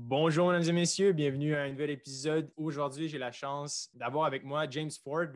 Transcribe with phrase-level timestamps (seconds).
[0.00, 2.52] Bonjour, mesdames et messieurs, bienvenue à un nouvel épisode.
[2.56, 5.26] Aujourd'hui, j'ai la chance d'avoir avec moi James Ford,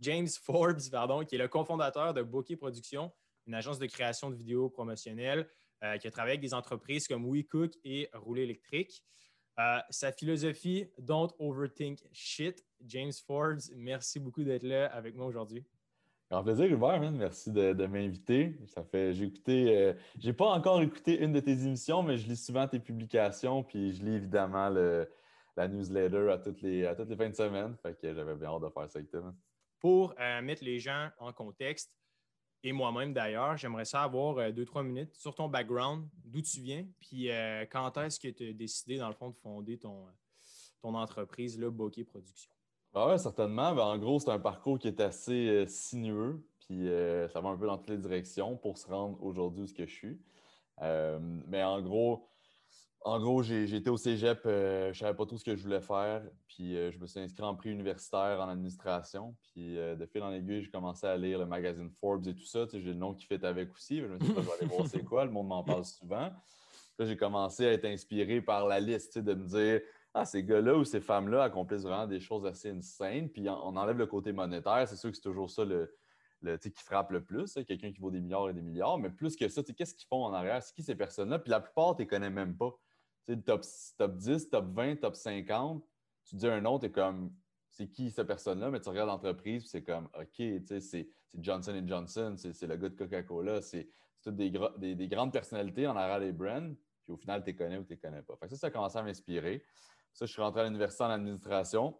[0.00, 3.12] James Forbes, pardon, qui est le cofondateur de Bokeh Productions,
[3.46, 5.48] une agence de création de vidéos promotionnelles
[5.84, 9.04] euh, qui a travaillé avec des entreprises comme WeCook et Rouler électrique.
[9.60, 12.66] Euh, sa philosophie, Don't overthink shit.
[12.84, 15.64] James Forbes, merci beaucoup d'être là avec moi aujourd'hui.
[16.32, 18.56] Un plaisir, Hubert, merci de, m'inviter.
[18.66, 22.26] Ça fait, j'ai écouté, euh, j'ai pas encore écouté une de tes émissions, mais je
[22.26, 27.10] lis souvent tes publications, puis je lis évidemment la newsletter à toutes les, à toutes
[27.10, 27.76] les fins de semaine.
[27.82, 29.34] Fait que j'avais bien hâte de faire ça avec toi.
[29.78, 31.94] Pour euh, mettre les gens en contexte,
[32.62, 36.86] et moi-même d'ailleurs, j'aimerais savoir euh, deux, trois minutes sur ton background, d'où tu viens,
[36.98, 37.28] puis
[37.70, 40.06] quand est-ce que tu as décidé, dans le fond, de fonder ton,
[40.80, 42.50] ton entreprise, le Bokeh Production?
[42.94, 43.74] Ah oui, certainement.
[43.74, 47.48] Ben, en gros, c'est un parcours qui est assez euh, sinueux, puis euh, ça va
[47.48, 50.20] un peu dans toutes les directions pour se rendre aujourd'hui où je suis.
[50.82, 51.18] Euh,
[51.48, 52.28] mais en gros,
[53.00, 55.80] en gros, j'ai été au cégep, je ne savais pas tout ce que je voulais
[55.80, 59.34] faire, puis je me suis inscrit en prix universitaire en administration.
[59.42, 62.66] Puis de fil en aiguille, j'ai commencé à lire le magazine Forbes et tout ça.
[62.66, 63.98] Tu sais, j'ai le nom qui fait avec aussi.
[64.00, 65.84] Je me suis dit, ben, je vais aller voir c'est quoi, le monde m'en parle
[65.84, 66.30] souvent.
[66.98, 69.80] Là, j'ai commencé à être inspiré par la liste, tu sais, de me dire
[70.14, 73.30] ah, ces gars-là ou ces femmes-là accomplissent vraiment des choses assez insane.
[73.30, 74.86] Puis on enlève le côté monétaire.
[74.86, 75.96] C'est sûr que c'est toujours ça le,
[76.58, 77.56] qui frappe le plus.
[77.56, 78.98] Hein, quelqu'un qui vaut des milliards et des milliards.
[78.98, 80.62] Mais plus que ça, qu'est-ce qu'ils font en arrière?
[80.62, 81.38] C'est qui ces personnes-là?
[81.38, 82.72] Puis la plupart, tu les connais même pas.
[83.46, 83.64] top,
[83.96, 85.82] top 10, top 20, top 50.
[86.24, 87.34] Tu dis un nom, tu es comme
[87.70, 88.70] c'est qui cette personne-là?
[88.70, 90.42] Mais tu regardes l'entreprise, c'est comme OK,
[90.78, 93.62] c'est Johnson Johnson, c'est le gars de Coca-Cola.
[93.62, 93.88] C'est
[94.22, 94.50] toutes des,
[94.94, 96.74] des, grandes personnalités en arrière des brands.
[97.04, 98.36] Puis au final, tu les connais ou tu les connais pas.
[98.48, 99.64] Ça, ça a commencé à m'inspirer.
[100.12, 101.98] Ça, je suis rentré à l'université en administration,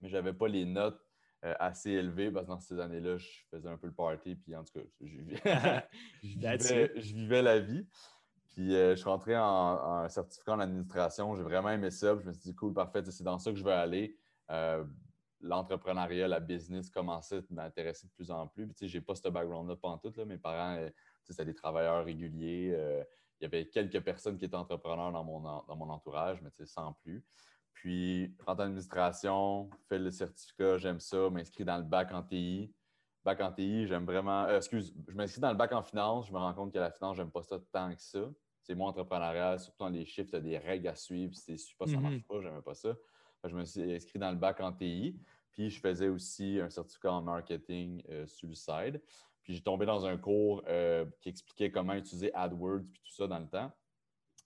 [0.00, 1.00] mais je n'avais pas les notes
[1.44, 4.54] euh, assez élevées parce que dans ces années-là, je faisais un peu le party, puis
[4.54, 5.06] en tout cas, je,
[7.02, 7.86] vivais, la vie.
[8.48, 11.34] Puis euh, je suis rentré en, certificat en administration.
[11.36, 12.18] J'ai vraiment aimé ça.
[12.20, 14.18] je me suis dit, cool, parfait, c'est dans ça que je veux aller.
[14.50, 14.84] Euh,
[15.40, 18.66] l'entrepreneuriat, la business commençait à m'intéresser de plus en plus.
[18.66, 20.12] Puis, tu sais, j'ai pas ce background-là pendant tout.
[20.14, 20.26] Là.
[20.26, 20.78] Mes parents,
[21.24, 22.76] c'était des travailleurs réguliers
[23.40, 26.92] il y avait quelques personnes qui étaient entrepreneurs dans mon, dans mon entourage, mais sans
[26.94, 27.24] plus.
[27.72, 32.74] Puis, rentre en administration, fais le certificat, j'aime ça, m'inscris dans le bac en TI.
[33.24, 34.44] Bac en TI, j'aime vraiment.
[34.44, 36.90] Euh, excuse, je m'inscris dans le bac en finance, je me rends compte que la
[36.90, 38.30] finance, j'aime pas ça tant que ça.
[38.62, 41.76] C'est moins entrepreneurial, surtout dans les chiffres, tu as des règles à suivre, si tu
[41.76, 42.02] pas, ça mhm.
[42.02, 42.94] marche pas, j'aime pas ça.
[43.44, 45.18] je me suis inscrit dans le bac en TI.
[45.50, 49.00] Puis, je faisais aussi un certificat en marketing euh, sur le side.
[49.42, 53.26] Puis j'ai tombé dans un cours euh, qui expliquait comment utiliser AdWords puis tout ça
[53.26, 53.70] dans le temps.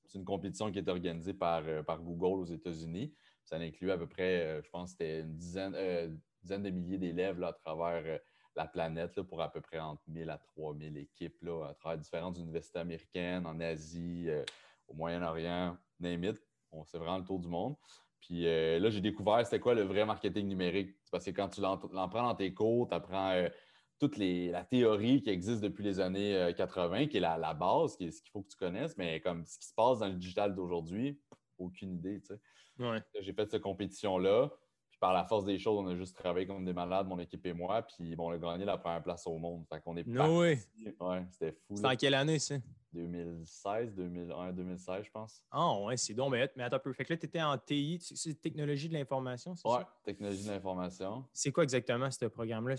[0.06, 3.12] C'est une compétition qui est organisée par, euh, Google aux États-Unis.
[3.44, 7.42] Ça inclut à peu près, euh, je pense, c'était une dizaine, dizaine de milliers d'élèves
[7.42, 8.20] à travers
[8.56, 12.38] la planète pour à peu près entre 1000 à 3000 équipes là, à travers différentes
[12.38, 14.28] universités américaines, en Asie,
[14.86, 16.40] au Moyen-Orient, name it.
[16.86, 17.74] C'est vraiment le tour du monde.
[18.20, 20.94] Puis là, j'ai découvert c'était quoi le vrai marketing numérique.
[21.10, 23.48] Parce que quand tu l'en prends dans tes cours, tu apprends
[23.98, 28.06] toute la théorie qui existe depuis les années 80, euh, qui est la, base, qui
[28.06, 30.14] est ce qu'il faut que tu connaisses, mais comme ce qui se passe dans le
[30.14, 31.20] digital d'aujourd'hui,
[31.58, 32.20] aucune idée.
[33.20, 34.50] J'ai fait cette compétition-là.
[34.94, 37.44] Puis par la force des choses, on a juste travaillé comme des malades, mon équipe
[37.46, 37.82] et moi.
[37.82, 39.64] Puis bon, on a gagné la première place au monde.
[39.68, 40.56] Fait qu'on est no Ouais,
[41.32, 41.74] c'était fou.
[41.74, 42.54] C'était en quelle année, ça?
[42.92, 45.42] 2016, 2001, 2016, je pense.
[45.50, 46.92] Ah, ouais, c'est donc, mais, mais attends un peu.
[46.92, 50.50] Fait que là, tu étais en TI, c'est technologie de l'information, c'est ouais, technologie de
[50.50, 51.24] l'information.
[51.32, 52.76] C'est quoi exactement ce programme-là?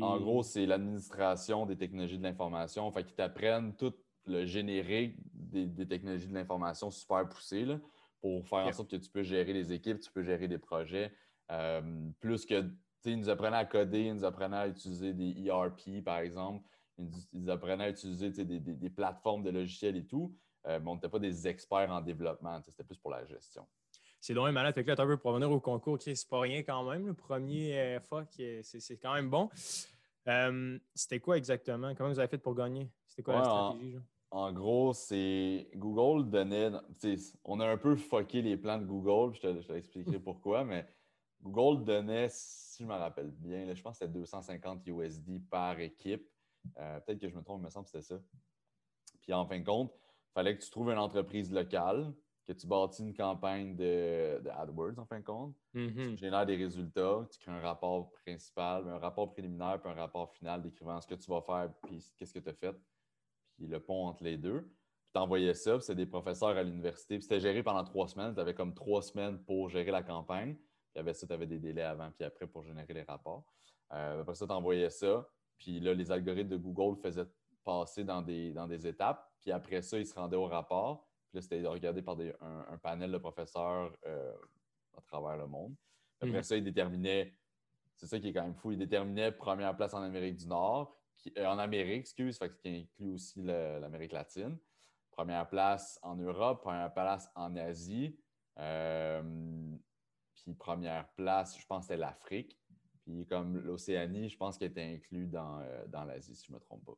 [0.00, 2.90] En gros, c'est l'administration des technologies de l'information.
[2.92, 3.92] Fait qu'ils t'apprennent tout
[4.24, 7.78] le générique des, technologies de l'information super poussées là,
[8.22, 11.12] pour faire en sorte que tu peux gérer les équipes, tu peux gérer des projets.
[11.50, 12.70] Euh, plus que,
[13.04, 16.68] ils nous apprenaient à coder, ils nous apprenaient à utiliser des ERP, par exemple
[17.32, 20.34] ils, apprenaient à utiliser des, plateformes de logiciels et tout,
[20.66, 23.66] euh, mais on n'était pas des experts en développement, c'était plus pour la gestion.
[24.20, 24.74] C'est loin malade.
[24.74, 27.06] Fait que là, tu pour revenir au concours, c'est pas rien quand même.
[27.06, 28.24] Le premier euh, FA,
[28.62, 29.48] c'est quand même bon.
[30.26, 31.94] Euh, c'était quoi exactement?
[31.94, 32.90] Comment vous avez fait pour gagner?
[33.06, 33.98] C'était quoi la stratégie?
[34.30, 36.72] En, gros, c'est Google donnait.
[37.44, 40.84] On a un peu fucké les plans de Google, je te, je pourquoi, mais
[41.42, 46.28] Google donnait, si je me rappelle bien, je pense que c'était 250 USD par équipe
[46.78, 48.20] euh, peut-être que je me trompe, il me semble que c'était ça.
[49.22, 52.12] Puis en fin de compte, il fallait que tu trouves une entreprise locale,
[52.46, 55.54] que tu bâtis une campagne de, AdWords en fin de compte.
[55.74, 56.10] Mm-hmm.
[56.10, 60.30] Tu génères des résultats, tu crées un rapport principal, un rapport préliminaire, puis un rapport
[60.32, 62.76] final décrivant ce que tu vas faire, puis qu'est-ce que tu as fait,
[63.56, 64.62] puis le pont entre les deux.
[64.62, 67.16] Puis tu envoyais ça, puis c'était des professeurs à l'université.
[67.16, 68.34] Puis c'était géré pendant trois semaines.
[68.34, 70.56] Tu avais comme trois semaines pour gérer la campagne.
[70.98, 73.44] Avec ça, tu avais des délais avant puis après pour générer les rapports.
[73.92, 75.28] Euh, après ça, tu envoyais ça.
[75.58, 77.26] Puis là, les algorithmes de Google faisaient
[77.64, 79.30] passer dans des, dans des étapes.
[79.40, 81.08] Puis après ça, ils se rendaient au rapport.
[81.28, 84.32] Puis là, c'était regardé par un, panel de professeurs euh,
[84.96, 85.74] à travers le monde.
[86.20, 86.42] Après mhm.
[86.42, 87.34] ça, ils déterminaient,
[87.96, 90.98] c'est ça qui est quand même fou, ils déterminaient première place en Amérique du Nord,
[91.36, 94.56] euh, en Amérique, excuse, fait, qui inclut aussi l'Amérique latine.
[95.10, 98.18] Première place en Europe, première place en Asie.
[98.58, 99.22] Euh,
[100.48, 102.58] puis première place, je pense que c'était l'Afrique.
[103.02, 106.56] Puis comme l'Océanie, je pense qu'elle était inclus dans, euh, dans l'Asie, si je ne
[106.56, 106.94] me trompe pas.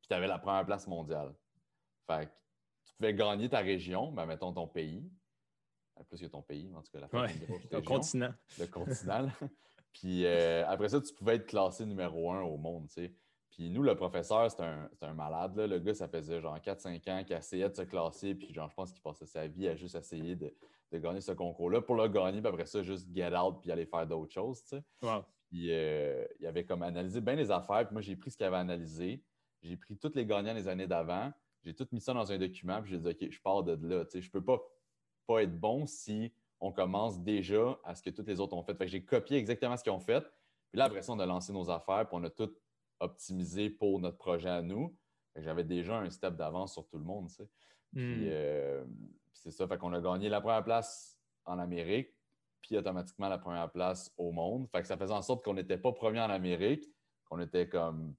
[0.00, 1.34] Puis tu avais la première place mondiale.
[2.06, 2.32] Fait que
[2.86, 5.10] tu pouvais gagner ta région, ben, mettons ton pays.
[5.96, 7.26] Ben, plus que ton pays, en tout cas la
[7.70, 8.32] Le continent.
[8.58, 9.28] Le continent.
[9.92, 13.14] Puis après ça, tu pouvais être classé numéro un au monde, tu sais.
[13.50, 14.62] Puis nous, le professeur, c'est
[15.04, 15.56] un, malade.
[15.56, 18.34] Le gars, ça faisait genre 4-5 ans qu'il essayait de se classer.
[18.34, 20.52] Puis genre, je pense qu'il passait sa vie à juste essayer de,
[20.92, 22.40] gagner ce concours-là pour le gagner.
[22.40, 24.62] Puis après ça, juste get out puis aller faire d'autres choses.
[24.64, 24.82] Tu sais.
[25.48, 27.84] Puis euh, il avait comme analysé bien les affaires.
[27.86, 29.22] Puis moi, j'ai pris ce qu'il avait analysé.
[29.62, 31.32] J'ai pris tous les gagnants des années d'avant.
[31.62, 32.80] J'ai tout mis ça dans un document.
[32.80, 34.04] Puis j'ai dit, OK, je pars de là.
[34.04, 34.58] Tu sais, je peux pas,
[35.26, 38.74] pas être bon si on commence déjà à ce que toutes les autres ont fait.
[38.74, 40.24] Fait que j'ai copié exactement ce qu'ils ont fait.
[40.70, 42.06] Puis là, après ça, on a lancé nos affaires.
[42.08, 42.50] Puis on a tout
[43.00, 44.96] optimisé pour notre projet à nous.
[45.36, 47.28] J'avais déjà un step d'avance sur tout le monde.
[47.92, 48.28] Puis, hmm.
[48.28, 48.84] euh,
[49.32, 49.66] c'est ça.
[49.66, 52.10] Fait qu'on a gagné la première place en Amérique,
[52.60, 54.68] puis automatiquement la première place au monde.
[54.70, 56.84] Fait que ça faisait en sorte qu'on n'était pas premier en Amérique,
[57.24, 58.14] qu'on était comme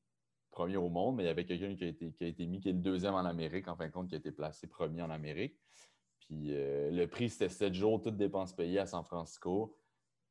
[0.51, 2.59] premier au monde, mais il y avait quelqu'un qui, a été, qui a été mis,
[2.59, 5.01] qui est le deuxième en Amérique, en fin de compte, qui a été placé premier
[5.01, 5.57] en Amérique.
[6.19, 9.77] Puis euh, le prix, c'était sept jours, toutes dépenses payées à San Francisco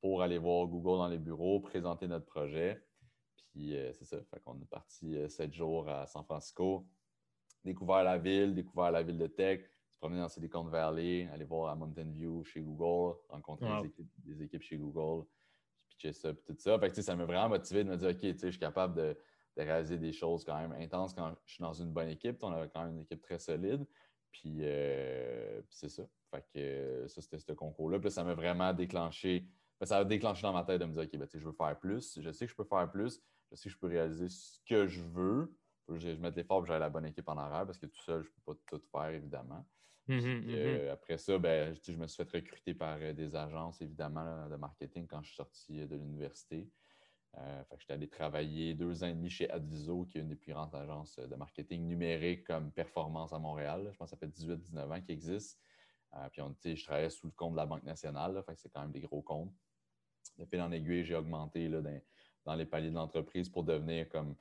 [0.00, 2.82] pour aller voir Google dans les bureaux, présenter notre projet.
[3.50, 4.18] Puis euh, c'est ça.
[4.30, 6.86] Fait qu'on est parti euh, sept jours à San Francisco,
[7.64, 11.70] découvert la ville, découvert la ville de tech, se promener dans Silicon Valley, aller voir
[11.70, 13.68] à Mountain View chez Google, rencontrer
[14.24, 15.26] des, équipes, chez Google,
[15.88, 16.78] pitcher ça, puis tout ça.
[16.78, 19.16] Fait que ça m'a vraiment motivé de me dire, OK, je suis capable de,
[19.56, 22.42] réaliser des choses quand même intenses quand je suis dans une bonne équipe.
[22.42, 23.84] On avait quand même une équipe très solide.
[24.32, 26.04] Puis, euh, c'est ça.
[26.30, 27.98] Fait que ça, c'était ce concours-là.
[27.98, 29.44] Puis ça m'a vraiment déclenché.
[29.78, 31.78] Ben, ça a déclenché dans ma tête de me dire, OK, ben, je veux faire
[31.78, 32.18] plus.
[32.18, 33.20] Je sais que je peux faire plus
[33.50, 35.56] je sais que je peux réaliser ce que je veux.
[35.88, 38.02] Je, je mette l'effort pour que j'ai la bonne équipe en arrière parce que tout
[38.02, 39.66] seul, je ne peux pas tout faire, évidemment.
[40.08, 40.54] Mm-hmm, mm-hmm.
[40.56, 44.56] Euh, après ça, ben, je me suis fait recruter par euh, des agences, évidemment, de
[44.56, 46.68] marketing quand je suis sorti euh, de l'université.
[47.38, 50.52] Euh, j'étais allé travailler deux ans et demi chez Adviso, qui est une des plus
[50.52, 53.88] grandes agences de marketing numérique comme performance à Montréal.
[53.92, 55.60] Je pense que ça fait 18-19 ans qu'il existe.
[56.32, 58.90] puis on, je travaillais sous le compte de la Banque nationale, fait c'est quand même
[58.90, 59.54] des gros comptes.
[60.38, 62.00] De fil en aiguille, j'ai augmenté là, dans,
[62.50, 64.34] dans les paliers de l'entreprise pour devenir comme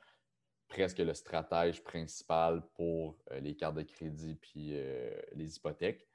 [0.67, 6.07] presque le stratège principal pour euh, les cartes de crédit puis euh, les hypothèques.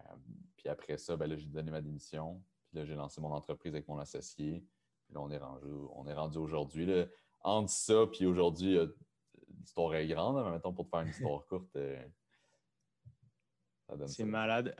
[0.00, 0.14] Euh,
[0.56, 2.40] puis après ça, ben j'ai donné ma démission.
[2.68, 4.64] Puis là, j'ai lancé mon entreprise avec mon associé.
[5.04, 6.88] Puis là, on est rendu, on est rendu aujourd'hui.
[7.42, 8.78] Entre ça, puis aujourd'hui,
[9.58, 11.76] l'histoire est grande, mais mettons pour te faire une histoire courte.
[14.06, 14.76] C'est malade.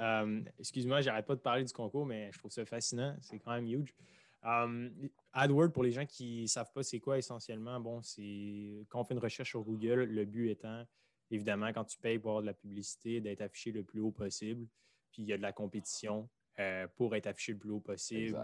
[0.57, 3.17] Excuse-moi, j'arrête pas de parler du concours, mais je trouve ça fascinant.
[3.23, 3.93] C'est quand même huge.
[4.43, 9.01] Um, AdWords, pour les gens qui ne savent pas c'est quoi essentiellement, bon, c'est quand
[9.01, 10.85] on fait une recherche sur Google, le but étant,
[11.31, 14.67] évidemment, quand tu payes pour avoir de la publicité, d'être affiché le plus haut possible.
[15.13, 16.29] Puis il y a de la compétition
[16.59, 18.39] euh, pour être affiché le plus haut possible.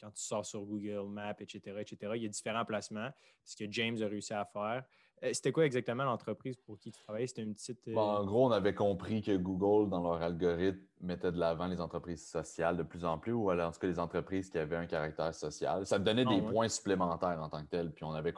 [0.00, 3.10] Quand tu sors sur Google Maps, etc., etc., il y a différents placements.
[3.44, 4.84] Ce que James a réussi à faire.
[5.24, 7.26] Euh, c'était quoi exactement l'entreprise pour qui tu travaillais?
[7.26, 7.86] C'était une petite.
[7.88, 11.80] Euh, en gros, on avait compris que Google, dans leur algorithme, mettait de l'avant les
[11.80, 14.86] entreprises sociales de plus en plus, ou en tout cas les entreprises qui avaient un
[14.86, 15.86] caractère social.
[15.86, 17.92] Ça donnait ah des points supplémentaires en tant que tel.
[17.92, 18.34] Puis on avait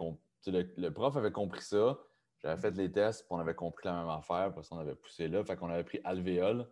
[0.47, 1.99] le, prof avait compris ça.
[2.43, 5.29] J'avais fait les tests, puis on avait compris la même affaire, puis on avait poussé
[5.29, 5.43] là.
[5.45, 6.69] Fait qu'on avait pris Alveol,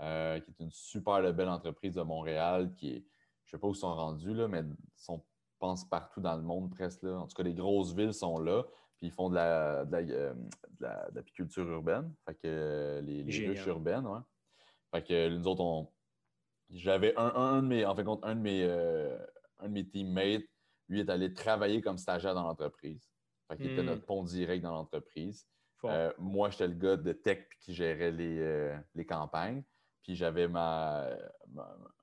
[0.00, 3.04] euh, qui est une super belle entreprise de Montréal, qui est,
[3.44, 4.64] je ne sais pas où ils sont rendus, là, mais
[4.96, 5.22] sont,
[5.60, 7.04] pense partout dans le monde presque.
[7.04, 7.20] Là.
[7.20, 8.64] En tout cas, les grosses villes sont là
[9.02, 10.34] ils font de la, de euh,
[11.12, 12.12] l'apiculture urbaine.
[12.24, 14.20] Fait que euh, les, les ruches urbaines, ouais.
[14.92, 15.90] Fait que nous autres, on...
[16.70, 19.18] j'avais un, de mes, en fait, un de mes, euh,
[19.58, 20.44] un de mes teammates,
[20.88, 23.10] lui est allé travailler comme stagiaire dans l'entreprise.
[23.48, 23.86] Fait qu'il était hmm.
[23.86, 25.48] notre pont direct dans l'entreprise.
[26.18, 29.64] moi, j'étais le gars de tech qui gérait les, les campagnes.
[30.02, 31.08] Puis j'avais ma,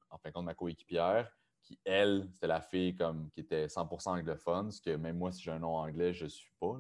[0.10, 1.30] en fin de compte, ma coéquipière
[1.70, 5.44] qui, elle, c'était la fille comme, qui était 100% anglophone, ce que même moi, si
[5.44, 6.78] j'ai un nom anglais, je ne suis pas.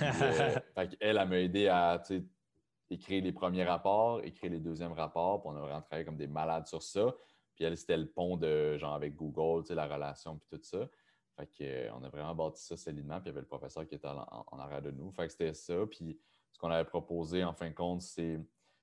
[0.00, 2.00] Euh, elle, elle m'a aidé à
[2.88, 6.28] écrire les premiers rapports, écrire les deuxièmes rapports, puis on a vraiment travaillé comme des
[6.28, 7.12] malades sur ça.
[7.56, 10.88] Puis elle, c'était le pont de genre avec Google, la relation, puis tout ça.
[11.36, 13.86] Fait que, euh, on a vraiment bâti ça solidement, puis il y avait le professeur
[13.86, 15.10] qui était en, arrière de nous.
[15.10, 15.74] Fait que c'était ça.
[15.90, 16.18] Puis
[16.52, 18.38] ce qu'on avait proposé, en fin de compte, c'est,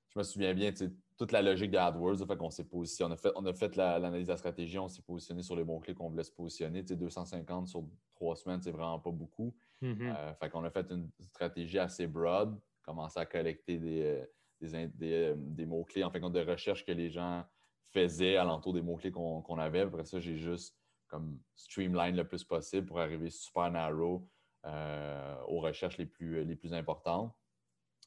[0.08, 0.72] je me souviens bien,
[1.20, 2.26] toute la logique d'AdWords.
[2.26, 3.10] Fait qu'on s'est positionné.
[3.10, 5.64] On a fait, on a fait l'analyse de la stratégie, on s'est positionné sur les
[5.64, 6.82] bons clés qu'on voulait se positionner.
[6.82, 7.84] 250 sur
[8.14, 9.54] trois semaines, c'est vraiment pas beaucoup.
[9.82, 10.16] Mm-hmm.
[10.16, 14.24] Euh, fait qu'on a fait une stratégie assez broad, commencé à collecter des,
[14.62, 17.44] des, des, mots-clés, en fait, de recherche que les gens
[17.90, 19.80] faisaient alentour des mots-clés qu'on avait.
[19.80, 20.74] Après ça, j'ai juste
[21.06, 24.26] comme streamline le plus possible pour arriver super narrow
[24.64, 27.34] aux recherches les plus, les plus importantes.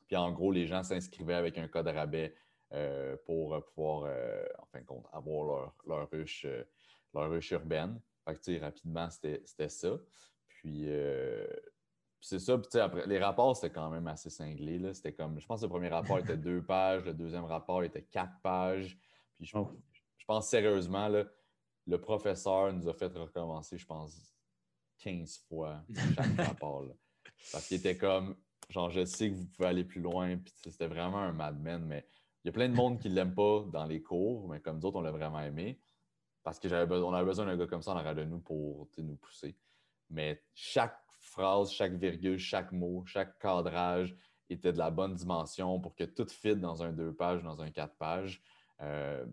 [0.07, 2.33] Puis en gros, les gens s'inscrivaient avec un code rabais
[3.25, 4.11] pour pouvoir,
[4.59, 6.45] en fin de compte, avoir leur, leur ruche,
[7.13, 7.99] leur ruche urbaine.
[8.25, 9.97] Fait que, rapidement, c'était ça.
[10.47, 11.45] Puis, euh,
[12.21, 12.57] c'est ça.
[12.57, 14.93] Puis, après, les rapports, c'était quand même assez cinglé.
[14.93, 18.03] C'était comme, je pense que le premier rapport était deux pages, le deuxième rapport était
[18.03, 18.97] quatre pages.
[19.35, 19.69] Puis, je, oh.
[20.25, 21.25] pense sérieusement, là,
[21.85, 24.33] le professeur nous a fait recommencer, je pense,
[24.99, 25.83] 15 fois
[26.15, 26.85] chaque rapport.
[27.51, 28.37] Parce qu'il était comme,
[28.69, 30.37] genre, je sais que vous pouvez aller plus loin.
[30.37, 31.83] Puis, c'était vraiment un madman.
[31.85, 32.05] Mais
[32.43, 34.79] il y a plein de monde qui ne l'aime pas dans les cours, mais comme
[34.79, 35.79] d'autres, on l'a vraiment aimé
[36.43, 39.55] parce qu'on avait besoin d'un gars comme ça en arrière de nous pour nous pousser.
[40.09, 44.15] Mais chaque phrase, chaque virgule, chaque mot, chaque cadrage
[44.49, 47.71] était de la bonne dimension pour que tout fitte dans un deux pages, dans un
[47.71, 48.41] quatre pages.
[48.81, 49.25] Euh,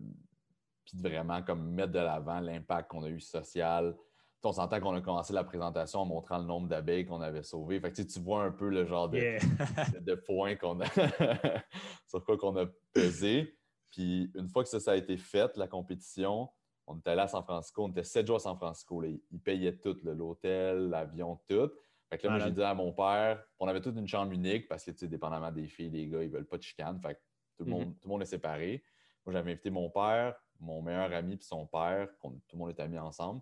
[0.85, 3.95] puis vraiment comme mettre de l'avant l'impact qu'on a eu social.
[4.43, 7.79] On s'entend qu'on a commencé la présentation en montrant le nombre d'abeilles qu'on avait sauvées.
[7.79, 9.19] Fait tu vois un peu le genre de,
[10.01, 10.85] de, points qu'on a
[12.07, 13.55] sur quoi qu'on a pesé.
[13.91, 16.49] Puis une fois que ça, ça a été fait, la compétition,
[16.87, 19.03] on était allé à San Francisco, on était sept jours à San Francisco.
[19.03, 21.71] Ils payaient tout, l'hôtel, l'avion, tout.
[22.09, 24.67] Fait que là, moi, j'ai dit à mon père, on avait toute une chambre unique
[24.67, 26.99] parce que, tu sais, dépendamment des filles, des gars, ils veulent pas de chicane.
[26.99, 27.19] Fait que
[27.57, 27.93] tout le, monde, mhm.
[27.93, 28.83] tout le monde est séparé.
[29.25, 32.87] Moi, j'avais invité mon père, mon meilleur ami puis son père, tout le monde était
[32.87, 33.41] mis ensemble.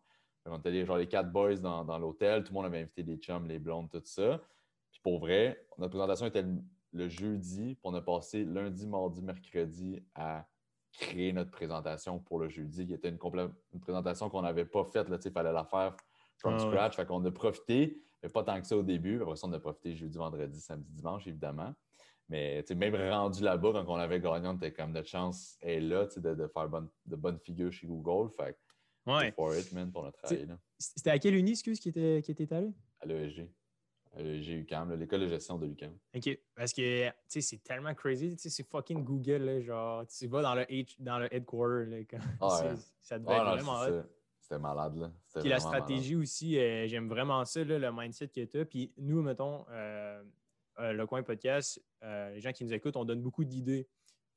[0.50, 3.48] On était genre les quatre boys dans, l'hôtel, tout le monde avait invité les chums,
[3.48, 4.42] les blondes, tout ça.
[4.92, 6.46] Puis pour vrai, notre présentation était
[6.94, 10.48] le, jeudi, puis on a passé lundi, mardi, mercredi à
[10.92, 13.20] créer notre présentation pour le jeudi, qui était une,
[13.74, 15.08] une présentation qu'on n'avait pas faite.
[15.24, 15.96] Il fallait la faire
[16.38, 16.96] from ah scratch.
[16.96, 19.22] Fait qu'on a profité, mais pas tant que ça au début.
[19.22, 21.74] Après ça, on a profité jeudi, vendredi, samedi, dimanche, évidemment.
[22.28, 26.06] Mais même rendu là-bas, quand on avait gagné, on était comme notre chance est là
[26.16, 28.32] de, de, faire de bonnes figures chez Google.
[28.38, 28.56] Fait
[29.08, 29.32] ouais.
[29.32, 30.48] for it, man, pour notre travail.
[30.78, 32.72] C'était à quelle uni, excuse, qui était, qui était allé?
[33.00, 33.50] À l'ESG.
[34.18, 35.94] J'ai UCAM, l'école de gestion de l'UCAM.
[36.16, 36.40] OK.
[36.56, 38.36] Parce que, tu sais, c'est tellement crazy.
[38.36, 41.86] Tu sais, c'est fucking Google, là, genre, tu vas dans le, H, dans le headquarter,
[41.90, 41.98] là,
[42.42, 42.76] ah, ouais.
[43.02, 44.04] ça devait ah, être vraiment
[44.42, 45.12] C'était malade, là.
[45.40, 48.66] Puis la stratégie aussi, euh, j'aime vraiment ça, là, le mindset que tu as.
[48.66, 50.24] Puis nous, mettons, euh,
[50.80, 53.88] euh, le coin podcast, les gens qui nous écoutent, on donne beaucoup d'idées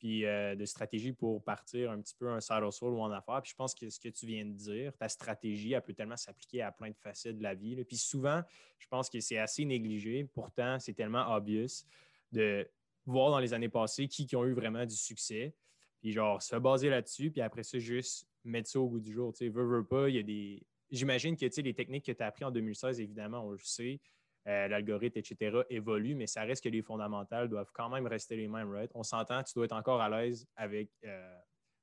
[0.03, 3.41] puis euh, de stratégie pour partir un petit peu un side hustle ou en affaires.
[3.41, 6.17] Puis je pense que ce que tu viens de dire, ta stratégie, elle peut tellement
[6.17, 7.77] s'appliquer à plein de facettes de la vie.
[7.85, 8.43] Puis souvent,
[8.81, 10.29] je pense que c'est assez négligé.
[10.35, 11.85] Pourtant, c'est tellement obvious
[12.33, 12.69] de
[13.07, 15.55] voir dans les années passées qui, qui ont eu vraiment du succès.
[16.01, 19.33] Puis genre, se baser là-dessus, puis après ça, juste mettre ça au goût du jour.
[19.33, 20.67] Tu sais, veux, veux pas, il y a des...
[20.91, 23.59] J'imagine que, tu sais, les techniques que tu as apprises en 2016, évidemment, on le
[23.61, 24.01] sait,
[24.49, 28.49] euh, l'algorithme, etc., évolue, mais ça reste que les fondamentales doivent quand même rester les
[28.49, 28.91] mêmes, right?
[28.95, 31.39] On s'entend, tu dois être encore à l'aise avec euh,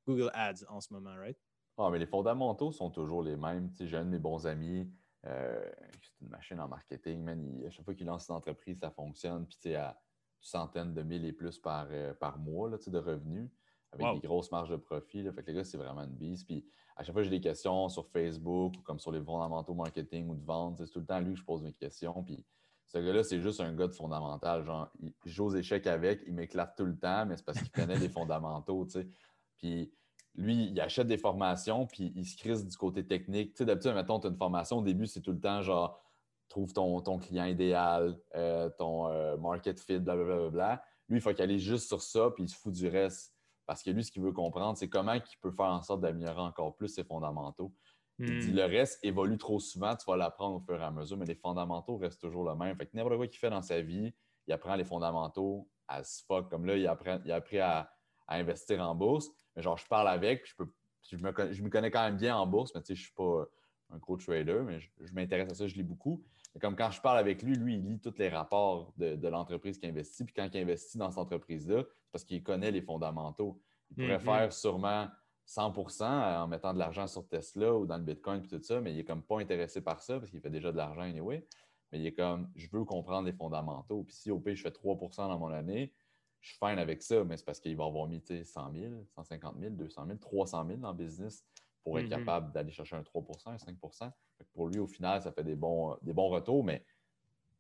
[0.06, 1.38] Google Ads en ce moment, right?
[1.78, 3.70] Ah, mais les fondamentaux sont toujours les mêmes.
[3.80, 4.92] j'ai un de mes bons amis,
[5.26, 8.92] euh, c'est une machine en marketing, man, à chaque fois qu'il lance une entreprise, ça
[8.92, 9.98] fonctionne, puis tu à
[10.42, 11.88] centaines de mille et plus par,
[12.20, 13.50] par mois là, de revenus
[13.92, 15.24] avec des grosses marges de profit.
[15.32, 16.44] Fait que les gars, c'est vraiment une bise.
[16.44, 16.66] Puis
[17.00, 20.28] à chaque fois que j'ai des questions sur Facebook ou comme sur les fondamentaux marketing
[20.28, 22.22] ou de vente, c'est tout le temps lui que je pose mes questions.
[22.24, 22.46] Puis
[22.88, 24.66] ce gars-là, c'est juste un gars de fondamental.
[24.66, 24.92] Genre,
[25.40, 28.84] aux échecs avec, il m'éclate tout le temps, mais c'est parce qu'il connaît les fondamentaux,
[28.84, 29.08] tu sais.
[29.56, 29.94] Puis
[30.36, 33.54] lui, il achète des formations, puis il se crisse du côté technique.
[33.54, 36.04] Tu sais, d'habitude, mettons, tu as une formation, au début, c'est tout le temps genre,
[36.50, 40.50] trouve ton, ton client idéal, euh, ton euh, market fit, blablabla.
[40.50, 43.34] Bla, Lui, il faut qu'il juste sur ça, puis il se fout du reste.
[43.70, 46.42] Parce que lui, ce qu'il veut comprendre, c'est comment il peut faire en sorte d'améliorer
[46.42, 47.72] encore plus ses fondamentaux.
[48.18, 48.56] Il dit hmm.
[48.56, 51.36] le reste évolue trop souvent, tu vas l'apprendre au fur et à mesure, mais les
[51.36, 52.76] fondamentaux restent toujours le même.
[52.76, 54.12] Fait que n'importe quoi qu'il fait dans sa vie,
[54.48, 56.50] il apprend les fondamentaux à ce fuck.
[56.50, 57.92] Comme là, il, apprend, il a appris à,
[58.28, 59.30] investir en bourse.
[59.56, 60.74] Mais genre, je parle avec, je, peux,
[61.04, 63.46] je, me, connais quand même bien en bourse, mais tu sais, je ne suis pas
[63.92, 66.24] un gros trader, mais je, m'intéresse à ça, je lis beaucoup.
[66.56, 69.28] Mais comme quand je parle avec lui, lui, il lit tous les rapports de, de
[69.28, 70.24] l'entreprise qu'il investit.
[70.24, 73.60] Puis quand il investit dans cette entreprise-là, parce qu'il connaît les fondamentaux.
[73.92, 74.40] Il pourrait mm-hmm.
[74.40, 75.08] faire sûrement
[75.48, 78.92] 100% en mettant de l'argent sur Tesla ou dans le Bitcoin et tout ça, mais
[78.92, 81.46] il n'est comme pas intéressé par ça parce qu'il fait déjà de l'argent anyway.
[81.92, 84.04] Mais il est comme, je veux comprendre les fondamentaux.
[84.04, 85.92] Puis si au pire, je fais 3% dans mon année,
[86.40, 89.56] je suis fine avec ça, mais c'est parce qu'il va avoir mis 100 000, 150
[89.60, 91.44] 000, 200 000, 300 000 dans le business
[91.84, 92.10] pour être mm-hmm.
[92.10, 94.12] capable d'aller chercher un 3% un 5%
[94.54, 96.86] Pour lui, au final, ça fait des bons, des bons retours, mais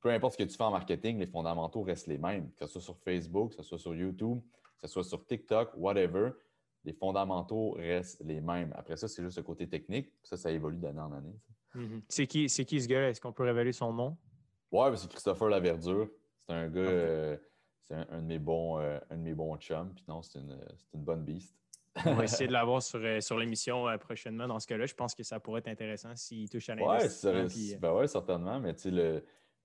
[0.01, 2.73] peu importe ce que tu fais en marketing, les fondamentaux restent les mêmes, que ce
[2.73, 4.39] soit sur Facebook, que ce soit sur YouTube,
[4.81, 6.31] que ce soit sur TikTok, whatever
[6.85, 8.73] les fondamentaux restent les mêmes.
[8.75, 10.11] Après ça, c'est juste le côté technique.
[10.23, 11.35] Ça, ça évolue d'année en année.
[11.75, 12.01] Mm-hmm.
[12.07, 13.09] C'est qui, qui ce gars?
[13.09, 14.17] Est-ce qu'on peut révéler son nom?
[14.71, 16.09] Ouais, c'est Christopher Laverdure.
[16.47, 17.37] C'est un gars, euh,
[17.91, 19.93] un, de mes bons, un de mes bons chums.
[19.93, 20.57] Puis non, c'est une,
[20.93, 21.55] une, bonne beast.
[22.05, 24.47] On va essayer de l'avoir sur, sur l'émission prochainement.
[24.47, 27.43] Dans ce cas-là, je pense que ça pourrait être intéressant s'il touche à l'investissement.
[27.43, 28.59] Oui, ben ouais, certainement.
[28.59, 29.23] Mais tu sais, le,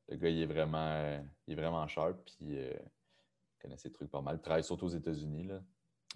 [0.08, 2.16] le, gars, il est vraiment, il est vraiment sharp.
[2.24, 2.78] Puis il
[3.60, 4.36] connaît ses trucs pas mal.
[4.36, 5.48] Il travaille surtout aux États-Unis.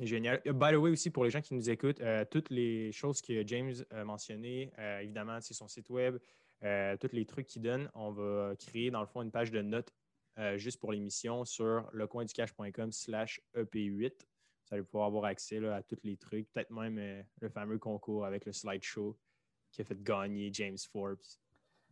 [0.01, 0.41] Génial.
[0.47, 3.21] Euh, by the way, aussi, pour les gens qui nous écoutent, euh, toutes les choses
[3.21, 6.19] que James a mentionnées, euh, évidemment, c'est son site web,
[6.61, 9.95] tous les trucs qu'il donne, on va créer, dans le fond, une page de notes
[10.57, 14.13] juste pour l'émission sur lecoinducash.com slash EP8.
[14.13, 18.45] Vous allez pouvoir avoir accès à tous les trucs, peut-être même le fameux concours avec
[18.45, 19.17] le slideshow
[19.71, 21.19] qui a fait gagner James Forbes.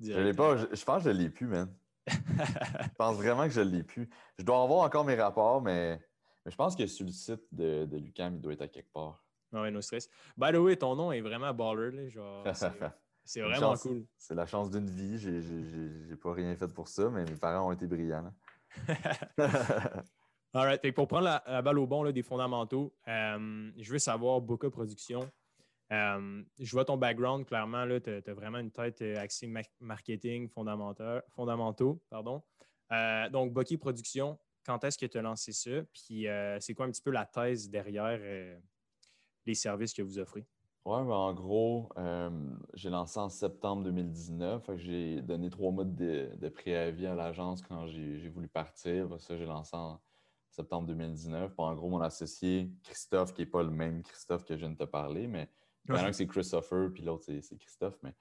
[0.00, 1.72] Je l'ai pas, je, pense que je ne l'ai plus, man.
[2.08, 4.08] je pense vraiment que je ne l'ai plus.
[4.38, 5.98] Je dois avoir encore mes rapports, mais
[6.46, 8.92] mais je pense que sur le site de, de Lucam, il doit être à quelque
[8.92, 9.24] part.
[9.52, 10.08] Ouais, no stress.
[10.36, 12.08] By the way, ton nom est vraiment baller.
[12.08, 12.46] genre,
[13.24, 14.06] c'est vraiment cool.
[14.16, 15.18] C'est la chance d'une vie.
[15.18, 18.32] J'ai pas rien fait pour ça, mais mes parents ont été brillants.
[20.54, 20.92] All right.
[20.94, 25.28] pour prendre la, balle au bon là, des fondamentaux, euh, je veux savoir Boca Production.
[25.92, 29.48] Euh, je vois ton background, clairement, tu as, vraiment une tête euh, axée
[29.80, 32.02] marketing fondamentaux.
[32.10, 32.42] Pardon.
[33.30, 35.82] donc, Boca Production, quand est-ce que tu as lancé ça?
[35.92, 38.58] Puis euh, c'est quoi un petit peu la thèse derrière euh,
[39.46, 40.44] les services que vous offrez?
[40.84, 42.30] Oui, ben, en gros, euh,
[42.74, 44.70] j'ai lancé en septembre 2019.
[44.76, 49.08] J'ai donné trois mois de, préavis à l'agence quand j'ai voulu partir.
[49.20, 50.00] Ça, j'ai lancé en
[50.50, 51.52] septembre 2019.
[51.58, 54.76] en gros, mon associé, Christophe, qui n'est pas le même Christophe que je viens de
[54.76, 55.48] te parler, mais
[55.88, 57.98] il y en a un c'est Christopher, puis l'autre c'est Christophe.
[58.02, 58.14] Mais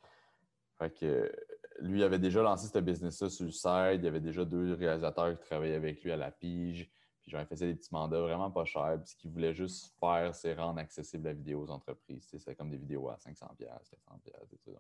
[0.78, 1.32] fait que
[1.80, 3.96] lui avait déjà lancé ce business-là sur le site.
[3.96, 6.90] Il y avait déjà deux réalisateurs qui travaillaient avec lui à la pige.
[7.22, 9.00] Puis genre, il faisait des petits mandats vraiment pas chers.
[9.02, 12.28] Puis ce qu'il voulait juste faire, c'est rendre accessible la vidéo aux entreprises.
[12.30, 13.68] C'était comme des vidéos à 500$, 400$,
[14.54, 14.76] et tout.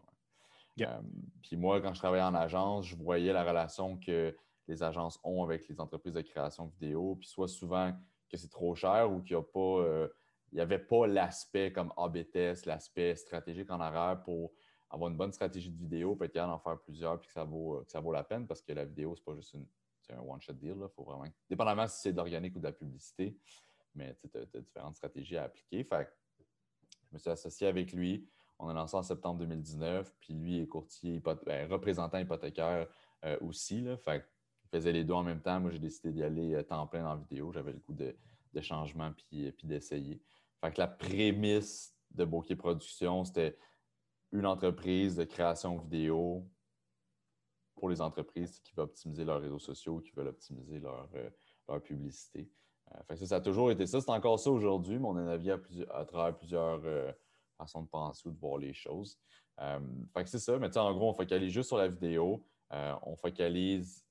[0.81, 1.01] Euh,
[1.41, 4.35] puis moi, quand je travaillais en agence, je voyais la relation que
[4.67, 7.15] les agences ont avec les entreprises de création vidéo.
[7.15, 7.93] Puis soit souvent
[8.29, 9.83] que c'est trop cher ou qu'il n'y a pas.
[9.83, 10.07] Euh,
[10.55, 14.53] il n'y avait pas l'aspect comme ABTS, l'aspect stratégique en arrière pour
[14.89, 17.43] avoir une bonne stratégie de vidéo, peut être capable d'en faire plusieurs, puis que ça
[17.43, 19.65] vaut, ça vaut la peine parce que la vidéo, c'est pas juste une,
[20.13, 20.77] un one-shot deal.
[20.81, 21.25] Il faut vraiment.
[21.49, 23.37] Dépendamment si c'est de l'organique ou de la publicité,
[23.95, 25.85] mais tu as, différentes stratégies à appliquer.
[25.91, 28.25] Je me suis associé avec lui.
[28.57, 32.87] On a lancé en septembre 2019, puis lui est courtier, ben, représentant hypothécaire
[33.25, 33.81] euh, aussi.
[33.81, 34.21] Là, il
[34.71, 35.59] faisait les deux en même temps.
[35.59, 37.51] Moi, j'ai décidé d'y aller euh, temps plein en vidéo.
[37.51, 38.15] J'avais le goût de,
[38.53, 40.21] de changement puis, puis d'essayer.
[40.77, 43.57] La prémisse de Bokeh Production, c'était
[44.31, 46.49] une entreprise de création vidéo
[47.75, 52.49] pour les entreprises qui veulent optimiser leurs réseaux sociaux, qui veulent optimiser leur, euh, publicité.
[53.11, 54.01] Euh, ça, a toujours été ça.
[54.01, 55.37] C'est encore ça aujourd'hui, mais on en a
[55.93, 57.11] à, travers plusieurs euh,
[57.57, 59.19] façons de penser ou de voir les choses.
[60.25, 62.45] c'est ça, mais en gros, on focalise juste sur la vidéo.
[62.71, 64.05] on focalise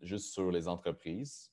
[0.00, 1.52] juste sur les entreprises.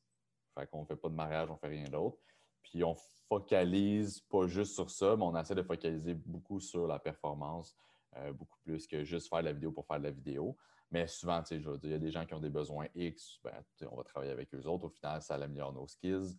[0.58, 2.18] Fait qu'on ne fait pas de mariage, on ne fait rien d'autre.
[2.64, 2.96] Puis on
[3.28, 7.76] focalise pas juste sur ça, mais on essaie de focaliser beaucoup sur la performance,
[8.18, 10.58] euh, beaucoup plus que juste faire la vidéo pour faire de la vidéo.
[10.92, 13.40] Mais souvent, je veux dire, il y a des gens qui ont des besoins X,
[13.44, 13.54] ben,
[13.92, 14.86] on va travailler avec eux autres.
[14.86, 16.36] Au final, ça améliore nos skills.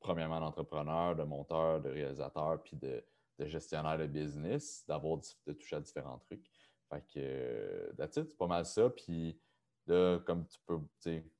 [0.00, 3.04] Premièrement, d'entrepreneur, de monteur, de réalisateur, puis de,
[3.40, 6.50] gestionnaire de business, d'avoir de toucher à différents trucs.
[6.88, 8.88] Fait que, euh, c'est pas mal ça.
[8.88, 9.38] Puis
[9.86, 10.80] là, comme tu peux,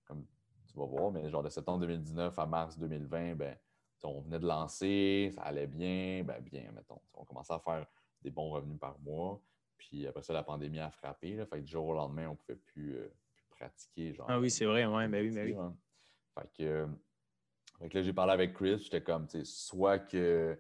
[0.05, 0.27] comme
[0.67, 3.57] tu vas voir, mais genre de septembre 2019 à mars 2020, ben,
[4.05, 7.01] on venait de lancer, ça allait bien, ben bien, mettons.
[7.15, 7.87] On commençait à faire
[8.23, 9.41] des bons revenus par mois.
[9.77, 11.37] Puis après ça, la pandémie a frappé.
[11.37, 13.13] Là, fait que du jour au lendemain, on ne pouvait plus, euh,
[13.51, 14.15] pratiquer.
[14.15, 15.57] Genre, ah oui, c'est vrai, ouais, ben oui, ben oui.
[15.57, 15.75] Hein.
[16.35, 16.89] Fait que,
[17.81, 20.59] là, j'ai parlé avec Chris, j'étais comme, tu sais, soit que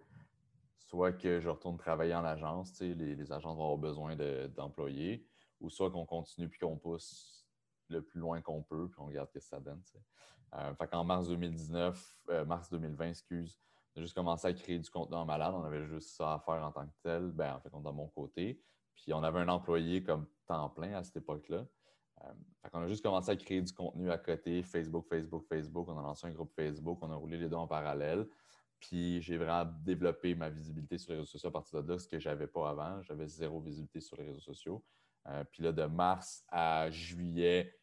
[0.78, 4.14] soit que je retourne travailler en agence, les, les agences vont avoir besoin
[4.48, 5.26] d'employés,
[5.60, 7.43] ou soit qu'on continue puis qu'on pousse
[7.88, 9.82] le plus loin qu'on peut, puis on regarde ce que ça donne.
[10.54, 13.58] Euh, qu'en mars 2019, euh, mars 2020, excuse,
[13.94, 15.54] on a juste commencé à créer du contenu en malade.
[15.54, 17.30] On avait juste ça à faire en tant que tel.
[17.32, 18.60] Ben, en fait, on de mon côté.
[18.94, 21.66] Puis on avait un employé comme temps plein à cette époque-là.
[22.22, 22.32] Euh,
[22.72, 25.88] on a juste commencé à créer du contenu à côté, Facebook, Facebook, Facebook.
[25.88, 28.26] On a lancé un groupe Facebook, on a roulé les deux en parallèle.
[28.78, 32.06] Puis j'ai vraiment développé ma visibilité sur les réseaux sociaux à partir de là, ce
[32.06, 33.02] que je n'avais pas avant.
[33.02, 34.84] J'avais zéro visibilité sur les réseaux sociaux.
[35.28, 37.74] Euh, puis là, de mars à juillet,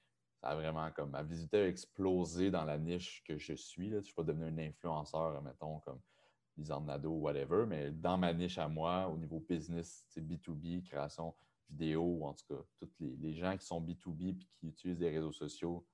[0.41, 3.89] ça a vraiment comme ma visibilité a explosé dans la niche que je suis.
[3.89, 3.95] Là.
[3.95, 5.99] Je ne suis pas devenu un influenceur, mettons, comme
[6.57, 11.33] Lisande Nado ou whatever, mais dans ma niche à moi, au niveau business, B2B, création
[11.69, 15.31] vidéo, en tout cas, tous les, gens qui sont B2B et qui utilisent les réseaux
[15.31, 15.85] sociaux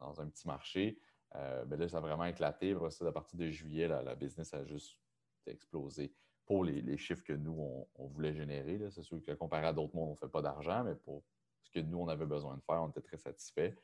[0.00, 0.98] dans, un petit marché,
[1.34, 2.72] euh, ben là, ça a vraiment éclaté.
[2.74, 4.98] à partir de juillet, la, business a juste
[5.46, 6.12] explosé
[6.46, 8.80] pour les, chiffres que nous, on, voulait générer.
[8.90, 11.24] C'est sûr que comparé à d'autres mondes, on ne fait pas d'argent, mais pour
[11.62, 13.74] ce que nous, on avait besoin de faire, on était très satisfaits.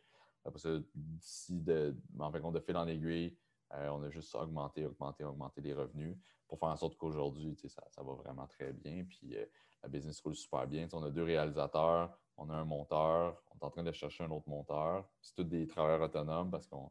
[0.44, 3.36] Après ça, d'ici de, en fait, on a fait dans l'aiguille,
[3.74, 6.14] Euh, on a juste augmenté, augmenté, augmenté les revenus
[6.46, 9.04] pour faire en sorte qu'aujourd'hui, ça, ça, va vraiment très bien.
[9.08, 9.46] Puis euh,
[9.82, 10.86] la business roule super bien.
[10.92, 14.30] on a deux réalisateurs, on a un monteur, on est en train de chercher un
[14.30, 15.08] autre monteur.
[15.22, 16.88] C'est tous des travailleurs autonomes parce qu'on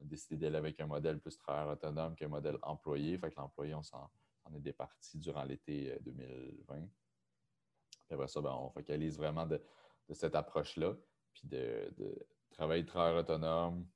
[0.00, 3.18] a décidé d'aller avec un modèle plus travailleur autonome qu'un modèle employé.
[3.18, 4.08] Fait que l'employé, on s'en
[4.56, 6.88] est départi durant l'été 2020.
[8.12, 9.60] Puis après ça, ben, on focalise vraiment de,
[10.10, 10.94] cette approche-là,
[11.32, 11.90] puis de,
[12.50, 13.86] travailler de travailleur autonome,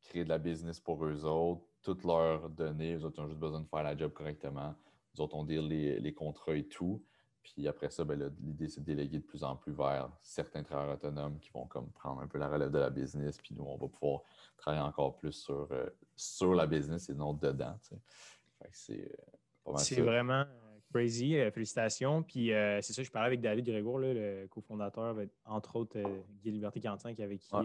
[0.00, 2.94] créer de la business pour eux autres, toutes leurs données.
[2.94, 4.74] Eux autres ont juste besoin de faire la job correctement.
[5.14, 7.04] Nous autres, on dire les, contrats et tout.
[7.42, 10.94] Puis après ça, ben l'idée, c'est de déléguer de plus en plus vers certains travailleurs
[10.94, 13.38] autonomes qui vont comme prendre un peu la relève de la business.
[13.38, 14.22] Puis nous, on va pouvoir
[14.56, 17.78] travailler encore plus sur, euh, sur la business et non dedans.
[18.72, 19.14] C'est
[19.66, 21.34] euh, vraiment euh, crazy.
[21.52, 22.22] félicitations.
[22.22, 22.48] Puis
[22.82, 26.00] c'est ça, je parlais avec David Grégoire, le cofondateur, entre autres
[26.42, 27.56] Guy Liberté 45, avec qui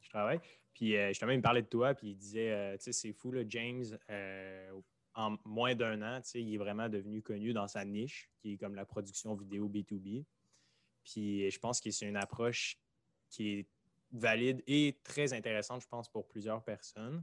[0.00, 0.40] je travaille.
[0.74, 3.12] Puis euh, justement, il me parlait de toi, puis il disait, euh, tu sais, c'est
[3.12, 4.80] fou, là, James, euh,
[5.14, 8.54] en moins d'un an, tu sais, il est vraiment devenu connu dans sa niche, qui
[8.54, 10.24] est comme la production vidéo B2B.
[11.04, 12.76] Puis je pense que c'est une approche
[13.30, 13.68] qui est
[14.10, 17.22] valide et très intéressante, je pense, pour plusieurs personnes.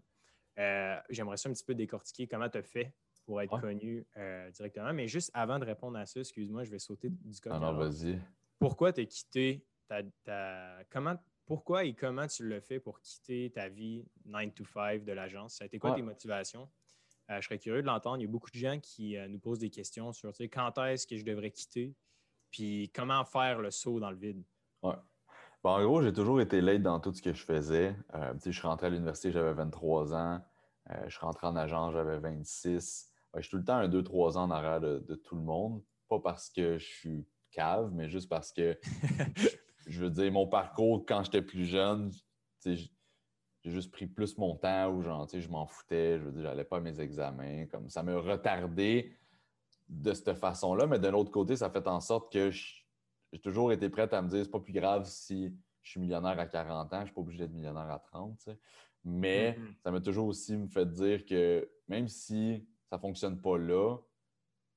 [1.09, 2.93] J'aimerais ça un petit peu décortiquer comment tu as fait
[3.25, 4.05] pour être connu
[4.53, 4.93] directement.
[4.93, 7.55] Mais juste avant de répondre à ça, excuse-moi, je vais sauter du côté.
[7.55, 8.19] Alors, vas-y.
[8.59, 13.67] Pourquoi tu as quitté ta, Comment pourquoi et comment tu le fais pour quitter ta
[13.67, 15.55] vie 9 to 5 de l'agence?
[15.55, 16.69] Ça a été quoi tes motivations?
[17.29, 18.17] Euh, je serais curieux de l'entendre.
[18.19, 21.07] Il y a beaucoup de gens qui euh, nous posent des questions sur quand est-ce
[21.07, 21.93] que je devrais quitter,
[22.51, 24.43] puis comment faire le saut dans le vide?
[24.81, 24.95] Ouais.
[25.63, 27.95] en gros, j'ai toujours été late dans tout ce que je faisais.
[28.15, 30.41] Euh, je suis rentré à l'université, j'avais 23 ans.
[31.05, 33.10] je suis rentré en agence, j'avais 26.
[33.35, 35.81] Je suis tout le temps un 2-3 ans en arrière de, de, tout le monde.
[36.09, 38.77] Pas parce que je suis cave, mais juste parce que
[39.87, 42.11] je veux dire, mon parcours quand j'étais plus jeune,
[42.65, 42.89] j'ai
[43.65, 46.77] juste pris plus mon temps ou genre, je m'en foutais, je veux dire, j'allais pas
[46.77, 47.65] à mes examens.
[47.67, 49.15] Comme ça me retardé
[49.87, 53.89] de cette façon-là, mais d'un autre côté, ça fait en sorte que j'ai toujours été
[53.89, 56.99] prête à me dire c'est pas plus grave si je suis millionnaire à 40 ans,
[57.01, 58.49] je suis pas obligé d'être millionnaire à 30.
[59.03, 59.83] Mais mm-hmm.
[59.83, 63.97] ça m'a toujours aussi me fait dire que même si ça fonctionne pas là,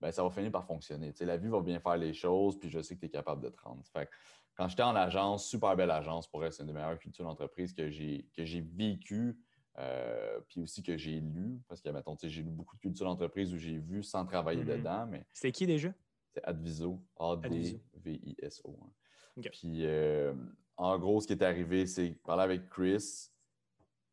[0.01, 1.13] ben, ça va finir par fonctionner.
[1.21, 3.49] la vie va bien faire les choses, puis je sais que tu es capable de
[3.49, 3.83] te rendre.
[3.93, 4.09] Fait
[4.55, 7.91] quand j'étais en agence, super belle agence, pour être une des meilleures cultures d'entreprise que
[7.91, 8.43] j'ai, que
[8.77, 9.37] vécues,
[9.79, 13.53] euh, puis aussi que j'ai lu, parce que, mettons, j'ai lu beaucoup de cultures d'entreprise
[13.53, 14.77] où j'ai vu sans travailler mm-hmm.
[14.79, 15.07] dedans.
[15.09, 15.93] Mais C'était qui déjà?
[16.33, 18.79] C'est Adviso, A-D-V-I-S-O.
[18.81, 19.43] Hein.
[19.51, 20.33] Puis, euh,
[20.77, 23.33] en gros, ce qui est arrivé, c'est parler avec Chris.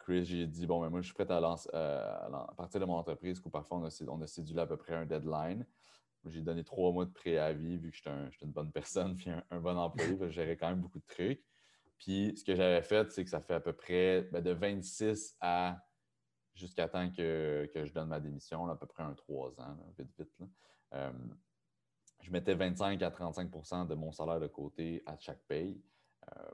[0.01, 3.49] Chris, j'ai dit, bon, moi, je suis prêt à, à partir de mon entreprise, où
[3.49, 5.65] parfois on a, on a cédulé à peu près un deadline.
[6.27, 9.77] J'ai donné trois mois de préavis vu que j'étais une bonne personne puis un, bon
[9.77, 10.17] employé.
[10.19, 11.43] je gérais quand même beaucoup de trucs.
[11.97, 15.37] Puis ce que j'avais fait, c'est que ça fait à peu près ben, de 26
[15.39, 15.77] à
[16.53, 20.29] jusqu'à temps que, je donne ma démission, à peu près un trois ans, vite, vite.
[20.93, 21.11] Euh,
[22.19, 25.81] je mettais 25 à 35% de mon salaire de côté à chaque paye.
[26.35, 26.51] Euh,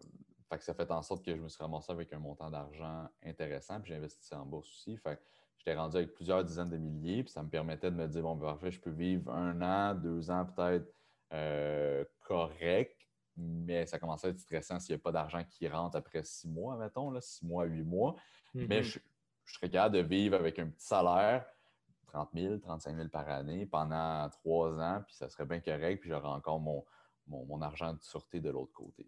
[0.50, 3.10] fait que ça fait en sorte que je me suis ramassé avec un montant d'argent
[3.24, 4.98] intéressant, puis j'ai investi en bourse aussi.
[4.98, 5.20] Fait
[5.58, 8.36] j'étais rendu avec plusieurs dizaines de milliers, puis ça me permettait de me dire, bon,
[8.36, 10.94] ben, parfait, je peux vivre un an, deux ans peut-être
[11.34, 12.96] euh, correct,
[13.36, 16.48] mais ça commençait à être stressant s'il n'y a pas d'argent qui rentre après six
[16.48, 18.16] mois, mettons, là, six mois, huit mois.
[18.54, 19.00] Mais mm-hmm.
[19.46, 21.46] je, serais capable de vivre avec un petit salaire,
[22.08, 26.10] 30 000, 35 000 par année pendant trois ans, puis ça serait bien correct, puis
[26.10, 26.86] j'aurais encore mon,
[27.28, 29.06] mon, argent de sûreté de l'autre côté.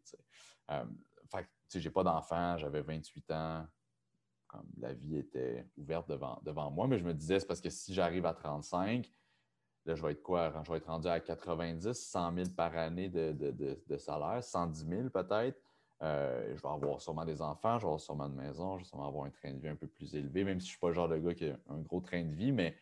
[0.72, 0.84] Euh,
[1.32, 3.68] fait que, j'ai pas d'enfant, j'avais 28 ans,
[4.78, 7.94] la vie était ouverte devant, devant moi, mais je me disais, c'est parce que si
[7.94, 9.12] j'arrive à 35,
[9.86, 10.52] là, je vais être quoi?
[10.64, 15.60] Je vais être rendu à 90, 100 000 par année de, salaire, 110 000 peut-être.
[16.02, 18.88] Euh, je vais avoir sûrement des enfants, je vais avoir sûrement une maison, je vais
[18.88, 20.80] sûrement avoir un train de vie un peu plus élevé, même si je ne suis
[20.80, 22.74] pas le genre de gars qui a un gros train de vie, mais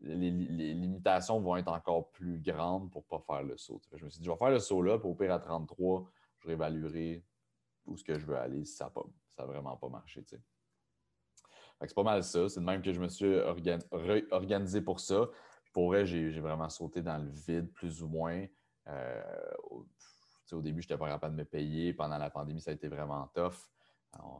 [0.00, 3.80] les, limitations vont être encore plus grandes pour ne pas faire le saut.
[3.94, 6.08] Je me suis dit, je vais faire le saut là, pour au pire à 33,
[6.40, 7.22] je réévaluerai
[7.88, 8.92] où ce que je veux aller ça
[9.38, 10.24] n'a vraiment pas marché.
[11.80, 12.48] C'est pas mal ça.
[12.48, 13.38] C'est de même que je me suis
[14.30, 15.28] organisé pour ça.
[15.72, 18.46] Pour vrai, j'ai vraiment sauté dans le vide, plus ou moins.
[18.88, 21.92] Euh, au, début, je n'étais pas capable de me payer.
[21.92, 23.70] Pendant la pandémie, ça a été vraiment tough.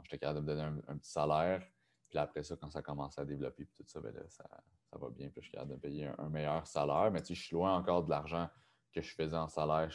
[0.03, 1.63] J'étais capable de me donner un, petit salaire.
[2.09, 4.45] Puis après ça, quand ça commence à développer, tout ça, ben ça,
[4.93, 5.29] va bien.
[5.29, 7.11] Puis je suis capable de me payer un, meilleur salaire.
[7.13, 8.49] Mais je suis loin encore de l'argent
[8.93, 9.91] que je faisais en salaire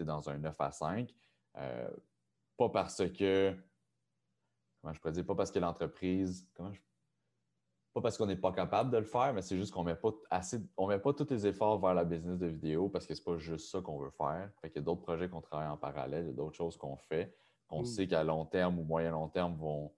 [0.00, 1.14] dans un 9 à 5.
[1.56, 1.88] Euh,
[2.56, 3.56] pas parce que
[4.92, 6.46] je pourrais dire, pas parce que l'entreprise,
[7.94, 10.10] pas parce qu'on n'est pas capable de le faire, mais c'est juste qu'on met pas
[10.30, 13.24] assez, on met pas tous les efforts vers la business de vidéo parce que c'est
[13.24, 14.50] pas juste ça qu'on veut faire.
[14.60, 16.76] Fait qu'il y a d'autres projets qu'on travaille en parallèle, il y a d'autres choses
[16.76, 17.34] qu'on fait,
[17.68, 17.86] qu'on mm.
[17.86, 19.92] sait qu'à long terme ou moyen long terme vont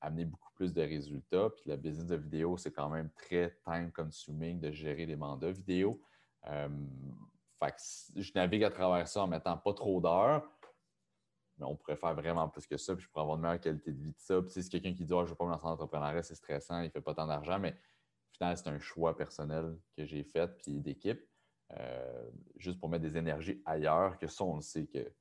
[0.00, 1.50] amener beaucoup plus de résultats.
[1.50, 5.52] Puis le business de vidéo, c'est quand même très time consuming de gérer les mandats
[5.52, 6.00] vidéo.
[6.46, 6.68] Euh,
[7.62, 10.48] fait que je navigue à travers ça en mettant pas trop d'heures.
[11.58, 13.92] Mais on pourrait faire vraiment plus que ça, puis je pourrais avoir une meilleure qualité
[13.92, 14.42] de vie de ça.
[14.42, 16.34] Puis c'est quelqu'un qui dit oh, Je ne veux pas me lancer en entrepreneuriat, c'est
[16.34, 20.04] stressant, il ne fait pas tant d'argent, mais au final, c'est un choix personnel que
[20.04, 21.22] j'ai fait, puis d'équipe,
[21.78, 25.12] euh, juste pour mettre des énergies ailleurs, que ça, on le sait que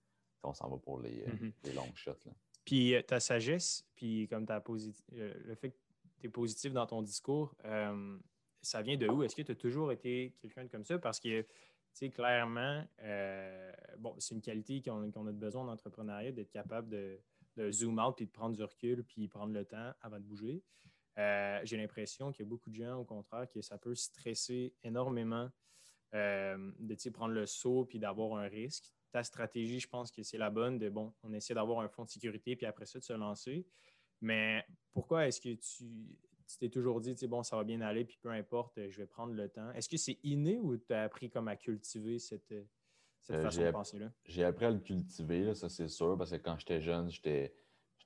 [0.45, 2.17] on s'en va pour les, euh, longs shots.
[2.65, 4.61] Puis ta sagesse, puis comme ta
[5.11, 5.77] le fait que
[6.19, 7.55] tu es positif dans ton discours,
[8.63, 9.23] ça vient de où?
[9.23, 10.97] Est-ce que tu as toujours été quelqu'un comme ça?
[10.97, 11.45] Parce que,
[11.93, 17.19] sais, clairement, euh, bon, c'est une qualité qu'on a besoin en entrepreneuriat, d'être capable de,
[17.71, 20.63] zoom out, puis de prendre du recul, puis prendre le temps avant de bouger.
[21.19, 24.73] Euh, j'ai l'impression qu'il y a beaucoup de gens, au contraire, que ça peut stresser
[24.83, 25.49] énormément
[26.15, 28.91] euh, de prendre le saut, puis d'avoir un risque.
[29.11, 32.05] Ta stratégie, je pense que c'est la bonne de, bon, on essaie d'avoir un fonds
[32.05, 33.67] de sécurité, puis après ça, de se lancer.
[34.21, 38.17] Mais pourquoi est-ce que tu tu t'es toujours dit, bon, ça va bien aller, puis
[38.21, 39.71] peu importe, je vais prendre le temps.
[39.71, 42.53] Est-ce que c'est inné ou tu as appris comme à cultiver cette,
[43.21, 44.11] cette euh, façon de penser-là?
[44.25, 47.53] J'ai appris à le cultiver, ça c'est sûr, parce que quand j'étais jeune, j'étais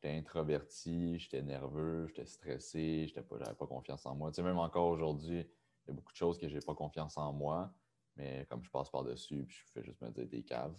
[0.03, 4.31] introverti, j'étais nerveux, j'étais stressé, je n'avais pas confiance en moi.
[4.31, 7.17] Tu sais, même encore aujourd'hui, il y a beaucoup de choses que j'ai pas confiance
[7.17, 7.73] en moi,
[8.15, 10.77] mais comme je passe par-dessus, puis je fais juste me dire des caves.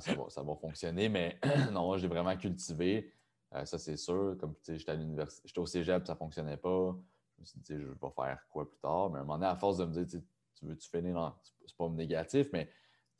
[0.00, 1.38] ça, va, ça va fonctionner, mais
[1.72, 3.12] non, moi, j'ai vraiment cultivé.
[3.54, 4.36] Euh, ça, c'est sûr.
[4.38, 6.96] Comme j'étais à l'université, j'étais au cégep, ça ne fonctionnait pas.
[7.36, 9.10] Je me suis dit, je vais faire quoi plus tard?
[9.10, 10.20] Mais à un moment donné, à force de me dire,
[10.54, 11.34] tu veux-tu finir dans.
[11.66, 12.68] C'est pas négatif, mais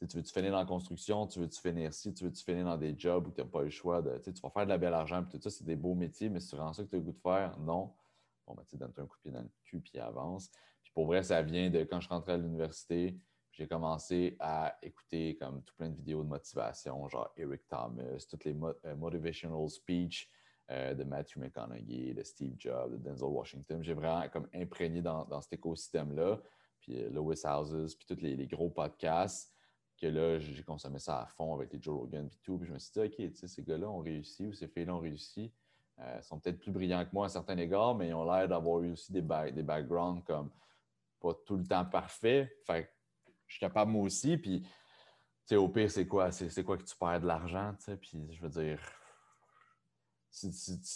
[0.07, 2.97] tu veux-tu finir dans la construction, tu veux-tu finir ici, tu veux-tu finir dans des
[2.99, 4.19] jobs où tu n'as pas le choix de.
[4.19, 6.41] Tu vas faire de la belle argent, puis tout ça, c'est des beaux métiers, mais
[6.41, 7.93] si tu rends ça que tu as le goût de faire, non.
[8.47, 10.51] Bon, ben, tu donne-toi un coup de pied dans le cul, puis avance.
[10.83, 13.19] Puis pour vrai, ça vient de quand je rentrais à l'université,
[13.59, 18.45] j'ai commencé à écouter comme tout plein de vidéos de motivation, genre Eric Thomas, toutes
[18.45, 20.31] les euh, motivational speech
[20.71, 23.83] euh, de Matthew McConaughey, de Steve Jobs, de Denzel Washington.
[23.83, 26.41] J'ai vraiment comme imprégné dans, cet écosystème-là,
[26.81, 29.53] puis euh, Lewis Houses, puis tous les, gros podcasts,
[30.01, 32.59] que là, j'ai consommé ça à fond avec les Joe Rogan, puis tout.
[32.59, 35.53] Puis je me suis dit, OK, ces gars-là ont réussi, ou ces filles-là ont réussi.
[35.99, 38.85] Ils sont peut-être plus brillants que moi à certains égards, mais ils ont l'air d'avoir
[38.85, 40.49] eu aussi des, des backgrounds comme
[41.19, 42.49] pas tout le temps parfaits.
[42.65, 42.89] Fait
[43.49, 44.37] je suis capable moi aussi.
[44.37, 44.67] Puis,
[45.53, 46.31] au pire, c'est quoi?
[46.31, 47.75] C'est quoi que tu perds de l'argent?
[48.01, 48.81] Puis, je veux dire,
[50.31, 50.51] si,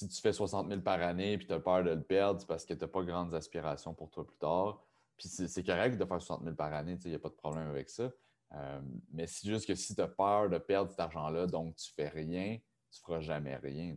[0.08, 2.64] tu fais 60 000 par année et tu as peur de le perdre, c'est parce
[2.64, 4.84] que tu n'as pas grandes aspirations pour toi plus tard.
[5.16, 7.68] Puis, c'est correct de faire 60 000 par année, il n'y a pas de problème
[7.68, 8.10] avec ça.
[8.54, 11.90] Euh, mais c'est juste que si tu as peur de perdre cet argent-là, donc tu
[11.92, 12.58] fais rien,
[12.90, 13.94] tu ne feras jamais rien.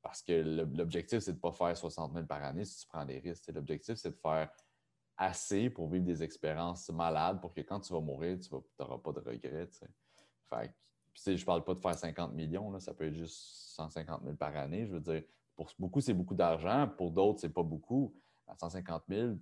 [0.00, 0.32] Parce que
[0.74, 3.50] l'objectif, c'est de ne pas faire 60 000 par année si tu prends des risques.
[3.52, 4.50] L'objectif, c'est de faire
[5.16, 8.48] assez pour vivre des expériences malades pour que quand tu vas mourir, tu
[8.80, 9.68] n'auras pas de regrets.
[10.48, 10.74] Fait
[11.14, 13.38] je ne parle pas de faire 50 millions, là, ça peut être juste
[13.76, 14.86] 150 000 par année.
[14.86, 15.22] Je veux dire,
[15.54, 16.88] pour beaucoup, c'est beaucoup d'argent.
[16.96, 18.14] Pour d'autres, c'est pas beaucoup.
[18.46, 19.36] À 150 000,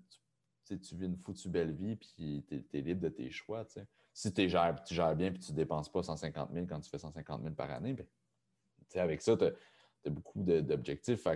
[0.66, 3.64] tu, tu vis une foutue belle vie puis tu es, libre de tes choix.
[4.12, 6.90] Si tu gères, tu gères bien et tu ne dépenses pas 150 000 quand tu
[6.90, 8.06] fais 150 000 par année, ben,
[8.94, 11.26] avec ça, tu as, beaucoup d'objectifs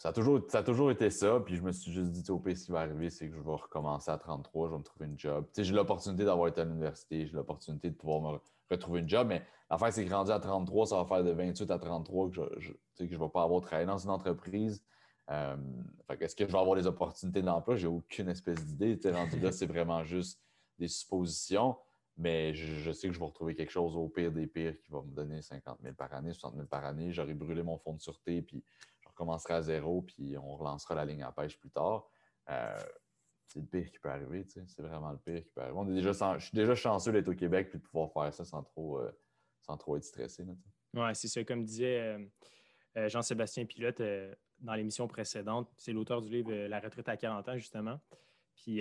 [0.00, 1.40] ça a, toujours, été ça.
[1.44, 3.42] Puis je me suis juste dit, au pire, ce qui va arriver, c'est que je
[3.42, 5.44] vais recommencer à 33, je vais me trouver une job.
[5.48, 8.38] Tu sais, j'ai l'opportunité d'avoir été à l'université, j'ai l'opportunité de pouvoir me
[8.70, 9.26] retrouver une job.
[9.28, 12.34] Mais l'affaire, c'est que rendu à 33, ça va faire de 28 à 33 que
[12.58, 14.82] je ne vais pas avoir travaillé dans une entreprise.
[15.30, 15.56] Euh,
[16.18, 17.76] est-ce que je vais avoir des opportunités d'emploi?
[17.76, 18.98] J'ai aucune espèce d'idée.
[19.12, 20.40] Rendu là, c'est vraiment juste
[20.78, 21.76] des suppositions.
[22.16, 25.02] Mais je, sais que je vais retrouver quelque chose au pire des pires qui va
[25.02, 27.12] me donner 50 000 par année, 60 000 par année.
[27.12, 28.64] J'aurai brûlé mon fonds de sûreté, puis
[29.20, 32.08] commencera à zéro, puis on relancera la ligne à pêche plus tard.
[32.48, 32.78] Euh,
[33.46, 34.64] c'est le pire qui peut arriver, tu sais.
[34.66, 35.76] C'est vraiment le pire qui peut arriver.
[35.76, 38.46] On est déjà, je suis déjà chanceux d'être au Québec et de pouvoir faire ça
[38.46, 39.12] sans trop, euh,
[39.60, 40.46] sans trop être stressé.
[40.94, 41.44] Oui, c'est ça.
[41.44, 42.18] Comme disait
[42.96, 44.00] euh, Jean-Sébastien Pilote
[44.60, 48.00] dans l'émission précédente, c'est l'auteur du livre La retraite à 40 ans, justement.
[48.54, 48.80] Puis,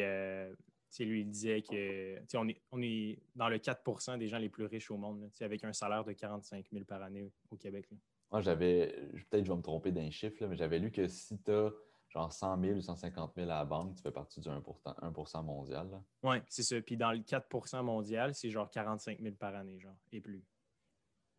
[1.00, 4.66] lui, il disait que on est, on est dans le 4 des gens les plus
[4.66, 7.90] riches au monde, avec un salaire de 45 000 par année au Québec.
[8.32, 8.96] Moi, j'avais,
[9.30, 11.72] peut-être je vais me tromper d'un chiffre, mais j'avais lu que si tu as
[12.10, 15.42] genre 100 000 ou 150 000 à la banque, tu fais partie du 1, 1
[15.42, 15.88] mondial.
[16.24, 16.80] Oui, c'est ça.
[16.82, 20.44] Puis dans le 4% mondial, c'est genre 45 000 par année, genre, et plus.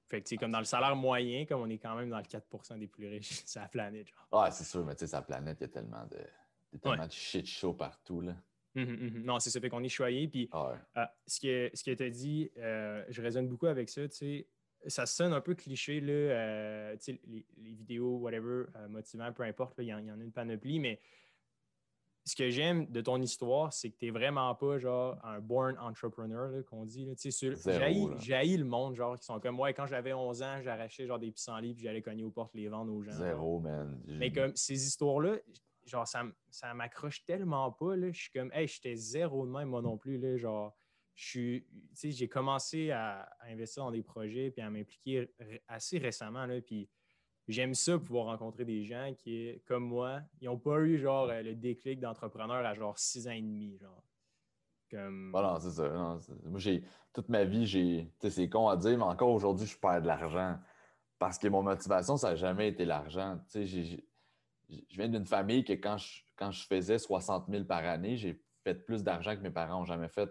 [0.09, 2.25] Fait que, c'est comme dans le salaire moyen, comme on est quand même dans le
[2.25, 4.09] 4% des plus riches sur la planète.
[4.09, 4.29] Genre.
[4.33, 7.13] Ah, c'est sûr, mais tu sais, sa planète, il y a tellement de, tellement de
[7.13, 8.35] shit show partout, là.
[8.77, 9.23] Hum, hum, hum.
[9.25, 9.61] Non, c'est ça.
[9.61, 10.29] Fait qu'on est choyé.
[10.29, 13.89] Puis ah euh, ce que, ce que tu as dit, euh, je résonne beaucoup avec
[13.89, 14.09] ça.
[14.09, 14.49] Tu sais,
[14.87, 19.75] ça sonne un peu cliché, là, euh, les, les, vidéos, whatever, euh, motivant, peu importe,
[19.79, 21.01] il y, en a une panoplie, mais
[22.25, 25.77] ce que j'aime de ton histoire, c'est que tu n'es vraiment pas genre un born
[25.79, 27.09] entrepreneur, qu'on dit.
[27.17, 29.73] J'ai le monde, genre, qui sont comme moi.
[29.73, 32.93] Quand j'avais 11 ans, j'arrachais genre des pissenlits puis j'allais cogner aux portes les vendre
[32.93, 33.13] aux gens.
[33.13, 34.01] Zéro, man.
[34.07, 35.39] Mais comme ces histoires-là,
[35.87, 37.97] genre, ça, ça m'accroche tellement pas.
[37.97, 38.13] Là.
[38.13, 40.19] Je suis comme, hey, j'étais zéro de même, moi non plus.
[40.19, 40.77] Là, genre,
[41.21, 45.31] j'ai commencé à, investir dans des projets puis à m'impliquer
[45.69, 46.47] assez récemment.
[46.47, 46.89] Là, puis
[47.47, 51.43] j'aime ça, pouvoir rencontrer des gens qui, comme moi, ils n'ont pas eu genre euh,
[51.43, 53.77] le déclic d'entrepreneur à genre six ans et demi.
[53.79, 54.03] Genre.
[54.91, 55.33] Comme...
[55.61, 55.89] c'est ça.
[56.45, 58.11] moi, j'ai, toute ma vie, j'ai.
[58.29, 60.59] C'est con à dire, mais encore aujourd'hui, je perds de l'argent.
[61.19, 63.39] Parce que mon motivation, ça n'a jamais été l'argent.
[63.55, 63.99] je
[64.89, 68.75] viens d'une famille que quand je, quand je faisais 60 000 par année, j'ai fait
[68.75, 70.31] plus d'argent que mes parents n'ont jamais fait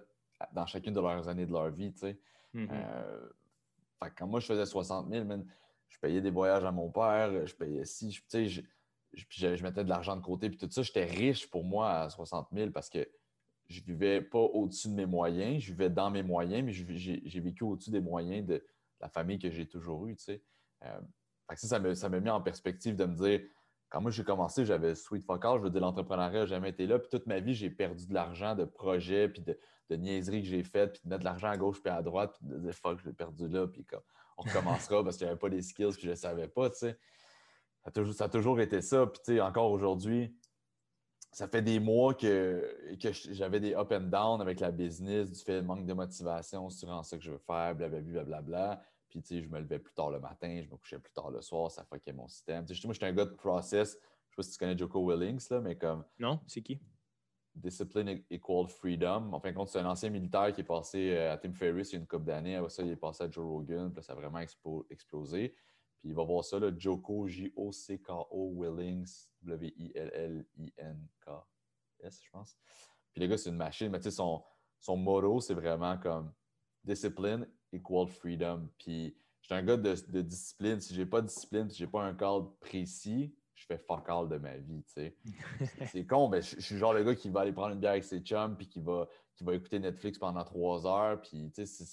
[0.53, 1.89] dans chacune de leurs années de leur vie.
[1.89, 2.69] Mm-hmm.
[2.71, 3.29] Euh,
[4.15, 5.25] quand moi, je faisais 60 000,
[5.89, 8.61] je payais des voyages à mon père, je payais si, je, je,
[9.13, 12.47] je, mettais de l'argent de côté, puis tout ça, j'étais riche pour moi à 60
[12.53, 13.07] 000 parce que
[13.67, 17.63] je vivais pas au-dessus de mes moyens, je vivais dans mes moyens, mais j'ai vécu
[17.63, 18.65] au-dessus des moyens de
[18.99, 20.15] la famille que j'ai toujours eue,
[20.83, 20.99] euh,
[21.55, 23.41] ça, ça m'a mis en perspective de me dire,
[23.89, 26.85] quand moi j'ai commencé, j'avais sweet fuck all, je veux dire, l'entrepreneuriat n'a jamais été
[26.85, 29.57] là, puis toute ma vie, j'ai perdu de l'argent de projets, puis de,
[29.95, 32.47] niaiseries que j'ai faites, puis de mettre de l'argent à gauche puis à droite, puis
[32.47, 34.01] de dire fuck, je l'ai perdu là, puis comme
[34.37, 36.77] on recommencera parce qu'il n'y avait pas les skills que je ne savais pas, tu
[36.77, 36.97] sais.
[38.13, 39.07] Ça a, toujours, été ça.
[39.07, 40.35] Puis, tu sais, encore aujourd'hui,
[41.31, 45.39] ça fait des mois que, que j'avais des up and down avec la business, du
[45.39, 48.41] fait manque de motivation sur ce que je veux faire, blablabla.
[48.41, 51.11] Bla, Puis, tu sais, je me levais plus tard le matin, je me couchais plus
[51.11, 52.65] tard le soir, ça fuckait mon système.
[52.65, 53.93] Tu sais, moi, j'étais un gars de process.
[53.93, 56.05] Je ne sais pas si tu connais Joko Willings, là, mais comme.
[56.19, 56.79] Non, c'est qui?
[57.55, 59.33] Discipline equal freedom.
[59.33, 61.91] En fin de compte, c'est un ancien militaire qui est passé euh, à Tim Ferriss
[61.91, 62.55] il y a une couple d'années.
[62.55, 63.91] Après ça, il est passé à Joe Rogan.
[63.91, 65.55] Puis ça a vraiment explosé.
[65.99, 70.51] Puis il va voir ça, le Joko, J-O-C-K-O, Willings, W-I-L-L-I-N-K-S,
[72.23, 72.55] je pense.
[73.11, 73.89] Puis le gars, c'est une machine.
[73.89, 74.43] Mais tu sais, son,
[74.79, 76.31] son motto, c'est vraiment comme
[76.83, 78.69] discipline equal freedom.
[78.77, 80.79] Puis je suis un gars de, de discipline.
[80.79, 84.27] Si j'ai pas de discipline, si j'ai pas un cadre précis, je fais fuck all
[84.29, 85.15] de ma vie, tu sais.
[85.87, 88.05] c'est con, mais je, suis genre le gars qui va aller prendre une bière avec
[88.05, 91.85] ses chums, puis qui va, qui va écouter Netflix pendant trois heures, puis tu sais,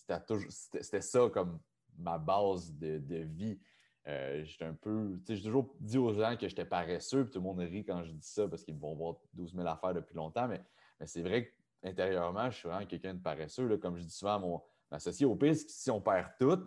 [0.00, 1.60] c'était ça comme
[1.96, 3.58] ma base de, vie.
[4.06, 7.32] Euh, j'étais un peu, tu sais, j'ai toujours dit aux gens que j'étais paresseux, puis
[7.32, 9.94] tout le monde rit quand je dis ça parce qu'ils vont voir 12 000 affaires
[9.94, 10.62] depuis longtemps, mais,
[11.00, 13.66] mais c'est vrai qu'intérieurement, je suis vraiment quelqu'un de paresseux.
[13.66, 16.58] Là, comme je dis souvent à mon associé, au pire, si on perd tout,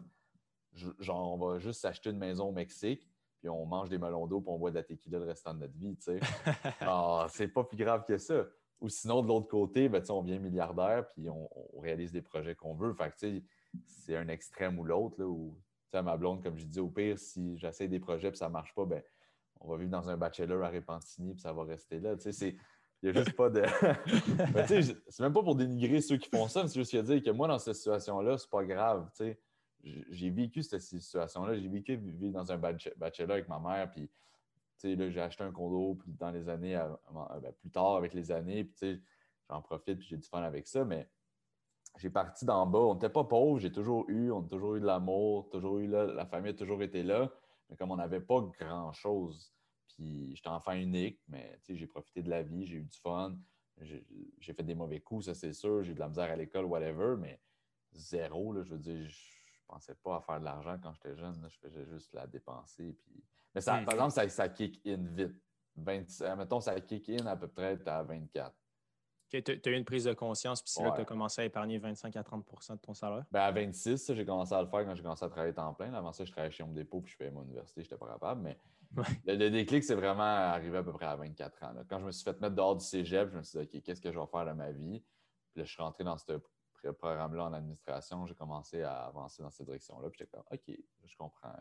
[0.99, 3.07] genre, on va juste s'acheter une maison au Mexique,
[3.39, 5.59] puis on mange des melons d'eau, puis on boit de la tequila le restant de
[5.59, 6.19] notre vie, tu sais.
[6.81, 8.45] ah, c'est pas plus grave que ça.
[8.79, 11.49] Ou sinon, de l'autre côté, ben, on devient milliardaire, puis on,
[11.79, 12.93] réalise des projets qu'on veut.
[12.93, 13.41] Fait que,
[13.85, 15.57] c'est un extrême ou l'autre, où,
[15.91, 18.53] tu ma blonde, comme je dis, au pire, si j'essaie des projets et ça ne
[18.53, 19.01] marche pas, ben,
[19.59, 22.15] on va vivre dans un bachelor à Repentigny, puis ça va rester là.
[22.17, 22.55] Tu sais,
[23.03, 23.63] il n'y a juste pas de.
[25.09, 27.47] c'est même pas pour dénigrer ceux qui font ça, mais c'est juste dire que moi,
[27.47, 29.09] dans cette situation-là, c'est pas grave.
[29.15, 29.39] Tu sais
[29.83, 31.55] j'ai vécu cette situation-là.
[31.55, 34.09] J'ai vécu vivre dans un bachelor avec ma mère, puis
[34.81, 36.79] j'ai acheté un condo puis dans les années,
[37.11, 39.01] ben, plus tard avec les années, puis
[39.49, 41.09] j'en profite, puis j'ai du fun avec ça, mais
[41.97, 42.79] j'ai parti d'en bas.
[42.79, 45.87] On n'était pas pauvres, j'ai toujours eu, on a toujours eu de l'amour, toujours eu
[45.87, 47.31] là, la famille a toujours été là,
[47.69, 49.51] mais comme on n'avait pas grand-chose,
[49.97, 53.35] puis j'étais enfant unique, mais j'ai profité de la vie, j'ai eu du fun,
[53.81, 56.65] j'ai fait des mauvais coups, ça c'est sûr, j'ai eu de la misère à l'école,
[56.65, 57.41] whatever, mais
[57.93, 61.35] zéro, là, je veux dire, je pensais pas à faire de l'argent quand j'étais jeune.
[61.49, 62.93] je faisais juste la dépenser.
[62.93, 63.23] Puis...
[63.55, 65.35] Mais ça, par exemple, ça, ça kick in vite.
[65.75, 68.51] 20, euh, mettons, ça kick in à peu près à 24.
[69.29, 71.45] tu as eu une prise de conscience, puis c'est là que tu as commencé à
[71.45, 73.25] épargner 25 à 30% de ton salaire?
[73.29, 75.93] Ben à 26, j'ai commencé à le faire quand j'ai commencé à travailler temps plein.
[75.93, 78.07] Avant ça, je travaillais chez mon dépôt puis je payais mon université, je n'étais pas
[78.07, 78.41] capable.
[78.41, 78.57] Mais
[79.25, 81.73] le, déclic, c'est vraiment arrivé à peu près à 24 ans.
[81.89, 84.01] Quand je me suis fait mettre dehors du cégep, je me suis dit, OK, qu'est-ce
[84.01, 85.03] que je vais faire de ma vie?
[85.51, 86.41] Puis là, je suis rentré dans cette
[86.97, 90.09] programme-là en administration, j'ai commencé à avancer dans cette direction-là.
[90.09, 91.53] Puis j'étais comme, OK, je comprends.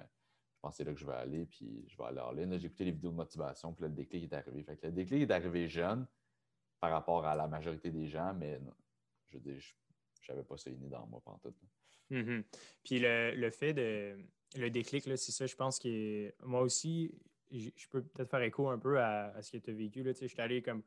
[0.64, 2.58] Je c'est là que je vais aller, puis je vais aller en ligne.
[2.58, 4.64] J'ai écouté les vidéos de motivation, puis là, le déclic est arrivé.
[4.64, 6.06] Fait que le déclic est arrivé jeune
[6.80, 8.60] par rapport à la majorité des gens, mais
[9.26, 11.54] je veux je n'avais pas ça inné dans moi pendant tout.
[12.10, 12.44] Mm-hmm.
[12.84, 14.18] Puis le, fait de.
[14.54, 17.12] Le déclic, c'est ça, je pense que moi aussi,
[17.50, 20.02] je peux peut-être faire écho un peu à, ce que tu as vécu.
[20.02, 20.12] Là.
[20.18, 20.82] Je suis allé comme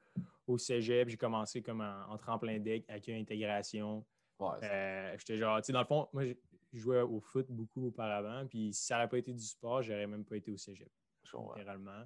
[0.47, 4.05] au cégep, j'ai commencé comme en, tremplin deck, avec intégration.
[4.41, 6.33] Euh, j'étais genre, tu sais, dans le fond, moi, je
[6.73, 10.23] jouais au foot beaucoup auparavant, puis si ça n'aurait pas été du sport, j'aurais même
[10.23, 10.89] pas été au cégep,
[11.23, 12.03] littéralement.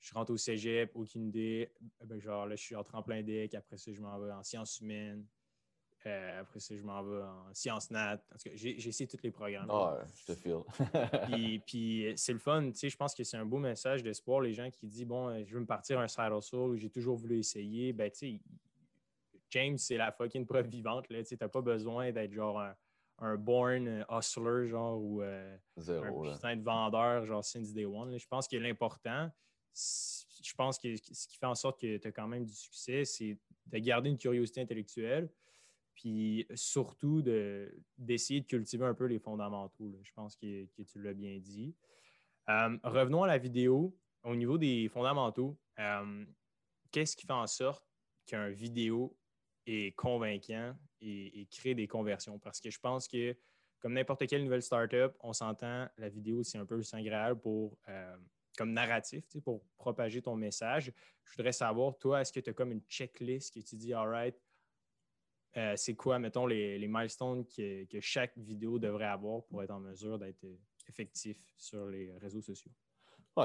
[0.00, 1.72] Je rentre au cégep, aucune idée.
[2.04, 4.80] Ben, genre, là, je suis en tremplin deck, après ça, je m'en vais en sciences
[4.80, 5.24] humaines.
[6.06, 8.18] Euh, après ça, je m'en vais en sciences nat.
[8.28, 9.70] Parce que j'ai essayé tous les programmes.
[9.70, 10.62] Ah, je te file.
[11.26, 12.70] puis, puis c'est le fun.
[12.70, 14.40] Tu sais, je pense que c'est un beau message d'espoir.
[14.40, 17.38] Les gens qui disent, bon, je veux me partir un side hustle, j'ai toujours voulu
[17.38, 17.92] essayer.
[17.92, 18.40] Ben, tu sais,
[19.50, 21.06] James, c'est la fucking preuve vivante.
[21.08, 22.60] Tu n'as pas besoin d'être genre
[23.18, 28.18] un, born hustler, genre, ou euh, Zéro, un putain de vendeur, genre since day one.
[28.18, 29.30] Je pense que l'important,
[29.74, 33.04] je pense que ce qui fait en sorte que tu as quand même du succès,
[33.04, 33.36] c'est
[33.66, 35.28] de garder une curiosité intellectuelle,
[36.02, 37.22] puis surtout
[37.96, 39.96] d'essayer de, cultiver un peu les fondamentaux.
[40.02, 41.76] Je pense que, tu l'as bien dit.
[42.48, 43.96] Euh, revenons à la vidéo.
[44.24, 46.24] Au niveau des fondamentaux, euh,
[46.90, 47.84] qu'est-ce qui fait en sorte
[48.26, 49.16] qu'un vidéo
[49.64, 52.36] est convaincant et, crée des conversions?
[52.40, 53.36] Parce que je pense que,
[53.78, 58.16] comme n'importe quelle nouvelle startup, on s'entend, la vidéo, c'est un peu agréable pour euh,
[58.56, 60.92] comme narratif pour propager ton message.
[61.24, 64.08] Je voudrais savoir, toi, est-ce que tu as comme une checklist que tu dis, all
[64.08, 64.36] right,
[65.56, 70.18] euh, c'est quoi, mettons, les, milestones que, chaque vidéo devrait avoir pour être en mesure
[70.18, 70.46] d'être
[70.88, 72.72] effectif sur les réseaux sociaux?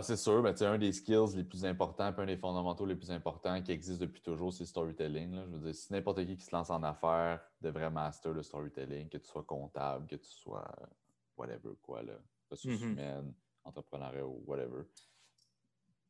[0.01, 3.61] c'est sûr, mais un des skills les plus importants, un des fondamentaux les plus importants
[3.61, 5.33] qui existent depuis toujours, c'est le storytelling.
[5.33, 9.07] Je veux dire, si n'importe qui qui se lance en affaires devrait master le storytelling,
[9.07, 10.69] que tu sois comptable, que tu sois
[11.37, 12.19] whatever, quoi, là,
[12.51, 12.91] ressources mm-hmm.
[12.91, 13.33] humaines,
[13.63, 14.83] entrepreneuriat ou whatever.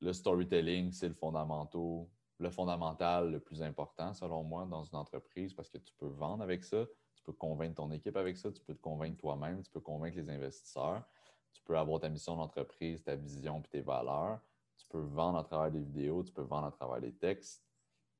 [0.02, 2.08] Le storytelling, c'est le fondamental,
[2.40, 6.44] le fondamental le plus important, selon moi, dans une entreprise parce que tu peux vendre
[6.44, 6.86] avec ça,
[7.16, 10.18] tu peux convaincre ton équipe avec ça, tu peux te convaincre toi-même, tu peux convaincre
[10.18, 11.04] les investisseurs,
[11.52, 14.40] tu peux avoir ta mission d'entreprise, ta vision et tes valeurs,
[14.78, 17.64] tu peux vendre à travers des vidéos, tu peux vendre à travers des textes.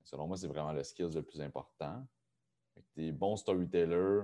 [0.04, 2.06] Selon moi, c'est vraiment le skill le plus important.
[2.96, 4.24] Des bons storytellers,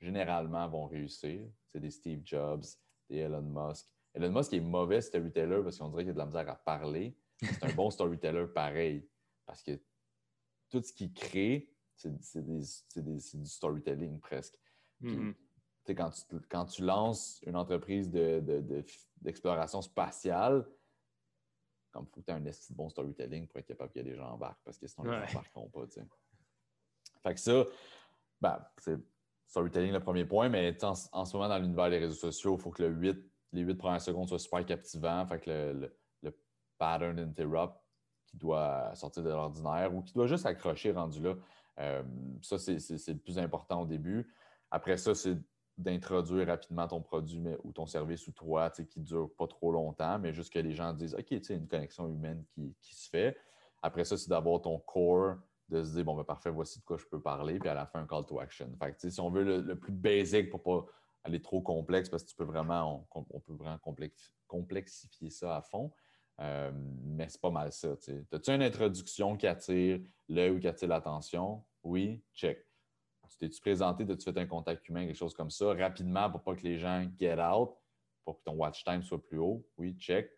[0.00, 1.48] généralement, vont réussir.
[1.66, 2.64] C'est des Steve Jobs,
[3.08, 6.26] des Elon Musk, Elon Musk est mauvais storyteller parce qu'on dirait qu'il a de la
[6.26, 7.16] misère à parler.
[7.42, 9.08] C'est un bon storyteller pareil.
[9.46, 9.80] Parce que
[10.70, 14.58] tout ce qu'il crée, c'est du storytelling presque.
[15.02, 15.34] Mm-hmm.
[15.94, 18.10] quand, tu, quand, tu, lances une entreprise
[19.20, 20.66] d'exploration de, spatiale,
[21.92, 24.10] comme il faut que tu aies un bon storytelling pour être capable qu'il y ait
[24.10, 25.86] des gens embarquent, parce que sinon, les gens n'embarqueront pas.
[27.22, 27.64] Fait que ça,
[28.40, 28.98] ben, c'est
[29.46, 32.62] storytelling le premier point, mais en, en, ce moment, dans l'univers des réseaux sociaux, il
[32.62, 35.24] faut que le 8 les huit premières secondes soient super captivants.
[35.26, 35.88] Fait que
[36.22, 36.36] le,
[36.76, 37.72] pattern interrupt
[38.34, 41.34] qui doit sortir de l'ordinaire ou qui doit juste accrocher rendu là.
[41.80, 42.02] Euh,
[42.42, 44.32] ça, c'est le plus important au début.
[44.70, 45.36] Après ça, c'est
[45.76, 50.18] d'introduire rapidement ton produit ou ton service ou toi, qui ne dure pas trop longtemps,
[50.18, 53.36] mais juste que les gens disent OK, tu une connexion humaine qui, se fait.
[53.82, 55.36] Après ça, c'est d'avoir ton core,
[55.68, 57.86] de se dire bon, ben, parfait, voici de quoi je peux parler, puis à la
[57.86, 58.70] fin, un call to action.
[58.80, 60.84] Fait si on veut le, le plus basic pour pas
[61.24, 63.80] elle est trop complexe parce que tu peux vraiment, on, peut vraiment
[64.46, 65.90] complexifier ça à fond.
[66.40, 67.92] Euh, mais c'est pas mal ça.
[67.92, 71.64] As-tu une introduction qui attire l'œil ou qui attire l'attention?
[71.82, 72.66] Oui, check.
[73.30, 76.54] Tu t'es-tu présenté, as-tu fait un contact humain, quelque chose comme ça, rapidement pour pas
[76.54, 77.70] que les gens get out,
[78.24, 79.66] pour que ton watch time soit plus haut?
[79.76, 80.30] Oui, check.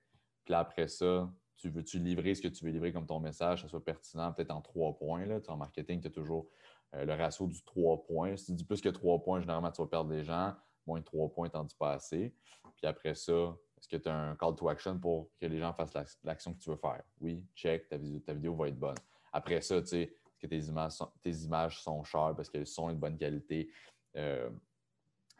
[0.44, 3.68] Puis après ça, tu veux-tu livrer ce que tu veux livrer comme ton message, que
[3.68, 5.24] ça soit pertinent, peut-être en trois points.
[5.24, 5.40] Là.
[5.48, 6.48] En marketing, tu as toujours
[6.94, 8.36] euh, le ratio du trois points.
[8.36, 10.54] Si tu dis plus que trois points, généralement, tu vas perdre des gens
[10.86, 12.34] moins de trois points, t'en dis pas assez.
[12.76, 13.56] Puis après ça,
[13.86, 16.58] est-ce que tu as un call to action pour que les gens fassent l'action que
[16.58, 17.02] tu veux faire?
[17.20, 18.96] Oui, check, ta vidéo, va être bonne.
[19.32, 22.66] Après ça, tu sais, est-ce que tes images sont, tes images sont chères parce qu'elles
[22.66, 23.70] sont de bonne qualité?
[24.16, 24.50] Euh,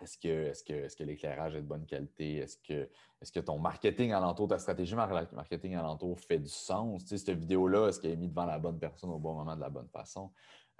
[0.00, 2.36] est-ce que, est que, est que l'éclairage est de bonne qualité?
[2.36, 2.88] Est-ce que,
[3.20, 7.02] est que ton marketing alentour, ta stratégie marketing alentour fait du sens?
[7.02, 9.56] Tu sais, cette vidéo-là, est-ce qu'elle est mise devant la bonne personne au bon moment
[9.56, 10.30] de la bonne façon?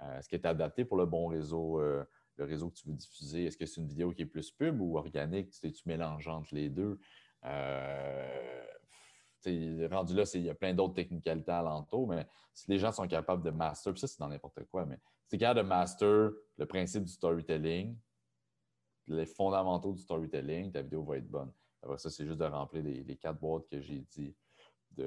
[0.01, 1.81] Euh, est-ce qu'elle est adaptée pour le bon réseau?
[1.81, 2.05] Euh,
[2.37, 3.45] le réseau que tu veux diffuser?
[3.45, 5.49] Est-ce que c'est une vidéo qui est plus pub ou organique?
[5.49, 6.99] Tu, tu mélanges entre les deux.
[7.47, 8.27] Euh,
[9.89, 13.43] rendu là, il y a plein d'autres technicalités alentour, mais si les gens sont capables
[13.43, 16.65] de master, ça, c'est dans n'importe quoi, mais si tu es capable de master le
[16.65, 17.97] principe du storytelling,
[19.07, 21.51] les fondamentaux du storytelling, ta vidéo va être bonne.
[21.97, 24.35] Ça, c'est juste de remplir les, quatre boîtes que j'ai dit
[24.91, 25.05] du,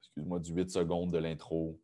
[0.00, 1.80] excuse-moi, du 8 secondes de l'intro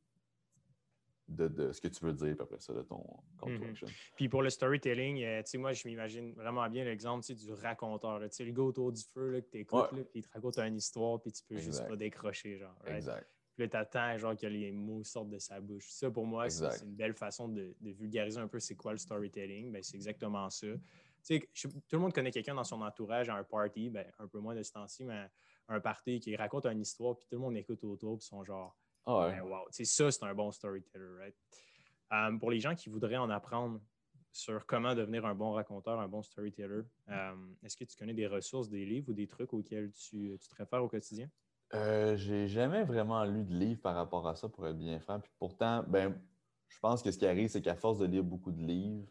[1.29, 3.03] de, ce que tu veux dire, après ça, de ton
[3.41, 3.71] call to mhm.
[3.71, 3.89] action.
[4.17, 8.21] Puis pour le storytelling, euh, tu sais, moi, je m'imagine vraiment bien l'exemple du raconteur.
[8.21, 10.59] Tu sais, le gars autour du feu, là, que tu écoutes, puis il te raconte
[10.59, 12.77] une histoire, puis tu peux juste pas décrocher, genre.
[12.87, 13.27] Exact.
[13.55, 15.87] Puis là, tu attends, genre, que les mots sortent de sa bouche.
[15.89, 19.73] Ça, pour moi, c'est une belle façon de, vulgariser un peu c'est quoi le storytelling.
[19.73, 20.67] Ben, c'est exactement ça.
[21.27, 24.29] Tu sais, tout le monde connaît quelqu'un dans son entourage à un party, ben, un
[24.29, 25.27] peu moins de ce temps-ci, mais
[25.69, 28.77] un party qui raconte une histoire, puis tout le monde écoute autour, puis sont genre
[29.07, 31.37] ah ben, ça, c'est un bon storyteller, right?
[32.13, 33.81] Euh, pour les gens qui voudraient en apprendre
[34.33, 38.27] sur comment devenir un bon raconteur, un bon storyteller, euh, est-ce que tu connais des
[38.27, 41.29] ressources, des livres ou des trucs auxquels tu, tu te réfères au quotidien?
[41.73, 45.21] Euh, j'ai jamais vraiment lu de livre par rapport à ça, pour être bien franc.
[45.21, 46.21] Puis pourtant, ben,
[46.69, 49.09] je pense que ce qui arrive, c'est qu'à force de lire beaucoup de livres,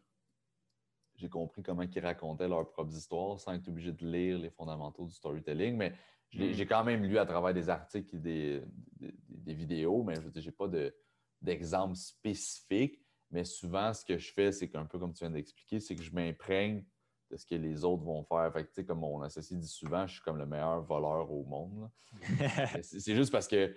[1.15, 5.05] j'ai compris comment ils racontaient leurs propres histoires sans être obligé de lire les fondamentaux
[5.05, 5.77] du storytelling.
[5.77, 5.93] Mais
[6.33, 6.67] j'ai mm.
[6.67, 10.67] quand même lu à travers des articles et des, vidéos, mais je n'ai pas
[11.41, 12.99] d'exemple spécifique.
[13.31, 16.03] Mais souvent, ce que je fais, c'est qu'un peu comme tu viens d'expliquer, c'est que
[16.03, 16.83] je m'imprègne
[17.31, 18.51] de ce que les autres vont faire.
[18.53, 21.89] Fait que, comme mon associé dit souvent, je suis comme le meilleur voleur au monde.
[22.83, 23.75] c'est juste parce que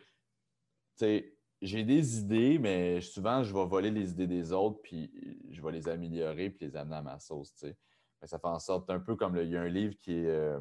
[1.00, 5.11] j'ai des idées, mais souvent, je vais voler les idées des autres, puis
[5.50, 7.54] je vais les améliorer, puis les amener à ma sauce.
[7.62, 10.61] Mais ça fait en sorte, un peu comme il y a un livre qui, euh,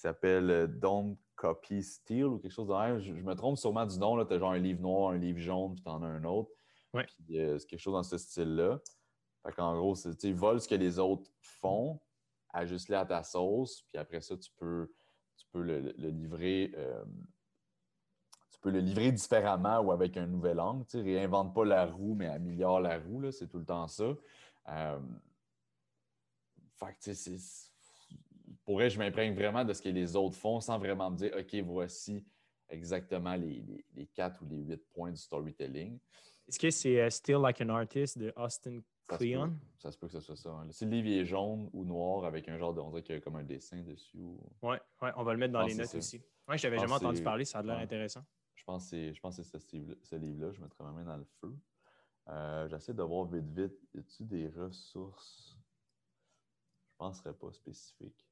[0.00, 2.98] s'appelle euh, Don't Copy Steal ou quelque chose de même.
[2.98, 4.24] Je, me trompe sûrement du nom.
[4.24, 6.50] Tu as genre un livre noir, un livre jaune, puis tu en as un autre.
[6.92, 8.80] Puis euh, c'est quelque chose dans ce style-là.
[9.44, 12.00] Fait qu'en gros, tu voles ce que les autres font,
[12.52, 14.90] ajuste-les à ta sauce, puis après ça, tu peux,
[15.36, 16.72] tu peux le, livrer.
[18.50, 20.86] tu peux le livrer différemment ou avec un nouvel angle.
[20.86, 23.30] Tu réinvente pas la roue, mais améliore la roue.
[23.32, 24.14] C'est tout le temps ça.
[24.68, 25.00] Euh,
[26.76, 27.38] fait que, c'est
[28.64, 31.54] pour je m'imprègne vraiment de ce que les autres font sans vraiment me dire, OK,
[31.64, 32.24] voici
[32.68, 33.84] exactement les,
[34.14, 35.98] quatre ou les huit points du storytelling.
[36.48, 39.56] Est-ce que c'est euh, Still Like an Artist de Austin Kleon?
[39.78, 40.50] Ça se peut que ce soit ça.
[40.50, 40.66] Hein.
[40.70, 42.80] Si le livre est jaune ou noir avec un genre de.
[42.80, 44.18] On dirait qu'il y a comme un dessin dessus.
[44.18, 44.40] Ou...
[44.62, 46.22] Oui, ouais, on va le mettre dans les notes aussi.
[46.48, 48.24] Oui, je n'avais jamais entendu parler, ça a l'air intéressant.
[48.54, 50.52] Je pense que c'est ce livre-là.
[50.52, 51.54] Je mettrai ma main dans le feu.
[52.28, 53.78] Euh, j'essaie de voir vite, vite.
[53.94, 55.56] Y a-t-il des ressources?
[56.88, 58.26] Je ne penserais pas spécifiques.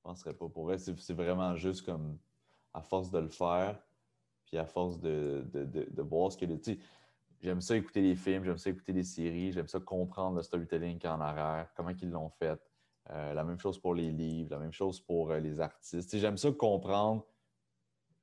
[0.00, 0.48] Je ne penserais pas.
[0.48, 2.18] Pour vrai, c'est vraiment juste comme
[2.72, 3.78] à force de le faire,
[4.46, 5.44] puis à force de,
[5.98, 6.58] voir ce que le.
[7.42, 10.98] J'aime ça écouter les films, j'aime ça écouter les séries, j'aime ça comprendre le storytelling
[10.98, 12.60] qui en arrière, comment ils l'ont fait.
[13.10, 16.16] Euh, la même chose pour les livres, la même chose pour euh, les artistes.
[16.16, 17.26] J'aime ça comprendre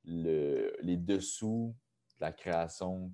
[0.05, 1.75] les dessous
[2.15, 3.11] de la création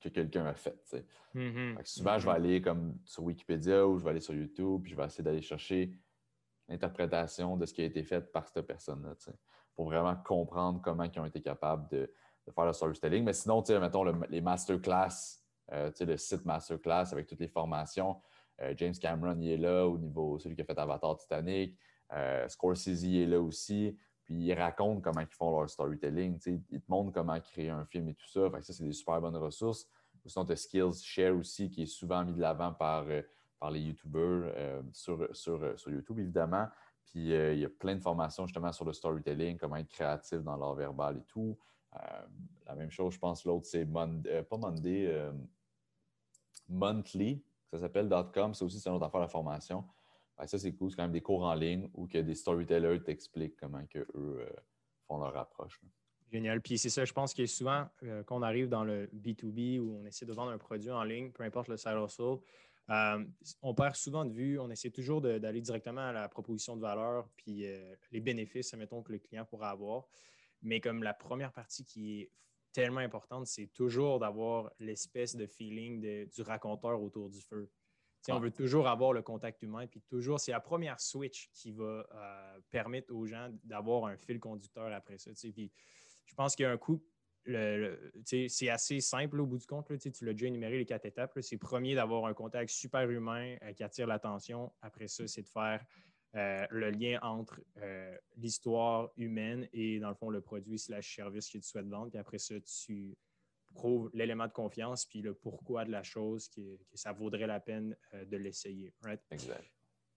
[0.00, 0.96] que quelqu'un a faite.
[1.34, 1.84] Mm-hmm.
[1.84, 2.34] Souvent, je vais mm-hmm.
[2.34, 5.42] aller comme sur Wikipédia ou je vais aller sur YouTube, puis je vais essayer d'aller
[5.42, 5.92] chercher
[6.70, 9.14] l'interprétation de ce qui a été fait par cette personne-là,
[9.74, 12.10] pour vraiment comprendre comment ils ont été capables de,
[12.54, 13.24] faire le storytelling.
[13.24, 15.40] Mais sinon, mettons les masterclass,
[15.72, 18.20] euh, le site masterclass avec toutes les formations.
[18.60, 21.78] Euh, James Cameron il est là au niveau celui qui a fait Avatar Titanic.
[22.12, 23.96] Euh, Scorsese est là aussi.
[24.24, 26.40] Puis ils racontent comment ils font leur storytelling.
[26.70, 28.50] Ils te montrent comment créer un film et tout ça.
[28.62, 29.88] ça, c'est des super bonnes ressources.
[30.26, 33.06] Sinon, tu as Skills Share aussi, qui est souvent mis de l'avant par
[33.60, 36.66] par les YouTubers euh, sur, sur, euh, sur, YouTube, évidemment.
[37.04, 40.38] Puis euh, il y a plein de formations justement sur le storytelling, comment être créatif
[40.38, 41.56] dans l'art verbal et tout.
[42.66, 45.30] la même chose, je pense, l'autre, c'est pas Monday,
[46.68, 48.54] Monthly, ça s'appelle .com.
[48.54, 49.84] C'est aussi une autre affaire, la formation.
[50.46, 50.90] ça, c'est cool.
[50.90, 54.46] C'est quand même des cours en ligne où que des storytellers t'expliquent comment que eux
[55.08, 55.80] font leur approche.
[56.30, 56.60] Génial.
[56.60, 57.88] Puis c'est ça, je pense que souvent,
[58.26, 61.32] quand on arrive dans le B2B où on essaie de vendre un produit en ligne,
[61.32, 62.38] peu importe le side hustle,
[62.90, 63.24] euh,
[63.62, 67.28] on perd souvent de vue, on essaie toujours d'aller directement à la proposition de valeur
[67.36, 70.08] puis euh, les bénéfices, mettons, que le client pourra avoir.
[70.62, 72.30] Mais comme la première partie qui est
[72.72, 77.70] tellement importante, c'est toujours d'avoir l'espèce de feeling du raconteur autour du feu.
[78.28, 82.06] On veut toujours avoir le contact humain, puis toujours, c'est la première switch qui va
[82.12, 85.30] euh, permettre aux gens d'avoir un fil conducteur après ça.
[85.32, 85.72] Puis
[86.26, 87.02] je pense qu'il y a un coup
[88.24, 89.86] c'est assez simple au bout du compte.
[89.98, 91.38] tu l'as déjà énuméré les quatre étapes.
[91.40, 94.72] C'est premier d'avoir un contact super humain euh, qui attire l'attention.
[94.82, 95.84] Après ça, c'est de faire
[96.36, 101.48] euh, le lien entre euh, l'histoire humaine et, dans le fond, le produit slash service
[101.48, 102.10] que tu souhaites vendre.
[102.10, 103.16] Puis après ça, tu
[103.74, 107.96] prouves l'élément de confiance puis le pourquoi de la chose, que, ça vaudrait la peine
[108.12, 108.92] de l'essayer.
[109.30, 109.64] Exact.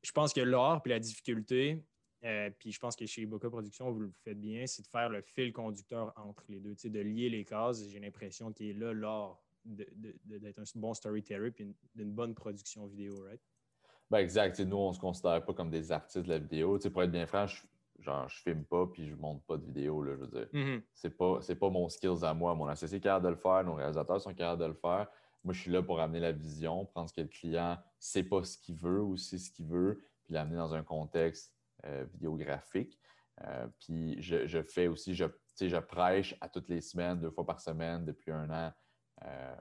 [0.01, 1.83] Je pense que l'art puis la difficulté,
[2.25, 5.09] euh, puis je pense que chez Boca Productions, vous le faites bien, c'est de faire
[5.09, 7.87] le fil conducteur entre les deux, de lier les cases.
[7.89, 13.23] J'ai l'impression qu'il est là l'art d'être un bon storyteller puis d'une bonne production vidéo,
[13.23, 13.41] right?
[14.09, 14.59] Ben exact.
[14.59, 16.77] nous, on ne se considère pas comme des artistes de la vidéo.
[16.77, 17.63] pour être bien franc, je,
[17.99, 20.03] genre, je filme pas puis je monte pas de vidéo.
[20.03, 20.47] Là, je veux dire.
[20.53, 20.81] Mm-hmm.
[20.93, 22.53] C'est pas, pas mon skills à moi.
[22.55, 25.07] Mon associé est capable de le faire, nos réalisateurs sont capables de le faire.
[25.43, 28.23] Moi, je suis là pour amener la vision, prendre ce que le client ne sait
[28.23, 31.52] pas ce qu'il veut ou sait ce qu'il veut, puis l'amener dans un contexte
[32.13, 32.99] vidéographique.
[33.41, 35.25] Euh, puis je, fais aussi, je,
[35.59, 38.71] je prêche à toutes les semaines, deux fois par semaine depuis un an,
[39.23, 39.55] euh,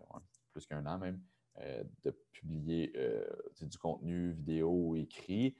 [0.50, 1.20] plus qu'un an même,
[2.02, 2.94] de publier
[3.60, 5.58] du contenu vidéo ou écrit.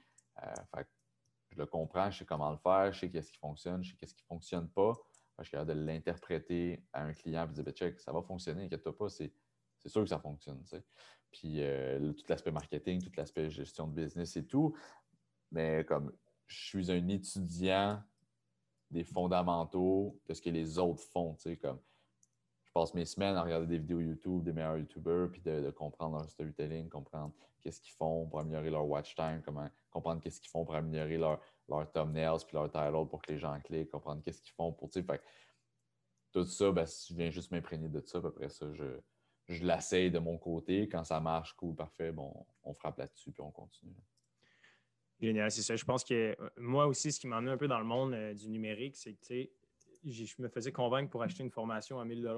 [1.51, 3.97] je le comprends, je sais comment le faire, je sais qu'est-ce qui fonctionne, je sais
[3.97, 4.93] qu'est-ce qui ne fonctionne pas.
[5.39, 8.65] Je suis capable de l'interpréter à un client et dire ben, check, ça va fonctionner,
[8.65, 9.31] inquiète-toi pas, c'est
[9.85, 10.63] sûr que ça fonctionne.
[11.31, 11.61] Puis
[12.15, 14.75] tout l'aspect marketing, tout l'aspect gestion de business et tout.
[15.51, 16.11] Mais comme
[16.53, 18.01] je suis un étudiant
[18.91, 21.35] des fondamentaux de ce que les autres font.
[21.61, 21.79] Comme,
[22.63, 26.17] je passe mes semaines à regarder des vidéos YouTube des meilleurs YouTubers, puis de, comprendre
[26.17, 30.51] leur storytelling, comprendre qu'est-ce qu'ils font pour améliorer leur watch time, comment, comprendre qu'est-ce qu'ils
[30.51, 31.39] font pour améliorer leur,
[31.91, 35.01] thumbnails, puis leur title pour que les gens cliquent, comprendre qu'est-ce qu'ils font pour, tu
[35.01, 35.21] sais,
[36.31, 38.99] tout ça, ben, je viens juste m'imprégner de ça, après ça, je,
[39.47, 40.87] je l'essaye de mon côté.
[40.89, 43.95] Quand ça marche, cool, parfait, bon, on frappe là-dessus, puis on continue.
[45.23, 45.75] Génial, c'est ça.
[45.75, 48.13] Je pense que euh, moi aussi, ce qui m'a amené un peu dans le monde
[48.13, 49.49] euh, du numérique, c'est que
[50.03, 52.29] je me faisais convaincre pour acheter une formation à 1000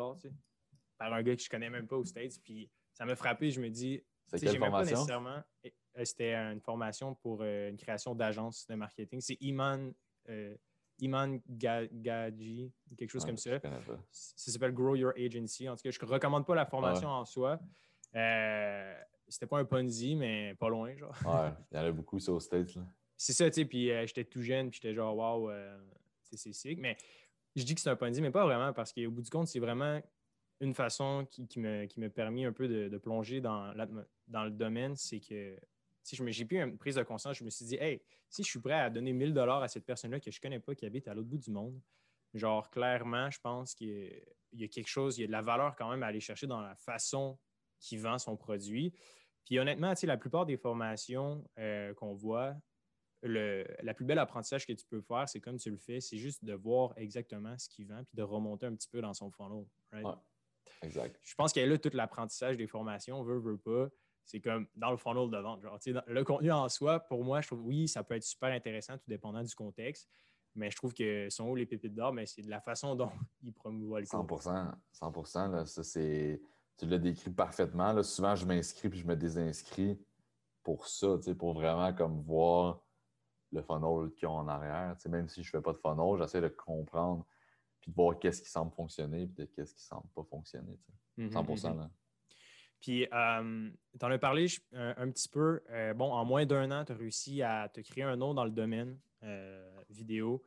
[0.98, 2.40] par un gars que je connais même pas aux States.
[2.44, 3.50] Puis ça m'a frappé.
[3.50, 4.98] Je me dis, c'est quelle formation?
[4.98, 5.44] nécessairement.
[5.66, 9.20] Euh, c'était une formation pour une création d'agence de marketing.
[9.20, 9.94] C'est Iman,
[11.00, 13.60] Iman Gadji, quelque chose comme ça.
[14.12, 15.68] Ça s'appelle Grow Your Agency.
[15.68, 17.60] En tout cas, je ne recommande pas la formation en soi.
[18.16, 18.94] Euh,
[19.28, 21.16] c'était pas un Ponzi, mais pas loin, genre.
[21.26, 22.78] Ouais, il y en a beaucoup, ça, aux States,
[23.18, 25.78] C'est ça, tu sais, puis euh, j'étais tout jeune, puis j'étais genre, waouh, euh,
[26.22, 26.80] c'est sick.
[26.80, 26.98] Mais
[27.56, 29.60] je dis que c'est un Ponzi, mais pas vraiment, parce qu'au bout du compte, c'est
[29.60, 30.02] vraiment
[30.62, 33.74] une façon qui, qui, me, qui permis un peu de, plonger dans,
[34.28, 34.96] dans le domaine.
[34.96, 35.58] C'est que
[36.06, 38.60] si j'ai pris une prise de conscience, je me suis dit, hey, si je suis
[38.60, 41.08] prêt à donner 1000 dollars à cette personne-là que je ne connais pas, qui habite
[41.08, 41.80] à l'autre bout du monde,
[42.34, 44.22] genre, clairement, je pense qu'il
[44.54, 46.48] y a quelque chose, il y a de la valeur quand même à aller chercher
[46.48, 47.38] dans la façon
[47.80, 48.94] qui vend son produit.
[49.46, 52.56] Puis honnêtement, la plupart des formations euh, qu'on voit,
[53.22, 56.18] le, la plus belle apprentissage que tu peux faire, c'est comme tu le fais, c'est
[56.18, 59.32] juste de voir exactement ce qu'il vend puis de remonter un petit peu dans son
[59.32, 59.66] funnel.
[59.92, 60.08] Right?
[60.82, 61.20] exact.
[61.24, 63.88] Je pense qu'elle a tout l'apprentissage des formations, veut, veut pas.
[64.26, 65.62] C'est comme dans le funnel de vente.
[65.62, 68.98] Genre, le contenu en soi, pour moi, je trouve oui, ça peut être super intéressant,
[68.98, 70.10] tout dépendant du contexte.
[70.56, 73.12] Mais je trouve que son haut les pépites d'or, mais c'est de la façon dont
[73.44, 74.74] il promouvoit le 100%
[75.26, 76.42] 100 là, ça c'est
[76.78, 77.94] tu l'as décrit parfaitement.
[77.94, 78.04] Là.
[78.04, 80.00] Souvent, je m'inscris puis je me désinscris
[80.64, 82.82] pour ça, pour vraiment comme voir
[83.52, 84.96] le funnel qu'ils ont en arrière.
[85.08, 87.26] même si je ne fais pas de funnel, j'essaie de comprendre
[87.80, 90.78] puis de voir qu'est-ce qui semble fonctionner puis qu'est-ce qui ne semble pas fonctionner.
[91.18, 91.90] 100 mm-hmm, mm-hmm.
[92.82, 93.70] Puis, euh,
[94.00, 95.62] tu en as parlé un, petit peu.
[95.70, 98.44] Euh, bon, en moins d'un an, tu as réussi à te créer un nom dans
[98.44, 100.44] le domaine euh, vidéo.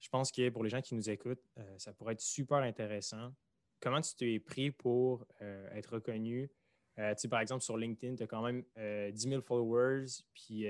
[0.00, 1.42] Je pense que pour les gens qui nous écoutent,
[1.76, 3.32] ça pourrait être super intéressant
[3.80, 6.50] comment tu t'es pris pour euh, être reconnu?
[6.98, 10.66] Euh, par exemple, sur LinkedIn, tu as quand même 10 euh, 000 followers, puis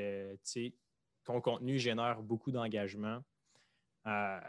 [1.24, 3.22] ton contenu génère beaucoup d'engagement.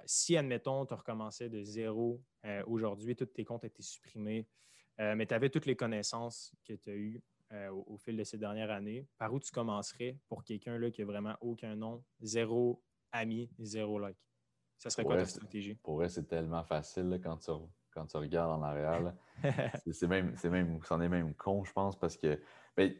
[0.05, 2.22] si, admettons, tu recommençais de zéro
[2.68, 4.47] aujourd'hui, tous tes comptes étaient supprimés,
[4.97, 7.22] mais tu avais toutes les connaissances que tu as eues
[7.72, 11.36] au, fil de ces dernières années, par où tu commencerais pour quelqu'un qui n'a vraiment
[11.41, 12.82] aucun nom, zéro
[13.12, 14.18] ami, zéro like?
[14.78, 15.76] Ça serait quoi ta stratégie?
[15.76, 17.51] Pour vrai, c'est tellement facile quand tu
[17.92, 19.14] quand tu regardes en arrière.
[19.92, 22.40] c'est même, même, c'en est même con, je pense, parce que
[22.76, 22.94] ben,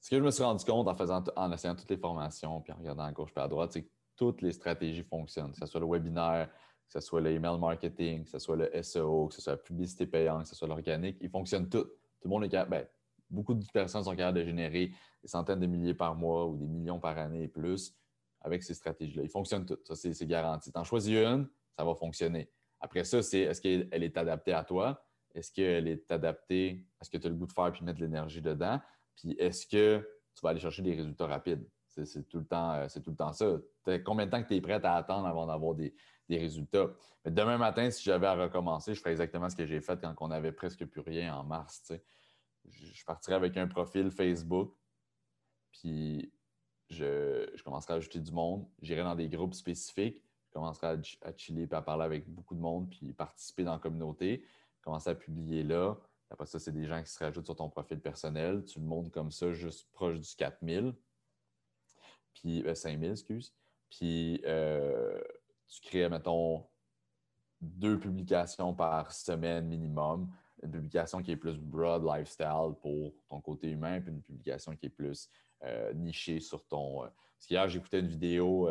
[0.00, 2.72] ce que je me suis rendu compte en faisant, en essayant toutes les formations, puis
[2.72, 5.66] en regardant à gauche et à droite, c'est que toutes les stratégies fonctionnent, que ce
[5.66, 9.42] soit le webinaire, que ce soit l'email marketing, que ce soit le SEO, que ce
[9.42, 11.82] soit la publicité payante, que ce soit l'organique, ils fonctionnent tous.
[11.84, 12.86] Tout le monde est capable, ben,
[13.28, 16.66] beaucoup de personnes sont capables de générer des centaines de milliers par mois ou des
[16.66, 17.94] millions par année et plus
[18.40, 19.24] avec ces stratégies-là.
[19.24, 20.72] Ils fonctionnent toutes, ça c'est garanti.
[20.72, 22.48] Tu en choisis une, ça va fonctionner.
[22.86, 25.04] Après ça, c'est est-ce qu'elle est adaptée à toi?
[25.34, 27.98] Est-ce qu'elle est adaptée à ce que tu as le goût de faire puis mettre
[27.98, 28.80] de l'énergie dedans?
[29.16, 31.68] Puis est-ce que tu vas aller chercher des résultats rapides?
[31.88, 33.56] C'est tout, le temps, euh, tout le temps ça.
[34.04, 35.92] Combien de temps que tu es prêt à attendre avant d'avoir des,
[36.30, 36.86] résultats?
[37.24, 40.14] Mais demain matin, si j'avais à recommencer, je ferais exactement ce que j'ai fait quand
[40.20, 41.92] on n'avait presque plus rien en mars.
[42.68, 44.76] Je, partirais avec un profil Facebook,
[45.72, 46.32] puis
[46.88, 48.68] je, je commencerais à ajouter du monde.
[48.80, 50.22] J'irais dans des groupes spécifiques
[50.56, 54.42] commencerai à, chiller et à parler avec beaucoup de monde puis participer dans la communauté.
[54.80, 55.96] Commencer à publier là.
[56.30, 58.64] Après ça, c'est des gens qui se rajoutent sur ton profil personnel.
[58.64, 60.94] Tu le montes comme ça, juste proche du 4000.
[62.32, 63.52] Puis, 5000, euh, excuse.
[63.90, 65.20] Puis, euh,
[65.68, 66.66] tu crées, mettons,
[67.60, 70.30] deux publications par semaine minimum.
[70.62, 74.86] Une publication qui est plus broad lifestyle pour ton côté humain, puis une publication qui
[74.86, 75.28] est plus
[75.64, 77.00] euh, nichée sur ton.
[77.00, 78.68] Parce qu'hier, j'écoutais une vidéo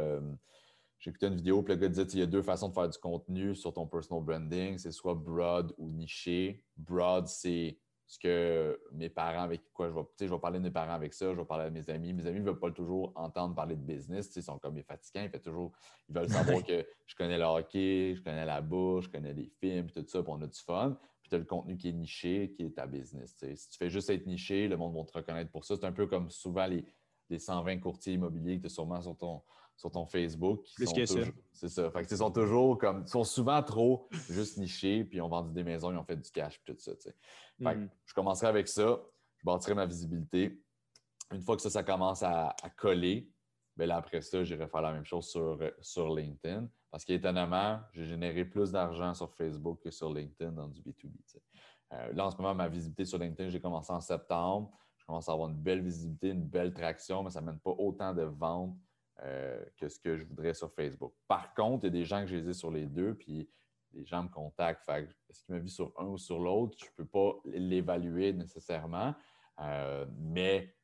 [1.06, 2.90] j'ai écouté une vidéo, puis le gars disait qu'il y a deux façons de faire
[2.90, 4.80] du contenu sur ton personal branding.
[4.80, 6.64] C'est soit broad ou niché.
[6.78, 7.78] Broad, c'est
[8.08, 11.14] ce que mes parents avec quoi je vais, je vais parler de mes parents avec
[11.14, 12.12] ça, je vais parler à mes amis.
[12.12, 14.36] Mes amis ne veulent pas toujours entendre parler de business.
[14.36, 15.74] Ils sont comme les fatigants, ils, toujours,
[16.10, 19.52] ils veulent savoir que je connais le hockey, je connais la bourse, je connais les
[19.60, 20.98] films, puis tout ça, puis on a du fun.
[21.22, 23.36] Puis tu as le contenu qui est niché, qui est ta business.
[23.38, 25.76] Si tu fais juste être niché, le monde va te reconnaître pour ça.
[25.76, 26.84] C'est un peu comme souvent les,
[27.30, 29.44] les 120 courtiers immobiliers que tu as sûrement sur ton,
[29.76, 30.66] sur ton Facebook.
[30.76, 31.20] Plus que ça.
[31.54, 31.90] C'est ça.
[31.92, 33.04] Fait que ils sont toujours comme.
[33.06, 36.18] Ils sont souvent trop juste nichés, puis ils ont vendu des maisons, ils ont fait
[36.18, 36.92] du cash, puis tout ça.
[36.96, 37.90] Fait mm.
[38.06, 39.02] je commencerai avec ça.
[39.38, 40.62] Je bâtirai ma visibilité.
[41.32, 43.30] Une fois que ça, ça commence à, coller,
[43.76, 46.70] bien là, après ça, j'irai faire la même chose sur, sur LinkedIn.
[46.92, 51.12] Parce qu'étonnamment, j'ai généré plus d'argent sur Facebook que sur LinkedIn dans du B2B.
[51.94, 54.72] Euh, là, en ce moment, ma visibilité sur LinkedIn, j'ai commencé en septembre.
[54.98, 57.72] Je commence à avoir une belle visibilité, une belle traction, mais ça ne mène pas
[57.72, 58.78] autant de ventes
[59.24, 61.14] euh, que ce que je voudrais sur Facebook.
[61.28, 63.50] Par contre, il y a des gens que j'ai sur les deux, puis
[63.94, 64.88] les gens me contactent.
[64.90, 66.78] Est-ce qu'ils me vu sur un ou sur l'autre?
[66.80, 69.16] Je ne peux pas l'évaluer nécessairement,
[69.62, 70.76] euh, mais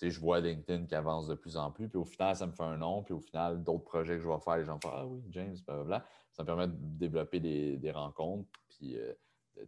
[0.00, 1.88] je vois LinkedIn qui avance de plus en plus.
[1.88, 3.02] Puis au final, ça me fait un nom.
[3.02, 5.56] Puis au final, d'autres projets que je vais faire, les gens font Ah oui, James,
[5.66, 6.06] blablabla.
[6.32, 9.12] Ça me permet de développer des, rencontres, puis euh,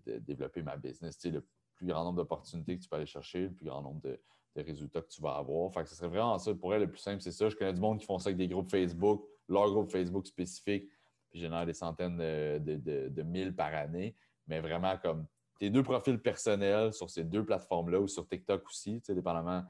[0.06, 1.22] de, développer ma business.
[1.24, 1.44] le
[1.74, 4.18] plus grand nombre d'opportunités que tu peux aller chercher, le plus grand nombre de,
[4.60, 5.72] résultats que tu vas avoir.
[5.72, 6.54] Fait que ce serait vraiment ça.
[6.54, 7.48] Pour elle, le plus simple, c'est ça.
[7.48, 10.90] Je connais du monde qui font ça avec des groupes Facebook, leur groupe Facebook spécifique,
[11.30, 14.14] puis génère des centaines de, de, mille par année.
[14.46, 15.26] Mais vraiment, comme
[15.58, 19.64] tes deux profils personnels sur ces deux plateformes-là ou sur TikTok aussi, dépendamment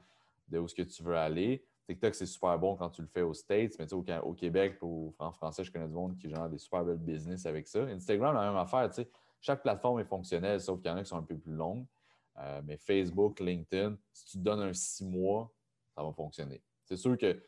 [0.47, 1.63] de où ce que tu veux aller.
[1.85, 5.13] TikTok, c'est super bon quand tu le fais aux States, mais au, au Québec ou
[5.19, 7.83] en français, je connais du monde qui génère des super belles business avec ça.
[7.83, 8.89] Instagram, la même affaire.
[9.41, 11.85] Chaque plateforme est fonctionnelle, sauf qu'il y en a qui sont un peu plus longues.
[12.37, 15.51] Euh, mais Facebook, LinkedIn, si tu donnes un six mois,
[15.95, 16.61] ça va fonctionner.
[16.85, 17.41] C'est sûr que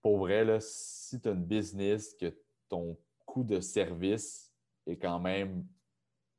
[0.00, 2.34] pour vrai, là, si tu as une business, que
[2.68, 4.52] ton coût de service
[4.86, 5.66] est quand même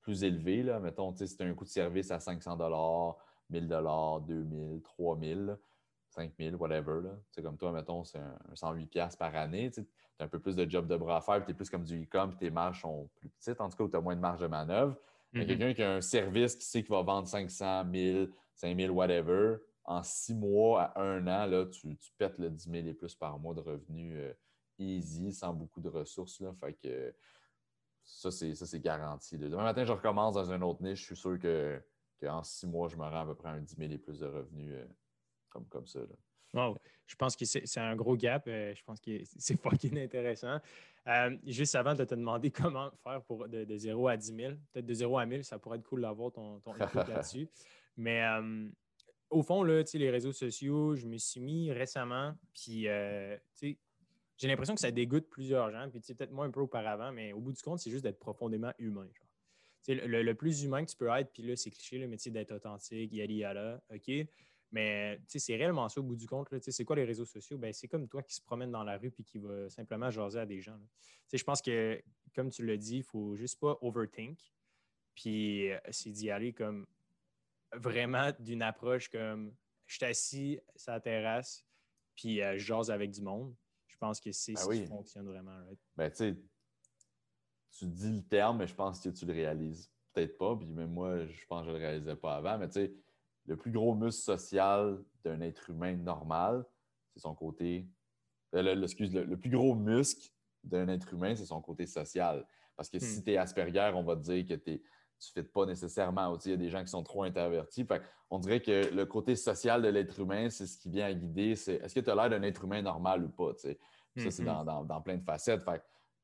[0.01, 2.57] plus élevé, là, mettons, si tu as un coût de service à 500
[3.49, 5.57] 1000 2000 3000
[6.09, 7.01] 5000 whatever.
[7.03, 7.41] Là.
[7.41, 9.69] comme toi, mettons, c'est un, 108$ par année.
[9.71, 9.85] Tu
[10.19, 12.03] as un peu plus de job de bras à faire, tu es plus comme du
[12.03, 14.47] e-com, tes marges sont plus petites, en tout cas, tu as moins de marge de
[14.47, 14.95] manœuvre.
[15.33, 15.45] Mm-hmm.
[15.45, 20.03] quelqu'un qui a un service qui sait qu'il va vendre 500, 1000, 5000, whatever, en
[20.03, 23.53] six mois à un an, là, tu, pètes le 10 000 et plus par mois
[23.53, 24.33] de revenus euh,
[24.79, 26.39] easy, sans beaucoup de ressources.
[26.41, 26.53] Là.
[26.59, 27.13] Fait que
[28.03, 29.37] ça, c'est garanti.
[29.37, 31.01] Demain matin, je recommence dans une autre niche.
[31.01, 31.81] Je suis sûr que
[32.21, 34.25] qu'en six mois, je me rends à peu près un 10 000 et plus de
[34.25, 34.85] revenus euh,
[35.49, 35.99] comme, comme ça.
[37.05, 38.45] Je pense que c'est un gros gap.
[38.47, 40.59] Euh, je pense que c'est fucking intéressant.
[41.07, 44.85] Euh, juste avant de te demander comment faire pour de, 0 à 10 000, peut-être
[44.85, 46.73] de 0 à 1000, ça pourrait être cool d'avoir ton, ton
[47.07, 47.47] là-dessus.
[47.95, 48.23] Mais
[49.29, 52.87] au fond, là, les réseaux sociaux, je me suis mis récemment, puis
[54.37, 57.39] j'ai l'impression que ça dégoûte plusieurs gens, puis peut-être moi un peu auparavant, mais au
[57.39, 59.07] bout du compte, c'est juste d'être profondément humain.
[59.87, 63.11] Le, plus humain que tu peux être, puis là, c'est cliché, le métier d'être authentique,
[63.13, 64.27] yada yada, OK?
[64.71, 66.47] Mais c'est réellement ça au bout du compte.
[66.59, 67.57] C'est quoi les réseaux sociaux?
[67.57, 70.39] Ben, c'est comme toi qui se promène dans la rue puis qui va simplement jaser
[70.39, 70.77] à des gens.
[71.31, 72.01] Je pense que,
[72.35, 74.39] comme tu l'as dit, il ne faut juste pas overthink.
[75.15, 76.85] Puis euh, c'est d'y aller comme
[77.73, 79.53] vraiment d'une approche comme
[79.85, 81.65] je suis assis sur la terrasse
[82.17, 83.55] puis euh, je jase avec du monde.
[83.87, 85.57] Je pense que c'est ben ce qui fonctionne vraiment.
[85.95, 90.55] Ben, tu dis le terme, mais je pense que tu le réalises peut-être pas.
[90.55, 92.57] Puis même moi, je pense que je ne le réalisais pas avant.
[92.57, 92.93] Mais tu sais,
[93.47, 96.65] le plus gros muscle social d'un être humain normal,
[97.13, 97.87] c'est son côté.
[98.53, 100.29] Euh, le, excuse, le, plus gros muscle
[100.63, 102.45] d'un être humain, c'est son côté social.
[102.75, 103.23] Parce que si hmm.
[103.23, 106.37] tu es Asperger, on va te dire que tu ne fais pas nécessairement.
[106.45, 107.87] Il y a des gens qui sont trop introvertis.
[108.29, 111.55] on dirait que le côté social de l'être humain, c'est ce qui vient à guider.
[111.55, 113.53] C'est est-ce que tu as l'air d'un être humain normal ou pas?
[113.55, 113.69] Ça,
[114.15, 114.85] c'est hmm, hmm.
[114.85, 115.63] dans, plein de facettes.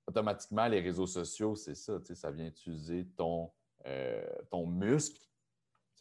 [0.05, 1.99] automatiquement, les réseaux sociaux, c'est ça.
[2.13, 3.49] Ça vient utiliser ton,
[3.86, 5.19] euh, ton muscle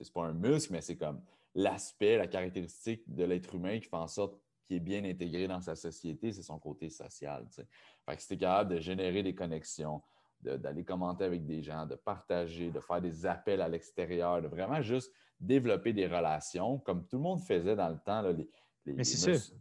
[0.03, 1.21] c'est pas un muscle, mais c'est comme
[1.55, 5.61] l'aspect, la caractéristique de l'être humain qui fait en sorte qu'il est bien intégré dans
[5.61, 7.47] sa société, c'est son côté social.
[7.51, 10.03] Fait que si tu es capable de générer des connexions,
[10.41, 14.83] d'aller commenter avec des gens, de partager, de faire des appels à l'extérieur, de vraiment
[14.83, 18.23] juste développer des relations, comme tout le monde faisait dans le temps.
[18.23, 18.49] les,
[18.87, 19.53] Mais c'est ça.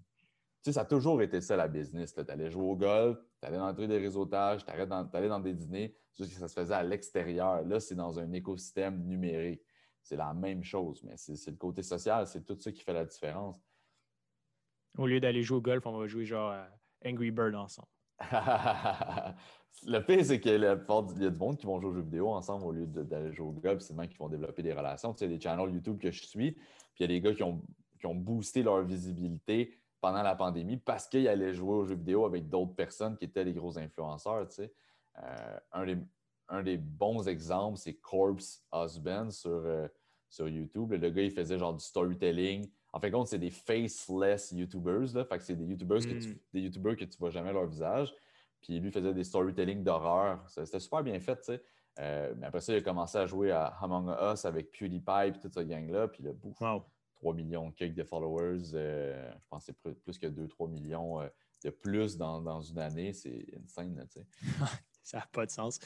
[0.72, 2.14] ça a toujours été ça, la business.
[2.14, 5.96] Tu allais jouer au golf, tu allais dans des réseautages, tu allais dans des dîners,
[6.18, 7.64] juste que ça se faisait à l'extérieur.
[7.64, 9.62] Là, c'est dans un écosystème numérique
[10.02, 13.06] c'est la même chose, mais c'est le côté social, c'est tout ça qui fait la
[13.06, 13.62] différence.
[14.98, 16.54] Au lieu d'aller jouer au golf, on va jouer genre
[17.06, 17.88] Angry Bird ensemble.
[19.88, 22.66] le pire, c'est qu'il y a du monde qui vont jouer aux jeux vidéo ensemble
[22.66, 23.82] au lieu d'aller jouer au golf.
[23.82, 25.14] C'est même qui vont développer des relations.
[25.14, 26.64] Tu sais, il y a des channels YouTube que je suis, puis
[27.00, 27.62] il y a des gars qui ont,
[28.00, 32.26] qui ont boosté leur visibilité pendant la pandémie parce qu'ils allaient jouer aux jeux vidéo
[32.26, 34.48] avec d'autres personnes qui étaient des gros influenceurs.
[34.50, 34.74] Tu sais.
[35.22, 35.98] Euh, un, des,
[36.50, 39.88] un des bons exemples, c'est Corpse Husband sur, euh,
[40.30, 40.92] sur YouTube.
[40.92, 42.70] Le gars, il faisait genre du storytelling.
[42.94, 45.14] En fait, compte, c'est des faceless YouTubers.
[45.14, 45.26] Là.
[45.26, 46.40] Fait que c'est des YouTubers, que tu, hmm.
[46.54, 48.14] des YouTubers que tu vois jamais leur visage.
[48.62, 50.44] Puis lui faisait des storytelling d'horreur.
[50.48, 51.64] C'était super bien fait, tu sais.
[52.00, 55.32] Euh, mais après ça, il a commencé à jouer à Among Us avec PewDiePie et
[55.40, 56.08] toute cette gang-là.
[56.08, 56.62] Puis le bouffe,
[57.16, 58.74] 3 millions de cakes de followers.
[58.74, 61.20] Euh, je pense que c'est plus que 2-3 millions
[61.64, 63.14] de plus dans, dans une année.
[63.14, 64.28] C'est insane, tu sais.
[65.04, 65.80] ça n'a pas de sens.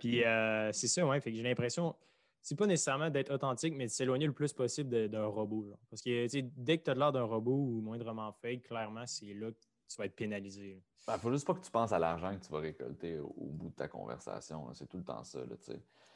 [0.00, 1.20] Puis euh, c'est ça, ouais.
[1.20, 1.94] Fait que j'ai l'impression,
[2.40, 5.72] c'est pas nécessairement d'être authentique, mais de s'éloigner le plus possible d'un robot.
[5.90, 9.50] Parce que dès que tu as l'air d'un robot ou moindrement fake, clairement, c'est là
[9.50, 9.58] que
[9.88, 10.82] tu vas être pénalisé.
[11.02, 13.18] Il ben, ne faut juste pas que tu penses à l'argent que tu vas récolter
[13.18, 14.72] au, bout de ta conversation.
[14.74, 15.40] C'est tout le temps ça.
[15.40, 15.56] Là,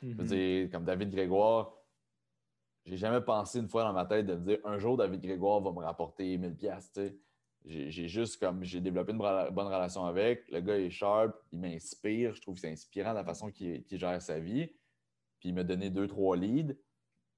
[0.02, 0.70] mm-hmm.
[0.70, 1.72] comme David Grégoire,
[2.84, 5.60] j'ai jamais pensé une fois dans ma tête de me dire un jour David Grégoire
[5.60, 6.92] va me rapporter 1000 pièces.
[7.68, 10.48] J'ai juste comme j'ai développé une bonne relation avec.
[10.52, 12.32] Le gars est sharp, il m'inspire.
[12.32, 14.68] Je trouve que c'est inspirant la façon qu'il gère sa vie.
[15.40, 16.76] Puis il m'a donné deux, trois leads.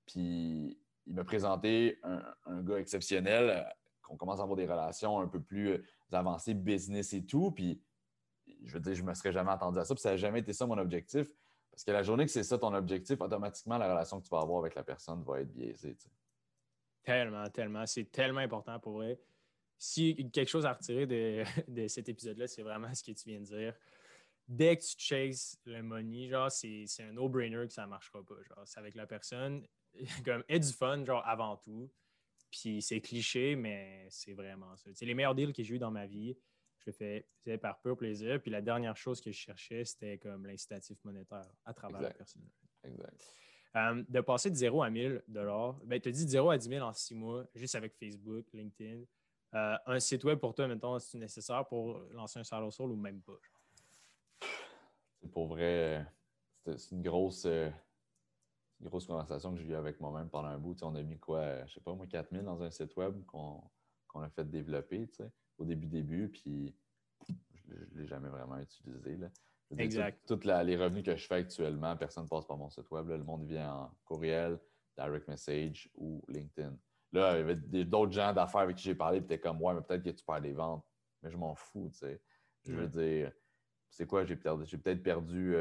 [0.04, 3.62] Puis il m'a présenté un, gars exceptionnel, euh,
[4.02, 7.50] qu'on commence à avoir des relations un peu plus euh, avancées, business et tout.
[7.50, 7.82] Puis
[8.64, 9.94] je veux dire, je ne me serais jamais attendu à ça.
[9.94, 11.26] Puis ça n'a jamais été ça mon objectif.
[11.70, 14.40] Parce que la journée que c'est ça ton objectif, automatiquement, la relation que tu vas
[14.40, 15.96] avoir avec la personne va être biaisée.
[17.02, 17.86] Tellement, tellement.
[17.86, 19.18] C'est tellement important pour vrai.
[19.78, 21.06] Si quelque chose à retirer
[21.68, 23.74] de, cet épisode-là, c'est vraiment ce que tu viens de dire.
[24.46, 28.42] Dès que tu chases le money, genre, c'est un no-brainer que ça ne marchera pas.
[28.42, 29.66] Genre, c'est avec la personne.
[30.24, 31.90] Comme, et du fun, genre, avant tout.
[32.50, 34.90] Puis c'est cliché, mais c'est vraiment ça.
[34.94, 36.34] C'est les meilleurs deals que j'ai eu dans ma vie
[36.78, 38.40] je le fais par pur plaisir.
[38.40, 42.48] Puis la dernière chose que je cherchais, c'était comme l'incitatif monétaire à travers la personne.
[42.84, 43.24] Exact.
[43.76, 46.68] Euh, de passer de 0 à 1000 ben, tu as dit de 0 à 10
[46.68, 49.02] 000 en 6 mois, juste avec Facebook, LinkedIn.
[49.54, 52.96] Euh, un site web pour toi, maintenant, c'est nécessaire pour lancer un side sol ou
[52.96, 53.38] même pas?
[55.20, 56.06] C'est pour vrai,
[56.64, 57.70] c'est une grosse, euh,
[58.80, 60.82] une grosse conversation que j'ai eue avec moi-même pendant un bout.
[60.82, 63.62] on a mis quoi, je sais pas, moi, 4000 dans un site web qu'on
[64.16, 65.08] a fait développer
[65.56, 66.74] au début, début, puis
[67.66, 69.16] je ne l'ai jamais vraiment utilisé.
[69.16, 69.30] Là.
[69.78, 70.26] exact.
[70.26, 73.08] Tous les revenus que je fais actuellement, personne ne passe par mon site web.
[73.08, 74.58] Le monde vient en courriel,
[74.96, 76.76] direct message ou LinkedIn.
[77.12, 79.74] Là, il y avait d'autres gens d'affaires avec qui j'ai parlé, puis t'es comme, ouais,
[79.74, 80.84] mais peut-être que tu perds des ventes.
[81.22, 82.22] Mais je m'en fous, tu sais.
[82.64, 83.32] Je veux dire,
[83.90, 85.54] c'est quoi, j'ai peut-être perdu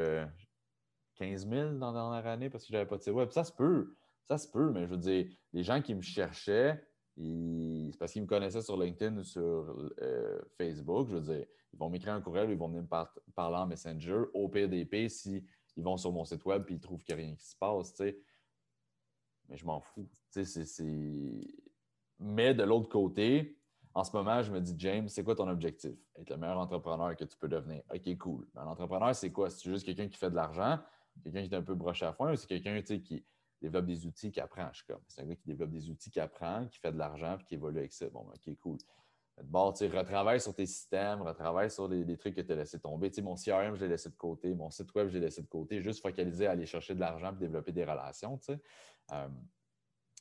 [1.15, 3.31] 15 euh, 000 dans la dernière année parce que j'avais pas de site web.
[3.31, 3.95] Ça se peut,
[4.25, 6.83] ça se peut, mais je veux dire, les gens qui me cherchaient,
[7.15, 11.09] c'est parce qu'ils me connaissaient sur LinkedIn ou sur euh, Facebook.
[11.09, 13.67] Je veux dire, ils vont m'écrire un courriel ou ils vont venir me parler en
[13.67, 14.23] Messenger.
[14.33, 15.43] Au PDP, s'ils
[15.77, 17.93] vont sur mon site web et ils trouvent qu'il n'y a rien qui se passe,
[17.93, 18.19] tu sais.
[19.49, 20.07] Mais je m'en fous.
[22.19, 23.57] Mais de l'autre côté,
[23.93, 25.97] en ce moment, je me dis, James, c'est quoi ton objectif?
[26.15, 27.81] Être le meilleur entrepreneur que tu peux devenir.
[27.93, 28.47] OK, cool.
[28.55, 29.49] un entrepreneur, c'est quoi?
[29.49, 30.79] C'est juste quelqu'un qui fait de l'argent,
[31.23, 33.25] quelqu'un qui est un peu broche à foin ou c'est quelqu'un qui
[33.61, 34.69] développe des outils, qui apprend?
[34.71, 37.37] Je comme, c'est un gars qui développe des outils, qui apprend, qui fait de l'argent,
[37.37, 38.07] puis qui évolue avec ça.
[38.09, 38.77] Bon, ben, OK, cool.
[39.43, 43.11] Bon, tu retravaille sur tes systèmes, retravaille sur les, trucs que tu as laissé tomber.
[43.21, 45.79] Mon CRM, je l'ai laissé de côté, mon site web, je l'ai laissé de côté,
[45.81, 48.39] juste focaliser à aller chercher de l'argent et développer des relations.
[49.11, 49.27] Euh,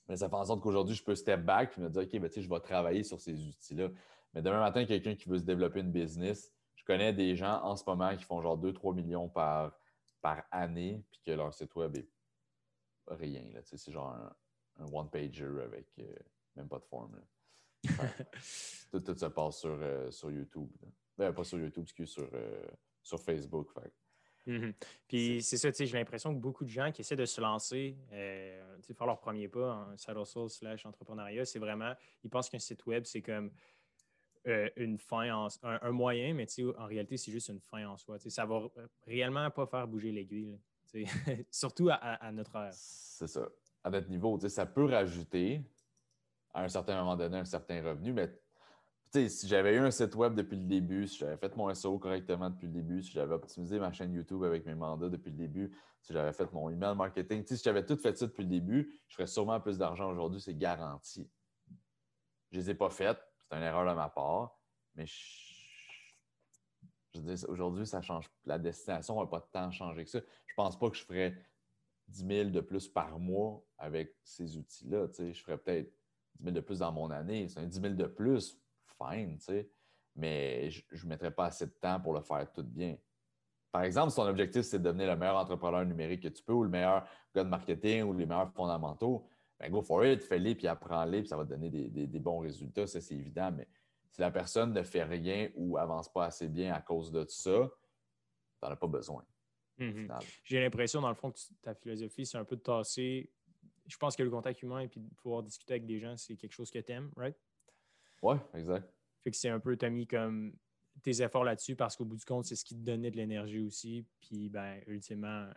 [0.08, 2.30] mais ça fait en sorte qu'aujourd'hui, je peux step back et me dire, OK, ben,
[2.34, 3.88] je vais travailler sur ces outils-là.
[4.32, 7.74] Mais demain matin, quelqu'un qui veut se développer une business, je connais des gens en
[7.76, 9.76] ce moment qui font genre 2-3 millions par,
[10.20, 12.08] par année, puis que leur site web est
[13.08, 13.44] rien.
[13.62, 14.14] C'est genre
[14.78, 16.14] un, one-pager avec euh,
[16.54, 17.20] même pas de forme.
[18.90, 20.70] tout, tout, se passe sur, euh, sur YouTube.
[21.16, 22.30] Ben, pas sur YouTube, excuse, sur,
[23.02, 23.72] sur Facebook.
[24.46, 24.72] Mm-hmm.
[25.08, 29.06] Puis c'est ça, j'ai l'impression que beaucoup de gens qui essaient de se lancer, faire
[29.06, 31.92] leur premier pas en side hustle slash entrepreneuriat, c'est vraiment,
[32.22, 33.50] ils pensent qu'un site web, c'est comme
[34.76, 36.46] une fin, un, moyen, mais
[36.78, 38.18] en réalité, c'est juste une fin en soi.
[38.18, 38.62] Ça va
[39.06, 40.58] réellement pas faire bouger l'aiguille.
[41.50, 42.72] Surtout à, notre ère.
[42.72, 43.48] C'est ça.
[43.82, 45.62] À notre niveau, ça peut rajouter
[46.54, 48.30] à un certain moment donné un certain revenu, mais
[49.10, 52.50] si j'avais eu un site web depuis le début, si j'avais fait mon SEO correctement
[52.50, 55.72] depuis le début, si j'avais optimisé ma chaîne YouTube avec mes mandats depuis le début,
[56.02, 59.14] si j'avais fait mon email marketing, si j'avais tout fait ça depuis le début, je
[59.14, 61.28] ferais sûrement plus d'argent aujourd'hui, c'est garanti.
[62.50, 64.58] Je ne les ai pas faites, c'est une erreur de ma part,
[64.94, 65.46] mais je
[67.48, 68.30] aujourd'hui, ça change.
[68.44, 70.20] La destination n'a pas temps changé que ça.
[70.46, 71.36] Je ne pense pas que je ferais
[72.08, 75.06] 10 000 de plus par mois avec ces outils-là.
[75.18, 75.92] Je ferais peut-être
[76.38, 77.48] 10 000 de plus dans mon année.
[77.48, 78.58] C'est un 10 000 de plus,
[78.98, 79.38] fine,
[80.14, 82.96] mais je ne mettrais pas assez de temps pour le faire tout bien.
[83.72, 86.52] Par exemple, si ton objectif, c'est de devenir le meilleur entrepreneur numérique que tu peux
[86.52, 89.28] ou le meilleur gars de marketing ou les meilleurs fondamentaux,
[89.58, 92.38] ben go for it, fais-les, puis apprends-les, puis ça va te donner des, des bons
[92.38, 93.52] résultats, ça c'est évident.
[93.52, 93.68] Mais
[94.10, 97.70] si la personne ne fait rien ou avance pas assez bien à cause de ça,
[98.60, 99.24] tu n'en as pas besoin.
[99.78, 100.08] Mhm.
[100.44, 103.30] J'ai l'impression, dans le fond, que ta philosophie, c'est un peu de tasser.
[103.86, 106.36] Je pense que le contact humain et puis de pouvoir discuter avec des gens, c'est
[106.36, 107.36] quelque chose que tu aimes, right?
[108.22, 108.88] Oui, exact.
[109.22, 110.54] Fait que c'est un peu, tu as mis comme
[111.02, 113.60] tes efforts là-dessus parce qu'au bout du compte, c'est ce qui te donnait de l'énergie
[113.60, 114.04] aussi.
[114.20, 115.48] Puis, ben, ultimement,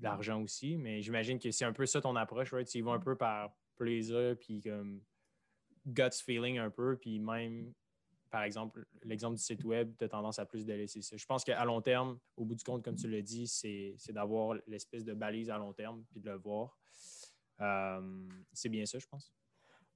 [0.00, 0.76] de l'argent aussi.
[0.76, 2.66] Mais j'imagine que c'est un peu ça ton approche, right?
[2.66, 5.02] Tu y vas un peu par plaisir, puis comme
[5.86, 7.72] guts feeling un peu, puis même,
[8.30, 11.16] par exemple, l'exemple du site web, tu as tendance à plus de laisser ça.
[11.16, 14.56] Je pense qu'à long terme, au bout du compte, comme tu l'as dit, c'est d'avoir
[14.66, 16.78] l'espèce de balise à long terme, puis de le voir.
[17.60, 19.32] Euh, c'est bien ça, je pense.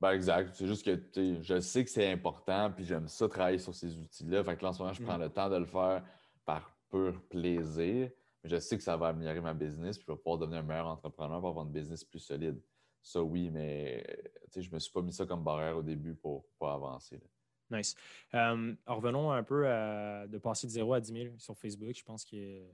[0.01, 0.55] Ben exact.
[0.55, 4.45] C'est juste que je sais que c'est important, puis j'aime ça travailler sur ces outils-là.
[4.45, 5.23] Fait que là, en ce moment, je prends mm.
[5.23, 6.03] le temps de le faire
[6.45, 8.11] par pur plaisir.
[8.43, 10.63] Mais je sais que ça va améliorer ma business, puis je vais pouvoir devenir un
[10.63, 12.61] meilleur entrepreneur pour avoir une business plus solide.
[13.03, 14.05] ça oui, mais
[14.55, 17.21] je ne me suis pas mis ça comme barrière au début pour, pour avancer.
[17.71, 17.95] Nice.
[18.87, 21.95] revenons un peu à, de passer de 0 à 10 000 sur Facebook.
[21.97, 22.67] Je pense que euh,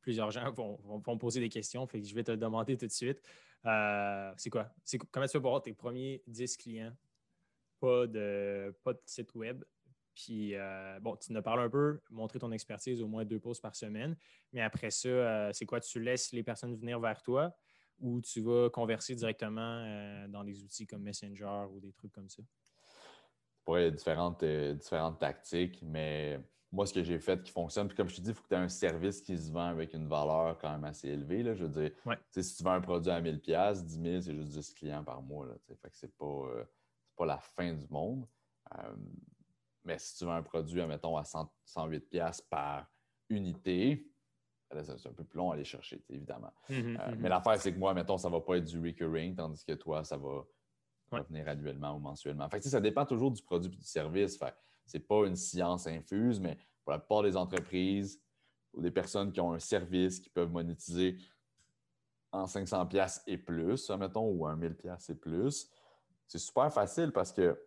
[0.00, 1.86] plusieurs gens vont, vont, poser des questions.
[1.86, 3.20] Fait que je vais te demander tout de suite.
[3.66, 4.70] Euh, c'est quoi?
[5.10, 6.92] Comment tu pour avoir tes premiers 10 clients?
[7.80, 9.64] Pas de, pas de site web.
[10.14, 13.60] Puis, euh, bon, tu nous parles un peu, montrer ton expertise au moins deux pauses
[13.60, 14.16] par semaine.
[14.52, 15.80] Mais après ça, c'est quoi?
[15.80, 17.54] Tu laisses les personnes venir vers toi
[17.98, 22.42] ou tu vas converser directement dans des outils comme Messenger ou des trucs comme ça?
[23.72, 26.40] a différentes, euh, différentes tactiques, mais
[26.74, 28.48] moi, ce que j'ai fait qui fonctionne, puis comme je te dis, il faut que
[28.48, 31.44] tu aies un service qui se vend avec une valeur quand même assez élevée.
[31.44, 31.92] Là, je veux dire,
[32.30, 35.46] si tu vends un produit à 1000$, 10 000, c'est juste 10 clients par mois.
[35.46, 36.64] Là, fait que c'est pas, euh,
[37.16, 38.26] pas la fin du monde.
[38.76, 38.96] Euh,
[39.84, 42.90] mais si tu vends un produit, mettons, à 108$ par
[43.28, 44.10] unité,
[44.82, 46.52] c'est un peu plus long à aller chercher, évidemment.
[46.68, 49.36] Mmh mmh mais l'affaire, c'est que moi, mettons, ça ne va pas être du recurring,
[49.36, 50.44] tandis que toi, ça va
[51.12, 52.48] revenir annuellement ou mensuellement.
[52.48, 54.36] Fait ça dépend toujours du produit et du service.
[54.86, 58.20] Ce n'est pas une science infuse, mais pour la plupart des entreprises
[58.72, 61.16] ou des personnes qui ont un service qui peuvent monétiser
[62.32, 65.70] en 500$ et plus, mettons, ou en 1000$ et plus,
[66.26, 67.58] c'est super facile parce que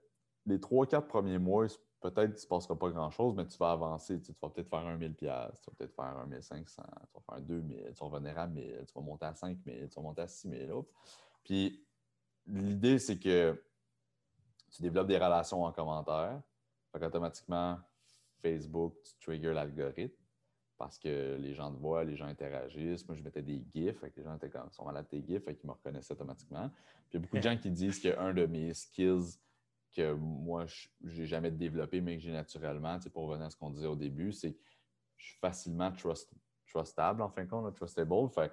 [0.46, 1.68] les 3-4 premiers mois,
[2.02, 4.22] peut-être qu'il ne se passera pas grand-chose, mais tu vas avancer.
[4.22, 7.42] Tu, vas peut-être faire un 1000$, tu vas peut-être faire un 1500, tu vas faire
[7.42, 10.28] 2000, tu vas revenir à 1000, tu vas monter à 5000, tu vas monter à
[10.28, 10.72] 6000.
[11.44, 11.86] Puis
[12.46, 13.62] l'idée, c'est que
[14.72, 16.42] tu développes des relations en commentaire.
[16.92, 17.80] Fait qu'automatiquement,
[18.42, 20.24] Facebook, tu triggers l'algorithme
[20.78, 23.08] parce que les gens te voient, les gens interagissent.
[23.08, 25.26] Moi, je mettais des GIFs, fait que les gens étaient comme, sont malades de tes
[25.26, 26.70] GIFs, fait qu'ils me reconnaissaient automatiquement.
[27.10, 29.40] Puis il y a beaucoup de gens qui disent qu'un de mes skills
[29.96, 33.72] que moi, je n'ai jamais développé, mais que j'ai naturellement, pour revenir à ce qu'on
[33.72, 34.60] disait au début, c'est que
[35.16, 35.92] je suis facilement
[36.68, 38.30] trustable, en fin de compte, trustable.
[38.30, 38.52] Fait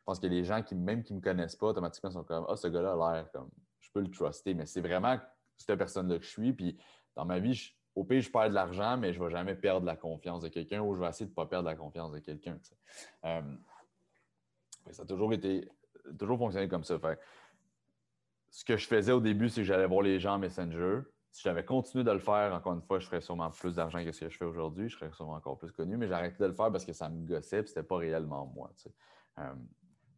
[0.00, 2.46] je pense que les gens qui, même qui ne me connaissent pas, automatiquement sont comme
[2.48, 3.50] Ah, ce gars-là a l'air comme
[3.80, 5.18] je peux le truster, mais c'est vraiment
[5.56, 6.52] cette personne-là que je suis.
[6.52, 6.78] Puis
[7.16, 9.84] dans ma vie, au pire, je perds de l'argent, mais je ne vais jamais perdre
[9.86, 12.18] la confiance de quelqu'un ou je vais essayer de ne pas perdre la confiance de
[12.18, 12.56] quelqu'un.
[13.24, 13.42] Euh,
[14.90, 15.68] ça a toujours été
[16.18, 16.98] toujours fonctionné comme ça.
[18.50, 21.00] ce que je faisais au début, c'est que j'allais voir les gens en Messenger.
[21.32, 24.10] Si j'avais continué de le faire, encore une fois, je ferais sûrement plus d'argent que
[24.10, 24.88] ce que je fais aujourd'hui.
[24.88, 27.24] Je serais sûrement encore plus connu, mais j'arrêtais de le faire parce que ça me
[27.24, 28.72] gossait et ce n'était pas réellement moi.
[29.38, 29.54] Euh,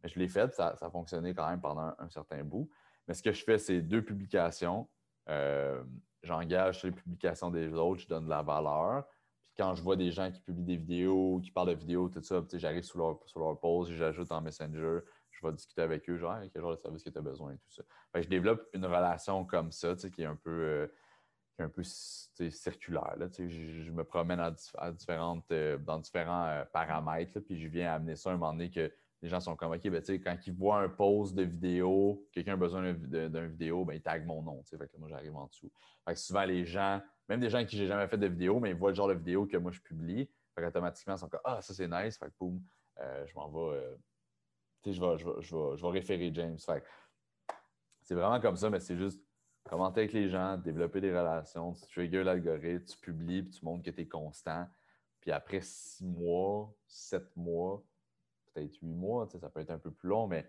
[0.03, 2.67] je l'ai fait, ça, ça, a fonctionné quand même pendant un, certain bout.
[3.07, 4.89] Mais ce que je fais, c'est deux publications.
[5.29, 5.83] Euh,
[6.23, 9.05] j'engage sur les publications des autres, je donne de la valeur.
[9.41, 12.21] Puis quand je vois des gens qui publient des vidéos, qui parlent de vidéos, tout
[12.21, 14.99] ça, j'arrive sur leur, sur leur j'ajoute en Messenger,
[15.31, 17.57] je vais discuter avec eux, genre, quel genre de service que tu as besoin et
[17.57, 17.83] tout ça.
[18.15, 20.87] je développe une relation comme ça, qui est un peu, euh,
[21.59, 23.15] un peu circulaire.
[23.37, 28.33] je, me promène à, différentes, euh, dans différents paramètres, puis je viens amener ça à
[28.33, 28.91] un moment donné que
[29.23, 32.57] les gens sont comme, OK, ben, quand ils voient un post de vidéo, quelqu'un a
[32.57, 34.61] besoin d'un vidéo, ben, ils taguent mon nom.
[34.65, 35.71] Fait que moi, j'arrive en dessous.
[36.05, 38.71] Fait que souvent, les gens, même des gens qui j'ai jamais fait de vidéo, mais
[38.71, 40.29] ils voient le genre de vidéo que moi, je publie.
[40.53, 42.17] Fait automatiquement, ils sont comme, ah, ça, c'est nice.
[42.17, 42.61] Fait boum,
[42.99, 43.95] euh, je m'en vais, euh,
[44.85, 46.57] je vais, je, vais, référer James.
[48.01, 49.23] C'est vraiment comme ça, mais c'est juste
[49.63, 53.83] commenter avec les gens, développer des relations, tu triggers l'algorithme, tu publies, puis tu montres
[53.83, 54.67] que tu es constant.
[55.21, 57.81] Puis après six mois, sept mois,
[58.53, 60.47] peut-être huit mois, ça peut être un peu plus long, mais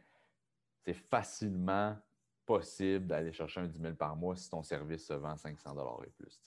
[0.84, 1.96] c'est facilement
[2.44, 5.74] possible d'aller chercher un 10 000 par mois si ton service se vend 500
[6.04, 6.42] et plus.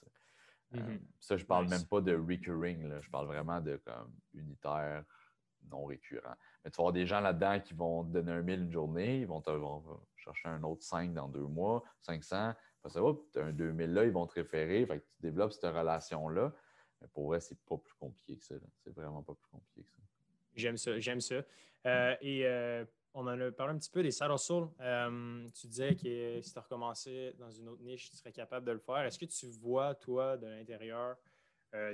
[0.74, 1.00] Euh, mm-hmm.
[1.18, 5.04] ça, je ne parle même pas de recurring, je parle vraiment de comme unitaire,
[5.70, 6.34] non récurrent.
[6.64, 9.20] Mais tu vas avoir des gens là-dedans qui vont te donner un 1000 une journée,
[9.20, 9.50] ils vont te
[10.16, 12.54] chercher un autre 5 dans deux mois, 500.
[12.86, 14.86] ça va, tu as un 2000 là, ils vont te référer.
[14.86, 16.52] Fait que tu développes cette relation-là.
[17.00, 18.54] Mais pour vrai, c'est pas plus compliqué que ça.
[18.82, 20.02] C'est vraiment pas plus compliqué que ça.
[20.58, 21.42] J'aime ça, j'aime ça.
[21.86, 22.84] Euh, et euh,
[23.14, 24.68] on en a parlé un petit peu des side hustles.
[24.80, 28.72] Euh, tu disais que si tu recommençais dans une autre niche, tu serais capable de
[28.72, 28.98] le faire.
[29.04, 31.16] Est-ce que tu vois, toi, de l'intérieur,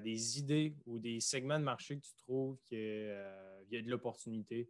[0.02, 2.78] des idées ou des segments de marché que tu trouves qu'il
[3.70, 4.68] y a de l'opportunité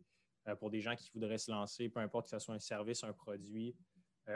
[0.58, 3.12] pour des gens qui voudraient se lancer, peu importe que ce soit un service, un
[3.12, 3.76] produit,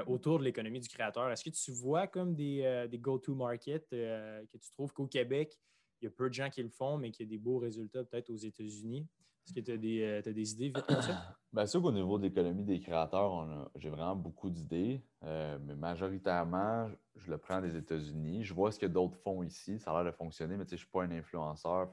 [0.06, 1.30] autour de l'économie du créateur?
[1.30, 5.58] Est-ce que tu vois comme des, des go-to market que tu trouves qu'au Québec,
[6.00, 7.58] il y a peu de gens qui le font, mais qu'il y a des beaux
[7.58, 9.06] résultats peut-être aux États-Unis?
[9.48, 11.34] Est-ce que tu as, euh, des idées vite comme ça?
[11.54, 16.90] Bien sûr qu'au niveau de l'économie des créateurs, j'ai vraiment beaucoup d'idées, euh, mais majoritairement,
[17.16, 18.44] je, le prends des États-Unis.
[18.44, 19.78] Je vois ce que d'autres font ici.
[19.78, 21.90] Ça a l'air de fonctionner, mais je ne suis pas un influenceur.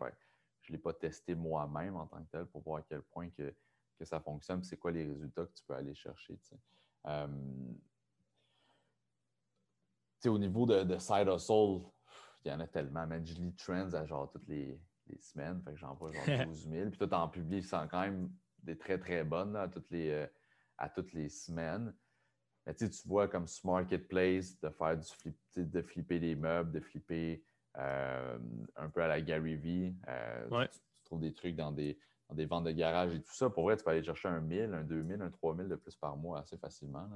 [0.60, 3.30] je ne l'ai pas testé moi-même en tant que tel pour voir à quel point
[3.30, 3.56] que,
[4.02, 6.38] ça fonctionne c'est quoi les résultats que tu peux aller chercher.
[7.08, 7.28] Euh,
[10.26, 11.80] au niveau de, de Side Hustle,
[12.44, 13.08] il y en a tellement.
[13.24, 14.78] Je lis Trends à genre toutes les
[15.08, 15.62] les semaines.
[15.64, 16.90] Fait que j'en vois genre 12 000.
[16.90, 18.30] Puis toi, tu en publies quand même
[18.64, 20.28] des très, très bonnes à, toutes les, euh,
[20.78, 21.94] à toutes les semaines.
[22.66, 26.80] Mais tu vois, comme ce marketplace, de faire du flip, de flipper des meubles, de
[26.80, 27.44] flipper
[27.78, 28.40] euh,
[28.76, 29.96] un peu à la Gary Vee.
[30.08, 32.00] Euh, tu, trouves des trucs dans des,
[32.34, 33.52] des, ventes de garage et tout ça.
[33.52, 36.18] Pour vrai, tu peux aller chercher un 1000, un 2000, un 3000 de plus par
[36.18, 37.08] mois assez facilement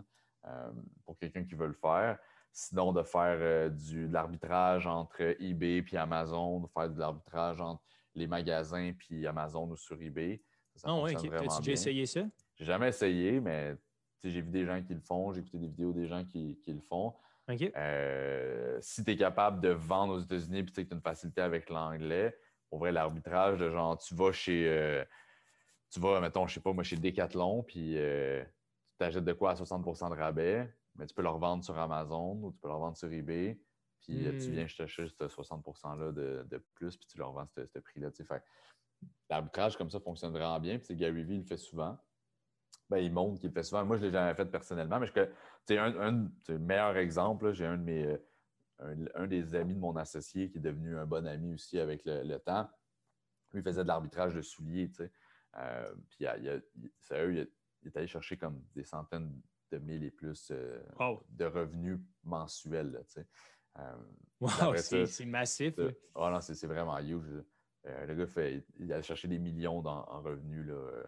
[1.03, 2.17] pour quelqu'un qui veut le faire.
[2.51, 7.81] Sinon, de faire du, de l'arbitrage entre eBay et Amazon, de faire de l'arbitrage entre
[8.15, 10.41] les magasins puis Amazon ou sur eBay.
[10.75, 12.21] Ça, ah As-tu déjà essayé ça?
[12.55, 13.75] J'ai jamais essayé, mais
[14.23, 16.81] j'ai vu des gens qui le font, j'ai écouté des vidéos des gens qui, le
[16.81, 17.13] font.
[17.49, 21.41] Euh, si tu es capable de vendre aux États-Unis et que tu as une facilité
[21.41, 22.37] avec l'anglais,
[22.69, 25.03] pour vrai, l'arbitrage, de genre, tu vas chez, euh,
[25.89, 29.51] tu vas, mettons, je sais pas, moi, chez Decathlon, puis euh, tu t'achètes de quoi
[29.51, 32.75] à 60% de rabais, mais tu peux le revendre sur Amazon ou tu peux le
[32.75, 33.59] revendre sur eBay,
[34.01, 34.51] puis tu hmm.
[34.51, 38.09] viens chercher ce 60 %-là de, plus, puis tu leur vends ce prix-là.
[39.29, 41.97] L'arbitrage comme ça fonctionne vraiment bien, puis Gary Vee le fait souvent
[42.89, 43.85] ben, il montre qu'il le fait souvent.
[43.85, 47.83] Moi, je ne l'ai jamais fait personnellement, mais je, un, meilleur exemple, j'ai un de
[47.83, 48.17] mes
[49.15, 52.37] un, des amis de mon associé qui est devenu un bon ami aussi avec le,
[52.37, 52.69] temps.
[53.51, 55.11] Lui, il faisait de l'arbitrage de souliers, tu sais.
[55.57, 56.63] Euh, puis il,
[57.81, 59.41] il, est allé chercher comme des centaines
[59.71, 60.79] de mille et plus euh,
[61.29, 63.25] de revenus mensuels, sais.
[63.77, 63.95] Euh,
[64.39, 65.75] wow, c'est massif.
[66.15, 67.43] Oh non, c'est vraiment huge.
[67.85, 71.03] le gars, fait, il a cherché des millions en revenus là, euh,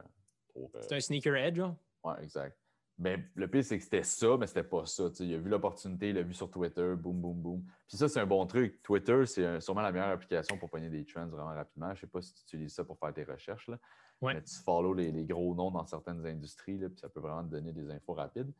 [0.82, 1.62] c'est un sneaker edge?
[2.04, 2.58] Oui, exact.
[2.98, 5.10] Mais le pire, c'est que c'était ça, mais c'était pas ça.
[5.20, 7.64] Il a vu l'opportunité, il l'a vu sur Twitter, boum, boum, boum.
[7.88, 8.82] Puis ça, c'est un bon truc.
[8.84, 11.96] Twitter, c'est sûrement la meilleure application pour pogner des trends vraiment rapidement.
[11.96, 13.68] Je sais pas si tu utilises ça pour faire tes recherches.
[13.70, 13.80] Là.
[14.22, 17.50] Mais tu follow les, gros noms dans certaines industries, là, puis ça peut vraiment te
[17.50, 18.52] donner des infos rapides.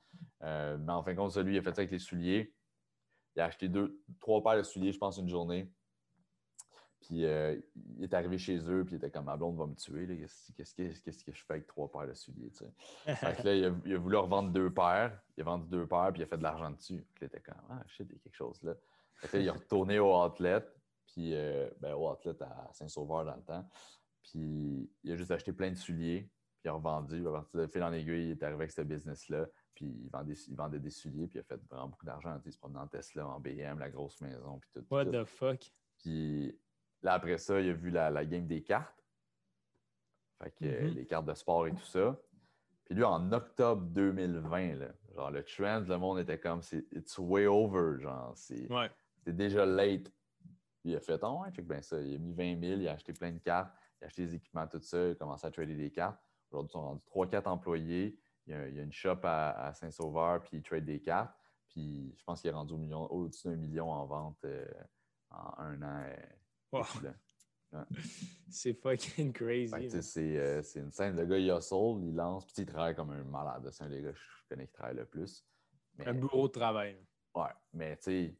[0.42, 2.54] Euh, mais en fin de compte, celui, il a fait ça avec les souliers.
[3.36, 5.72] Il a acheté deux, trois paires de souliers, je pense, une journée.
[7.02, 7.60] Puis euh,
[7.98, 10.28] il est arrivé chez eux, puis il était comme ma blonde va me tuer.
[10.56, 12.52] Qu'est-ce que, que, je fais avec trois paires de souliers?
[13.06, 15.20] fait là, il a, voulu revendre deux paires.
[15.36, 17.06] Il a vendu deux paires, puis il a fait de l'argent dessus.
[17.16, 18.74] Puis il était comme Ah, sais, il y a quelque chose là.
[19.16, 20.64] Fait là, il est retourné au outlet,
[21.08, 23.68] puis euh, ben, au outlet à Saint-Sauveur dans le temps.
[24.24, 27.28] Puis il a juste acheté plein de souliers, puis il a revendu.
[27.28, 29.48] À partir de fil en aiguille, il est arrivé avec ce business-là.
[29.74, 32.40] Puis il vendait, il vendait, des souliers, puis il a fait vraiment beaucoup d'argent.
[32.46, 34.86] Il se promenait en Tesla, en BM, la grosse maison, puis tout.
[34.90, 35.72] What the fuck?
[35.98, 36.56] Puis
[37.04, 39.04] Là, après ça, il a vu la, game des cartes.
[40.42, 40.94] Fait que mm-hmm.
[40.94, 42.20] les cartes de sport et tout ça.
[42.86, 44.80] Puis lui, en octobre 2020,
[45.16, 48.02] genre le trend, le monde était comme c'est it's way over.
[48.02, 48.68] Genre, c'est
[49.28, 50.12] déjà late.
[50.82, 52.00] Puis il a fait, oh, ouais, check bien ça.
[52.02, 53.72] Il a mis 20 000, il a acheté plein de cartes,
[54.06, 56.20] acheté des équipements, tout a commencé à trader des cartes.
[56.50, 58.20] Aujourd'hui, ils sont rendus 3-4 employés.
[58.48, 61.34] Il y, a, une shop à, Saint-Sauveur, puis il trade des cartes.
[61.70, 64.66] Puis je pense qu'il est rendu au-dessus d'un million en vente euh,
[65.30, 66.06] en un an.
[66.74, 66.84] Euh,
[68.50, 69.74] c'est fucking crazy.
[69.74, 71.16] Euh, c'est une scène.
[71.16, 73.70] Le gars, il hustle, il lance, puis il travaille comme un malade.
[73.72, 75.46] C'est un des gars que je connais qui travaille le plus.
[76.06, 76.98] un bureau de travail.
[77.34, 78.38] Ouais, mais tu sais,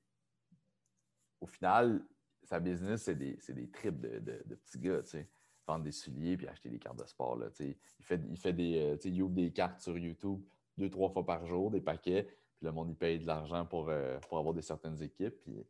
[1.40, 2.06] au final,
[2.44, 5.30] sa business, c'est des, des trips de, de, petits gars, tu sais.
[5.72, 7.48] Vendre des souliers puis acheter des cartes de sport, là.
[7.60, 10.42] Il fait, il fait des, euh, il ouvre des cartes sur YouTube
[10.78, 13.90] deux, trois fois par jour, des paquets, puis le monde, il paye de l'argent pour,
[13.90, 15.66] euh, pour avoir des certaines équipes, puis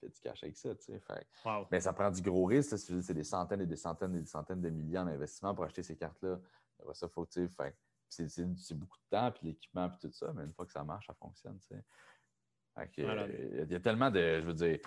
[0.00, 0.70] fait du cash avec ça.
[0.78, 1.00] Sais.
[1.70, 2.76] Mais ça prend du gros risque.
[2.76, 5.96] C'est des centaines et des centaines et des centaines de millions d'investissements pour acheter ces
[5.96, 6.38] cartes-là.
[6.92, 10.72] ça, faut, c'est beaucoup de temps, puis l'équipement, puis tout ça, mais une fois que
[10.72, 11.58] ça marche, ça fonctionne.
[11.60, 11.82] Sais.
[12.98, 14.40] il y a tellement de.
[14.40, 14.78] Je veux dire,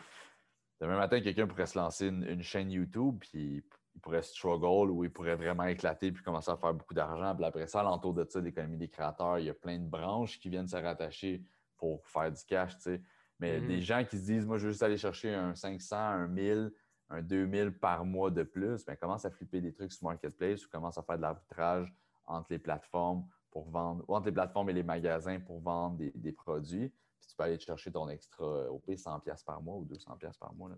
[0.80, 3.64] demain matin, quelqu'un pourrait se lancer une, chaîne YouTube, puis
[3.96, 7.36] il pourrait struggle ou il pourrait vraiment éclater puis commencer à faire beaucoup d'argent.
[7.36, 10.40] Puis après ça, l'entour de ça, l'économie des créateurs, il y a plein de branches
[10.40, 11.44] qui viennent se rattacher
[11.78, 12.76] pour faire du cash.
[12.78, 13.02] Tu sais.
[13.40, 13.82] Mais des mm-hmm.
[13.82, 16.72] gens qui se disent, moi, je veux juste aller chercher un 500, un 1000,
[17.10, 20.70] un 2000 par mois de plus, bien, commence à flipper des trucs sur Marketplace ou
[20.70, 21.94] commence à faire de l'arbitrage
[22.26, 26.32] entre les plateformes pour vendre, ou entre les plateformes et les magasins pour vendre des,
[26.32, 26.90] produits.
[27.20, 30.54] Puis tu peux aller te chercher ton extra OP 100$ par mois ou 200$ par
[30.54, 30.70] mois.
[30.70, 30.76] Là,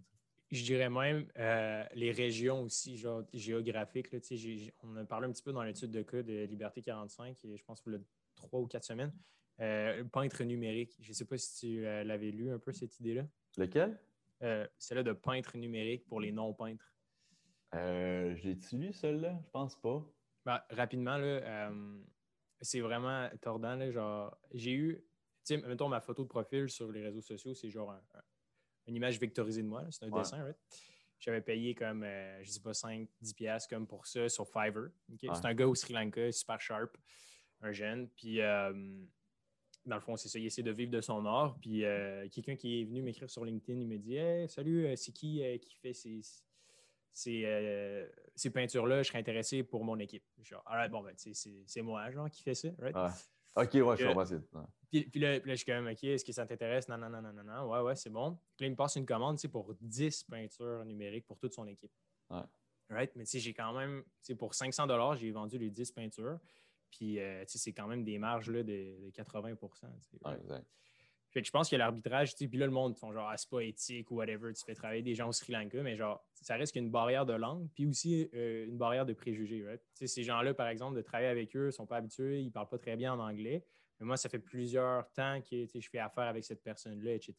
[0.51, 4.11] je dirais même euh, les régions aussi, genre géographiques.
[4.11, 4.19] Là,
[4.83, 7.63] on a parlé un petit peu dans l'étude de cas de Liberté 45, et je
[7.63, 8.05] pense que le
[8.35, 9.13] trois ou quatre semaines.
[9.61, 10.97] Euh, peintre numérique.
[10.99, 13.27] Je ne sais pas si tu euh, l'avais lu un peu cette idée-là.
[13.57, 13.99] Lequel?
[14.79, 16.95] Celle-là de peintre numérique pour les non-peintres.
[17.75, 19.39] Euh, je l'ai-tu lu, celle-là?
[19.45, 20.03] Je pense pas.
[20.45, 21.71] Ben, rapidement, là,
[22.59, 23.75] c'est vraiment tordant.
[23.75, 25.05] Là, genre, j'ai eu,
[25.45, 27.95] tu sais, mettons ma photo de profil sur les réseaux sociaux, c'est genre
[28.91, 29.83] une image vectorisée de moi.
[29.89, 30.57] C'est un dessin, right?
[31.19, 32.03] J'avais payé comme,
[32.41, 34.89] je sais pas, 5, 10 piastres comme pour ça sur Fiverr.
[35.19, 36.97] C'est un gars au Sri Lanka, super sharp,
[37.61, 38.09] un jeune.
[38.09, 38.41] Puis
[39.85, 41.57] dans le fond, c'est ça, il essaie de vivre de son art.
[41.59, 44.95] Puis euh, quelqu'un qui est venu m'écrire sur LinkedIn, il me dit hey, Salut, euh,
[44.95, 46.21] c'est qui euh, qui fait ces,
[47.13, 49.01] ces, peintures-là?
[49.01, 50.23] Je serais intéressé pour mon équipe.
[50.43, 52.69] Genre, right, bon, ben, c'est moi, genre, qui fait ça.
[52.79, 52.95] Right?
[53.55, 54.23] OK, ouais, je comprends.
[54.23, 54.65] ouais.
[54.89, 56.87] Puis, puis là, puis là, je suis comme, OK, est-ce que ça t'intéresse?
[56.87, 57.69] Non, non, non, non, non, non.
[57.71, 58.37] Ouais, ouais, c'est bon.
[58.55, 61.91] Puis là, il me passe une commande pour 10 peintures numériques pour toute son équipe.
[62.29, 62.41] Ouais.
[62.89, 63.11] Right?
[63.15, 66.39] Mais tu sais, j'ai quand même, tu sais, pour 500 j'ai vendu les 10 peintures.
[66.89, 70.17] Puis, euh, tu sais, c'est quand même des marges là, de, de 80 tu sais.
[70.25, 70.65] Ouais, exact.
[71.31, 73.61] Fait que je pense que l'arbitrage, puis là, le monde sont genre, ah, c'est pas
[73.63, 76.73] éthique ou whatever, tu fais travailler des gens au Sri Lanka, mais genre, ça reste
[76.73, 79.79] qu'une barrière de langue, puis aussi euh, une barrière de préjugés, right?
[79.95, 82.67] Tu sais, ces gens-là, par exemple, de travailler avec eux, sont pas habitués, ils parlent
[82.67, 83.63] pas très bien en anglais.
[83.99, 87.35] Mais moi, ça fait plusieurs temps que je fais affaire avec cette personne-là, etc.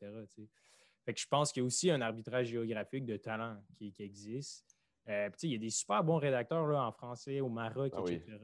[1.04, 4.04] Fait que je pense qu'il y a aussi un arbitrage géographique de talent qui, qui
[4.04, 4.78] existe.
[5.08, 7.48] Euh, puis tu sais, il y a des super bons rédacteurs là, en français, au
[7.48, 8.14] Maroc, Ah oui.
[8.14, 8.38] etc.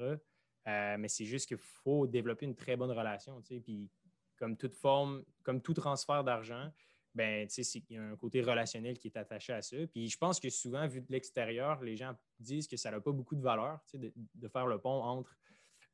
[0.66, 3.40] Euh, mais c'est juste qu'il faut développer une très bonne relation.
[3.40, 3.60] tu sais.
[3.60, 3.88] Puis
[4.38, 6.72] comme toute forme, comme tout transfert d'argent,
[7.14, 9.76] ben, il y a un côté relationnel qui est attaché à ça.
[9.92, 13.10] Puis je pense que souvent, vu de l'extérieur, les gens disent que ça n'a pas
[13.12, 15.36] beaucoup de valeur de, de faire le pont entre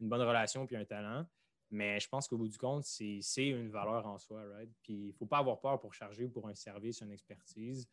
[0.00, 1.26] une bonne relation et un talent.
[1.70, 4.70] Mais je pense qu'au bout du compte, c'est une valeur en soi, right?
[4.82, 7.88] Puis il ne faut pas avoir peur pour charger pour un service, une expertise.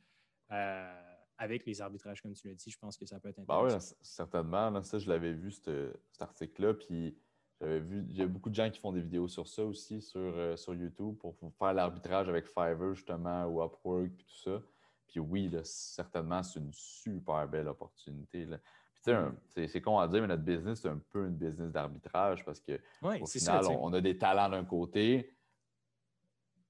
[0.52, 1.02] Euh,
[1.38, 3.66] avec les arbitrages, comme tu l'as dit, je pense que ça peut être Ben oui,
[3.68, 3.80] intéressant.
[3.80, 4.70] c- certainement.
[4.70, 6.74] là, ça, je l'avais vu, ce- cet article-là.
[6.76, 7.18] Puis
[7.62, 10.02] j'avais vu, il y a beaucoup de gens qui font des vidéos sur ça aussi,
[10.02, 14.62] sur, euh, sur YouTube, pour faire l'arbitrage avec Fiverr, justement, ou Upwork, puis tout ça.
[15.08, 18.46] Puis oui, là, certainement, c'est une super belle opportunité.
[18.46, 18.58] là.
[18.94, 19.14] Puis tu
[19.50, 22.60] sais, c'est con à dire, mais notre business, c'est un peu une business d'arbitrage parce
[22.60, 23.70] que au final, ça.
[23.70, 25.36] on, on a des talents d'un côté.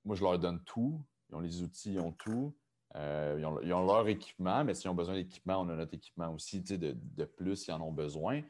[0.05, 1.01] Moi, je leur donne tout.
[1.29, 2.53] Ils ont les outils, ils ont tout.
[2.95, 5.93] Euh, ils, ont, ils ont leur équipement, mais s'ils ont besoin d'équipement, on a notre
[5.93, 6.61] équipement aussi.
[6.61, 8.41] tu sais, De, de plus, ils en ont besoin.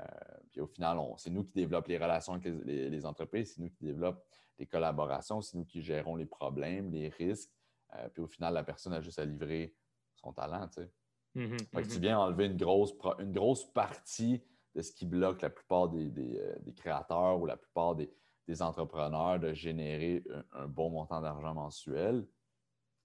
[0.00, 0.04] Euh,
[0.50, 3.60] puis au final, c'est nous qui développons les relations avec les, les- les entreprises, c'est
[3.60, 4.20] nous qui développons
[4.58, 7.50] les collaborations, c'est nous qui gérons les problèmes, les risques.
[7.94, 9.74] Euh, puis au final, la personne a juste à livrer
[10.14, 10.66] son talent.
[10.68, 10.90] tu sais.
[11.34, 12.00] Mhm, Fait que tu mhm.
[12.02, 14.42] viens enlever une grosse, une grosse partie
[14.74, 18.10] de ce qui bloque la plupart des, des, euh, des créateurs ou la plupart des,
[18.46, 22.26] des entrepreneurs de générer un, un bon montant d'argent mensuel,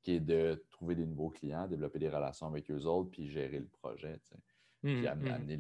[0.01, 3.59] qui est de trouver des nouveaux clients, développer des relations avec eux autres, puis gérer
[3.59, 4.19] le projet.
[4.25, 4.35] tu sais.
[4.81, 5.27] Puis Mhm, mhm.
[5.27, 5.57] amener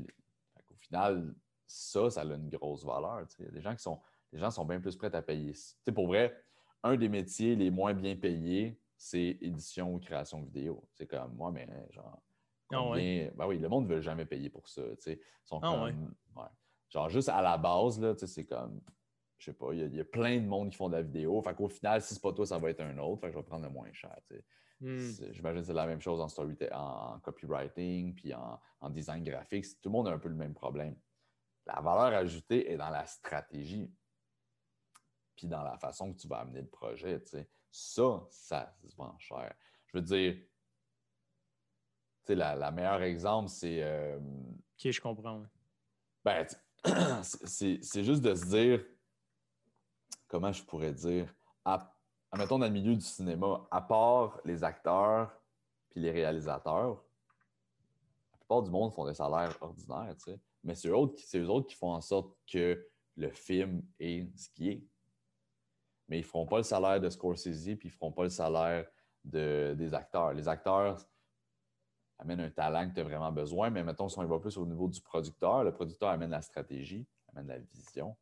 [0.85, 1.33] final,
[1.65, 3.25] ça, ça a une grosse valeur.
[3.39, 3.99] Il y a des gens qui sont,
[4.31, 5.53] les gens sont bien plus prêts à payer.
[5.53, 6.35] Tu sais, pour vrai,
[6.83, 10.87] un des métiers les moins bien payés, c'est édition ou création vidéo.
[10.93, 12.21] C'est comme moi, mais genre.
[12.71, 12.87] Ah ouais?
[12.89, 14.81] combien- ben oui, le monde ne veut jamais payer pour ça.
[15.07, 16.15] Ils sont Ah comme.
[16.35, 16.49] ouais.
[16.89, 18.81] Genre, juste à la base, c'est comme.
[19.37, 20.95] Je sais pas, il y, a, il y a plein de monde qui font de
[20.95, 21.41] la vidéo.
[21.41, 23.19] Fait qu'au final, si c'est pas toi, ça va être un autre.
[23.21, 24.15] Fait que je vais prendre le moins cher.
[24.99, 29.23] C'est- J'imagine que c'est la même chose en story, en copywriting, puis en, en design
[29.23, 29.65] graphique.
[29.81, 30.95] Tout le monde a un peu le même problème.
[31.65, 33.89] La valeur ajoutée est dans la stratégie,
[35.35, 37.21] puis dans la façon que tu vas amener le projet.
[37.71, 39.55] Ça, ça se vend cher.
[39.87, 40.47] Je veux dire, tu
[42.27, 43.81] sais, la, la meilleure exemple, c'est.
[43.81, 45.39] euh, Ok, je comprends.
[45.41, 45.47] ouais.
[46.25, 46.45] ben,
[47.23, 48.85] c'est juste de se dire,
[50.27, 51.33] comment je pourrais dire,
[51.63, 51.92] à,
[52.33, 55.31] admettons dans le milieu du cinéma, à part les acteurs
[55.91, 57.03] puis les réalisateurs,
[58.31, 60.39] la plupart du monde font des salaires ordinaires, tu sais.
[60.63, 62.87] Mais c'est eux, autres qui- eux autres qui font en sorte que
[63.17, 64.83] le film est ce qui est.
[66.07, 68.29] Mais ils ne feront pas le salaire de Scorsese puis ils ne feront pas le
[68.29, 68.87] salaire
[69.23, 70.33] de- des acteurs.
[70.33, 70.97] Les acteurs
[72.17, 74.65] amène un talent que tu as vraiment besoin, mais mettons, si on va plus au
[74.65, 78.17] niveau du producteur, le producteur amène la stratégie, amène la vision,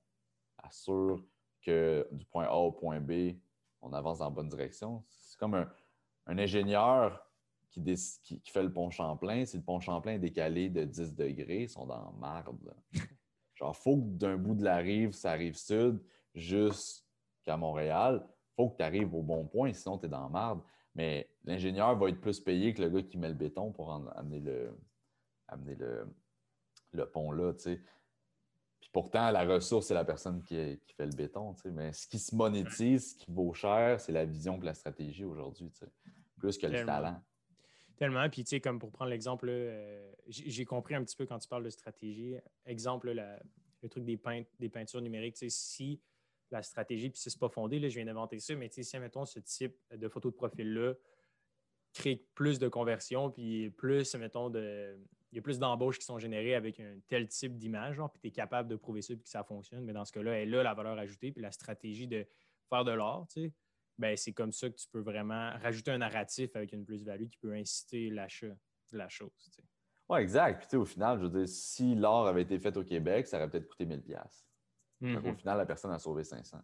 [0.58, 1.24] assure
[1.62, 3.38] que du point A au point B,
[3.82, 5.04] on avance dans la bonne direction.
[5.10, 5.70] C'est comme un,
[6.28, 7.26] un ingénieur
[7.70, 9.46] qui, déc- qui- qui fait le pont Champlain.
[9.46, 12.74] Si le pont Champlain est décalé de 10 degrés, ils sont dans marde.
[13.56, 16.02] Genre, faut que d'un bout de la rive, ça arrive sud,
[16.34, 18.26] jusqu'à Montréal,
[18.56, 20.62] faut que tu arrives au bon point, sinon tu es dans marde.
[20.96, 24.08] Mais l'ingénieur va être plus payé que le gars qui met le béton pour en-
[24.08, 24.78] amener le,
[25.48, 26.08] amener le,
[26.92, 27.54] le pont là,
[28.92, 31.72] pourtant, la ressource, c'est la personne qui, qui fait le béton, tu sais.
[31.72, 35.24] Mais ce qui se monétise, ce qui vaut cher, c'est la vision et la stratégie
[35.24, 35.92] aujourd'hui, tu sais.
[36.38, 37.22] Plus que le talent.
[37.98, 38.28] Tellement.
[38.30, 41.48] Puis, tu sais, comme pour prendre l'exemple, euh, j'ai compris un petit peu quand tu
[41.48, 42.36] parles de stratégie.
[42.66, 43.40] Exemple, la-
[43.84, 44.20] le truc des,
[44.60, 46.02] des peintures numériques, tu sais, si
[46.50, 48.84] la stratégie, puis si c'est pas fondé, là, je viens d'inventer ça, mais tu sais,
[48.84, 50.96] si, mettons, ce type de photo de profil-là
[51.94, 54.98] crée plus de conversions, puis plus, mettons, de.
[55.32, 58.20] Il y a plus d'embauches qui sont générées avec un tel type d'image, genre, puis
[58.20, 59.84] tu es capable de prouver ça, puis que ça fonctionne.
[59.86, 62.26] Mais dans ce cas-là, elle a la valeur ajoutée, puis la stratégie de
[62.70, 63.54] faire de l'art, tu sais,
[63.98, 67.38] ben, c'est comme ça que tu peux vraiment rajouter un narratif avec une plus-value qui
[67.38, 69.32] peut inciter l'achat de la chose.
[69.54, 69.68] tu sais.
[70.10, 70.58] Oui, exact.
[70.60, 73.28] Puis tu sais, au final, je veux dire, si l'art avait été fait au Québec,
[73.28, 74.02] ça aurait peut-être coûté 1000$.
[74.02, 74.46] piastres.
[75.14, 76.60] Fait qu'au Mhm, final, la personne a sauvé 500.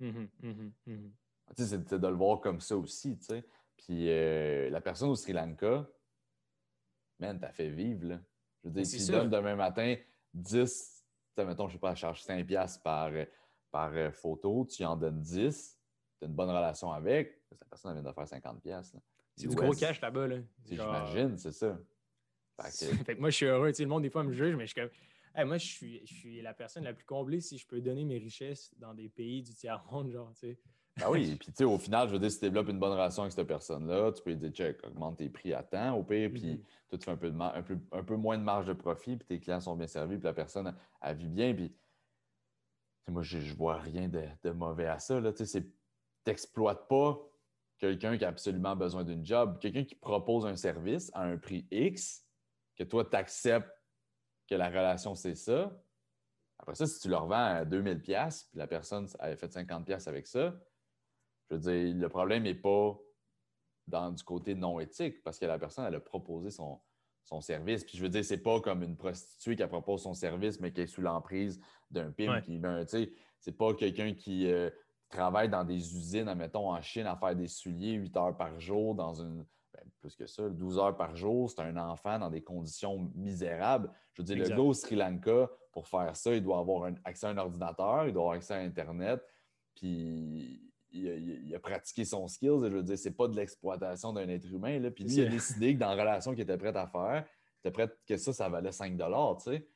[0.00, 1.14] mhm, mhm, mhm.
[1.56, 3.44] Tu sais, c'est c'est de le voir comme ça aussi, tu sais.
[3.76, 5.86] Puis euh, la personne au Sri Lanka,
[7.18, 8.20] man, t'as fait vivre, là.
[8.62, 9.96] Je veux dire, tu donnes demain matin
[10.32, 11.04] 10,
[11.36, 13.24] tu sais, mettons, je sais pas, elle charge 5 piastres par, euh,
[13.70, 15.78] par euh, photo, tu en donnes 10,
[16.18, 19.00] tu as une bonne relation avec, la personne vient de faire 50$.
[19.36, 20.28] C'est du gros cash là-bas.
[20.28, 20.36] Là.
[20.64, 21.78] J'imagine, c'est ça.
[22.62, 23.20] Fait que...
[23.20, 23.72] moi, je suis heureux.
[23.76, 25.46] le monde, des fois, me juge, mais je suis comme.
[25.46, 28.18] moi, je suis, je suis la personne la plus comblée si je peux donner mes
[28.18, 30.58] richesses dans des pays du tiers-monde, genre, tu sais.
[31.02, 32.92] Ah oui, puis tu sais, au final, je veux dire, si tu développes une bonne
[32.92, 36.04] relation avec cette personne-là, tu peux lui dire, check, augmente tes prix à temps, au
[36.04, 36.88] pire, puis mm-hmm.
[36.88, 39.16] toi, tu fais un peu, de un, peu, un peu moins de marge de profit,
[39.16, 40.72] puis tes clients sont bien servis, puis la personne,
[41.02, 41.74] elle, vit bien, puis
[43.08, 45.66] moi, je, ne vois rien de, mauvais à ça, là, tu sais,
[46.22, 47.20] t'exploites pas
[47.78, 51.66] quelqu'un qui a absolument besoin d'une job, quelqu'un qui propose un service à un prix
[51.72, 52.24] X,
[52.76, 53.68] que toi, tu acceptes
[54.48, 55.72] que la relation, c'est ça.
[56.58, 58.00] Après ça, si tu leur vends à 2000$,
[58.48, 60.54] puis la personne avait fait 50$ avec ça,
[61.54, 62.98] je veux dire, le problème n'est pas
[63.86, 66.80] dans du côté non éthique parce que la personne, elle a proposé son,
[67.40, 67.84] service.
[67.84, 70.82] Puis je veux dire, c'est pas comme une prostituée qui propose son service, mais qui
[70.82, 71.60] est sous l'emprise
[71.90, 72.44] d'un pimp.
[72.60, 73.10] Ben, sais,
[73.40, 74.70] c'est pas quelqu'un qui euh,
[75.08, 78.94] travaille dans des usines, admettons, en Chine, à faire des souliers 8 heures par jour
[78.94, 79.44] dans une.
[79.72, 83.90] Ben, plus que ça, 12 heures par jour, c'est un enfant dans des conditions misérables.
[84.12, 86.94] Je veux dire, le gars au Sri Lanka, pour faire ça, il doit avoir un,
[87.04, 89.20] accès à un ordinateur, il doit avoir accès à Internet,
[89.74, 92.60] puis il a, pratiqué son skills.
[92.62, 94.78] je veux dire, c'est pas de l'exploitation d'un être humain.
[94.78, 94.90] Là.
[94.90, 97.24] Puis lui, il a décidé que dans la relation qu'il était prêt à faire,
[97.64, 99.68] il était prêt que ça, ça valait 5 tu sais.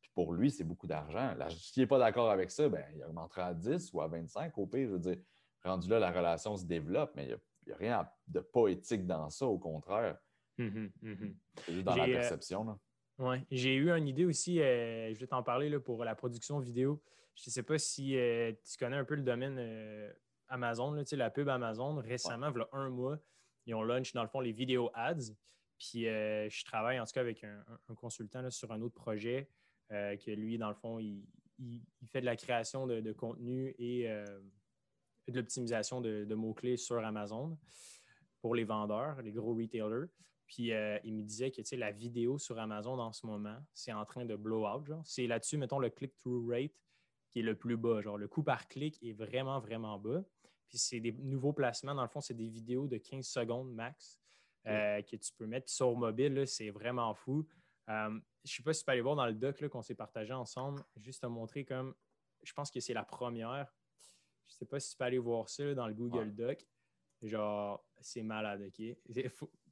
[0.00, 1.34] Puis pour lui, c'est beaucoup d'argent.
[1.50, 4.66] S'il n'est pas d'accord avec ça, ben, il augmentera à 10 ou à 25 au
[4.66, 4.88] pire.
[4.88, 5.16] Je veux dire,
[5.64, 9.30] rendu là, la relation se développe, mais il n'y a, rien de pas éthique dans
[9.30, 10.18] ça, au contraire.
[10.58, 12.64] Hum, hum, c'est juste dans la euh, perception.
[12.64, 12.78] Là.
[13.18, 16.58] Oui, j'ai eu une idée aussi, euh, je vais t'en parler là, pour la production
[16.58, 17.02] vidéo.
[17.34, 19.58] Je ne sais pas si euh, tu connais un peu le domaine
[20.54, 23.18] Amazon, là, la pub Amazon, récemment, il y a un mois,
[23.66, 25.32] ils ont launch, dans le fond, les vidéos ads.
[25.78, 27.64] Puis euh, je travaille en tout cas avec un,
[27.96, 29.50] consultant sur un autre projet
[29.90, 31.24] euh, que lui, dans le fond, il,
[32.06, 34.24] fait de la création de, contenu et euh,
[35.28, 37.58] de l'optimisation de, mots-clés sur Amazon
[38.40, 40.06] pour les vendeurs, les gros retailers.
[40.46, 40.70] Puis
[41.04, 44.36] il me disait que la vidéo sur Amazon en ce moment, c'est en train de
[44.36, 44.88] blow out.
[45.04, 46.78] C'est là-dessus, mettons, le click-through rate
[47.30, 48.00] qui est le plus bas.
[48.00, 50.22] Genre, le coût par clic est vraiment, vraiment bas.
[50.74, 51.94] Puis c'est des nouveaux placements.
[51.94, 54.18] Dans le fond, c'est des vidéos de 15 secondes max
[54.66, 55.66] euh, que tu peux mettre.
[55.66, 57.46] Puis sur mobile, c'est vraiment fou.
[57.88, 59.94] Euh, je ne sais pas si tu peux aller voir dans le doc qu'on s'est
[59.94, 61.94] partagé ensemble, juste te montrer comme,
[62.42, 63.72] je pense que c'est la première.
[64.48, 66.66] Je ne sais pas si tu peux aller voir ça dans le Google Doc.
[67.22, 68.96] Genre, c'est malade, OK?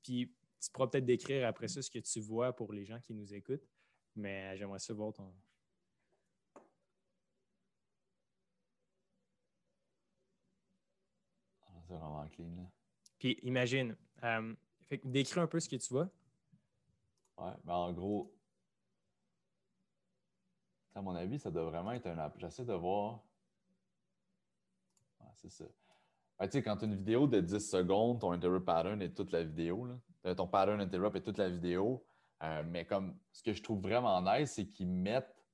[0.05, 3.13] Puis tu pourras peut-être décrire après ça ce que tu vois pour les gens qui
[3.13, 3.67] nous écoutent.
[4.15, 5.35] Mais j'aimerais ça voir ton,
[11.95, 12.71] vraiment clean.
[13.19, 14.55] Puis imagine, euh,
[15.05, 16.09] décris un peu ce que tu vois.
[17.39, 18.33] Ouais, mais en gros,
[20.95, 22.39] à mon avis, ça doit vraiment être un app.
[22.39, 23.23] J'essaie de voir.
[25.21, 25.65] Ouais, c'est ça.
[26.41, 29.33] tu sais, quand tu as une vidéo de 10 secondes, ton interrupt pattern est toute
[29.33, 29.87] la vidéo.
[29.87, 30.35] Là.
[30.35, 32.05] Ton pattern interrupt est toute la vidéo.
[32.43, 35.47] Euh, mais comme ce que je trouve vraiment nice, c'est qu'ils mettent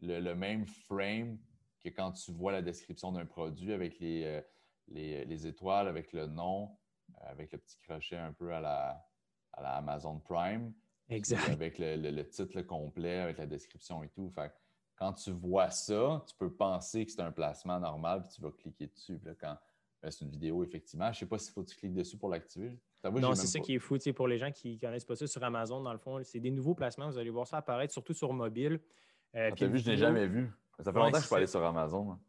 [0.00, 1.38] le, même frame
[1.82, 4.42] que quand tu vois la description d'un produit avec les, euh,
[4.88, 6.70] les, étoiles avec le nom,
[7.10, 9.06] euh, avec le petit crochet un peu à la,
[9.52, 10.72] Amazon Prime.
[11.08, 11.48] Exact.
[11.48, 14.28] Avec le, titre complet, avec la description et tout.
[14.30, 14.52] Fait
[14.96, 18.50] quand tu vois ça, tu peux penser que c'est un placement normal, puis tu vas
[18.50, 19.20] cliquer dessus.
[19.40, 19.56] quand
[20.02, 22.16] ben, c'est une vidéo, effectivement, je ne sais pas s'il faut que tu cliques dessus
[22.16, 22.78] pour l'activer.
[23.04, 23.96] Non, c'est ça qui est fou.
[24.14, 26.50] Pour les gens qui ne connaissent pas ça sur Amazon, dans le fond, c'est des
[26.50, 27.08] nouveaux placements.
[27.08, 28.80] Vous allez voir ça apparaître, surtout sur mobile.
[29.34, 30.50] Euh, ah, vu, je n'ai jamais vu.
[30.80, 32.12] Ça fait longtemps que je suis pas allé sur Amazon.
[32.12, 32.20] Hein.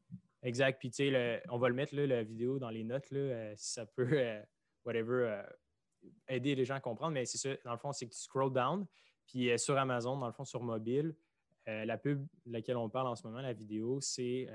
[0.44, 0.80] Exact.
[0.80, 3.86] Puis, tu sais, on va le mettre, la vidéo, dans les notes, euh, si ça
[3.86, 4.42] peut, euh,
[4.86, 5.44] whatever, euh,
[6.28, 7.14] aider les gens à comprendre.
[7.14, 8.86] Mais c'est ça, dans le fond, c'est que tu scroll down.
[9.26, 11.16] Puis, sur Amazon, dans le fond, sur mobile,
[11.66, 14.48] la pub de laquelle on parle en ce moment, la vidéo, c'est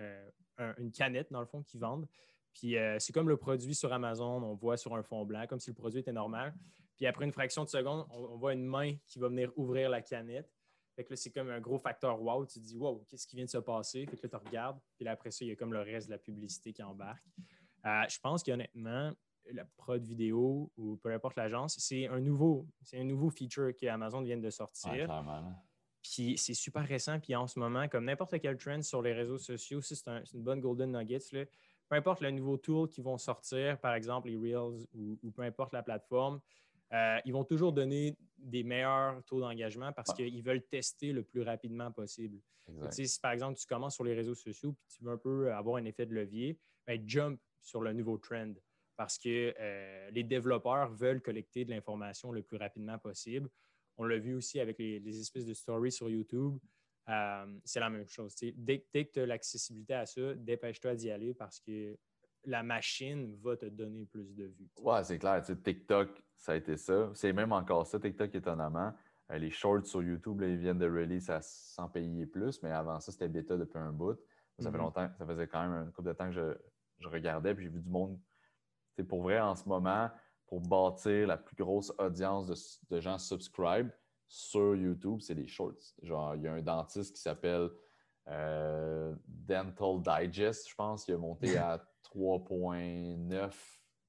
[0.78, 2.08] une canette, dans le fond, qu'ils vendent.
[2.54, 5.68] Puis, c'est comme le produit sur Amazon, on voit sur un fond blanc, comme si
[5.68, 6.54] le produit était normal.
[6.96, 10.00] Puis, après une fraction de seconde, on voit une main qui va venir ouvrir la
[10.00, 10.50] canette.
[10.94, 12.44] Fait que là, c'est comme un gros facteur wow.
[12.46, 14.06] Tu te dis, wow, qu'est-ce qui vient de se passer?
[14.06, 14.78] Fait que là, tu regardes.
[14.96, 17.24] Puis là, après ça, il y a comme le reste de la publicité qui embarque.
[17.86, 19.12] Euh, je pense qu'honnêtement,
[19.50, 24.22] la prod vidéo ou peu importe l'agence, c'est un nouveau, c'est un nouveau feature qu'Amazon
[24.22, 25.08] vient de sortir.
[26.02, 27.18] puis c'est super récent.
[27.20, 30.60] Puis en ce moment, comme n'importe quel trend sur les réseaux sociaux, c'est une bonne
[30.60, 31.18] golden nuggets.
[31.32, 31.44] Là.
[31.88, 35.72] Peu importe le nouveau tool qui vont sortir, par exemple les Reels ou peu importe
[35.72, 36.40] la plateforme,
[36.92, 41.42] euh, ils vont toujours donner des meilleurs taux d'engagement parce qu'ils veulent tester le plus
[41.42, 42.38] rapidement possible.
[42.90, 45.76] Si par exemple tu commences sur les réseaux sociaux et tu veux un peu avoir
[45.76, 48.54] un effet de levier, ben, jump sur le nouveau trend
[48.96, 53.48] parce que euh, les développeurs veulent collecter de l'information le plus rapidement possible.
[53.96, 56.58] On l'a vu aussi avec les, espèces de stories sur YouTube.
[57.08, 58.34] euh, c'est la même chose.
[58.54, 61.96] Dès, dès, que tu as l'accessibilité à ça, dépêche-toi d'y aller parce que
[62.44, 64.70] la machine va te donner plus de vues.
[64.80, 65.42] Ouais, c'est clair.
[65.42, 67.10] TikTok, ça a été ça.
[67.14, 68.92] C'est même encore ça, TikTok, étonnamment.
[69.30, 73.00] Euh, les shorts sur YouTube, ils viennent de release à 100 payer plus, mais avant
[73.00, 74.18] ça, c'était bêta depuis un bout.
[74.58, 74.80] Ça fait mm-hmm.
[74.80, 76.54] longtemps, ça faisait quand même un couple de temps que je,
[76.98, 78.18] je regardais, puis j'ai vu du monde.
[78.96, 80.10] C'est pour vrai, en ce moment,
[80.46, 83.90] pour bâtir la plus grosse audience de, de gens subscribe
[84.28, 85.94] sur YouTube, c'est les shorts.
[86.02, 87.70] Genre, il y a un dentiste qui s'appelle
[88.28, 91.82] euh, Dental Digest, je pense, qui a monté à
[92.14, 93.52] 3,9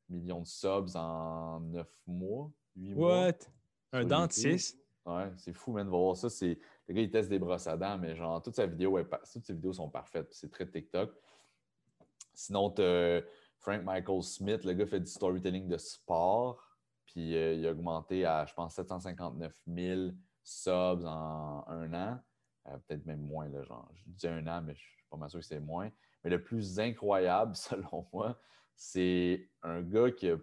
[0.09, 3.27] millions de subs en 9 mois, 8 mois.
[3.27, 3.38] What?
[3.91, 4.80] Un dentiste?
[5.05, 6.30] Ouais, c'est fou, man, de voir ça.
[6.30, 6.59] C'est...
[6.88, 9.53] Le gars, il teste des brosses à dents, mais genre, toutes, sa vidéo toutes ses
[9.53, 10.27] vidéos sont parfaites.
[10.31, 11.13] C'est très TikTok.
[12.34, 12.73] Sinon,
[13.59, 16.73] Frank Michael Smith, le gars fait du storytelling de sport.
[17.05, 20.11] Puis euh, il a augmenté à, je pense, 759 000
[20.43, 22.19] subs en un an.
[22.67, 25.30] Euh, peut-être même moins, là, genre, je dis un an, mais je suis pas mal
[25.30, 25.89] sûr que c'est moins.
[26.23, 28.39] Mais le plus incroyable, selon moi,
[28.75, 30.37] c'est un gars qui a,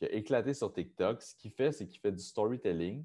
[0.00, 1.22] éclaté sur TikTok.
[1.22, 3.04] Ce qu'il fait, c'est qu'il fait du storytelling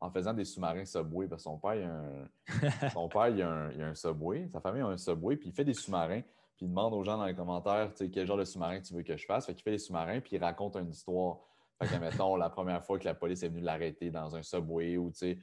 [0.00, 1.28] en faisant des sous-marins Subway.
[1.28, 4.48] Parce que son père, il a un, son père, il a un, Subway.
[4.48, 6.22] Sa famille a un Subway, puis il fait des sous-marins.
[6.56, 9.16] Puis il demande aux gens dans les commentaires quel genre de sous-marin tu veux que
[9.16, 9.46] je fasse.
[9.46, 11.38] Fait qu'il fait des sous-marins, puis il raconte une histoire.
[11.80, 14.96] Fait que, mettons, la première fois que la police est venue l'arrêter dans un subway
[14.96, 15.38] ou, tu sais,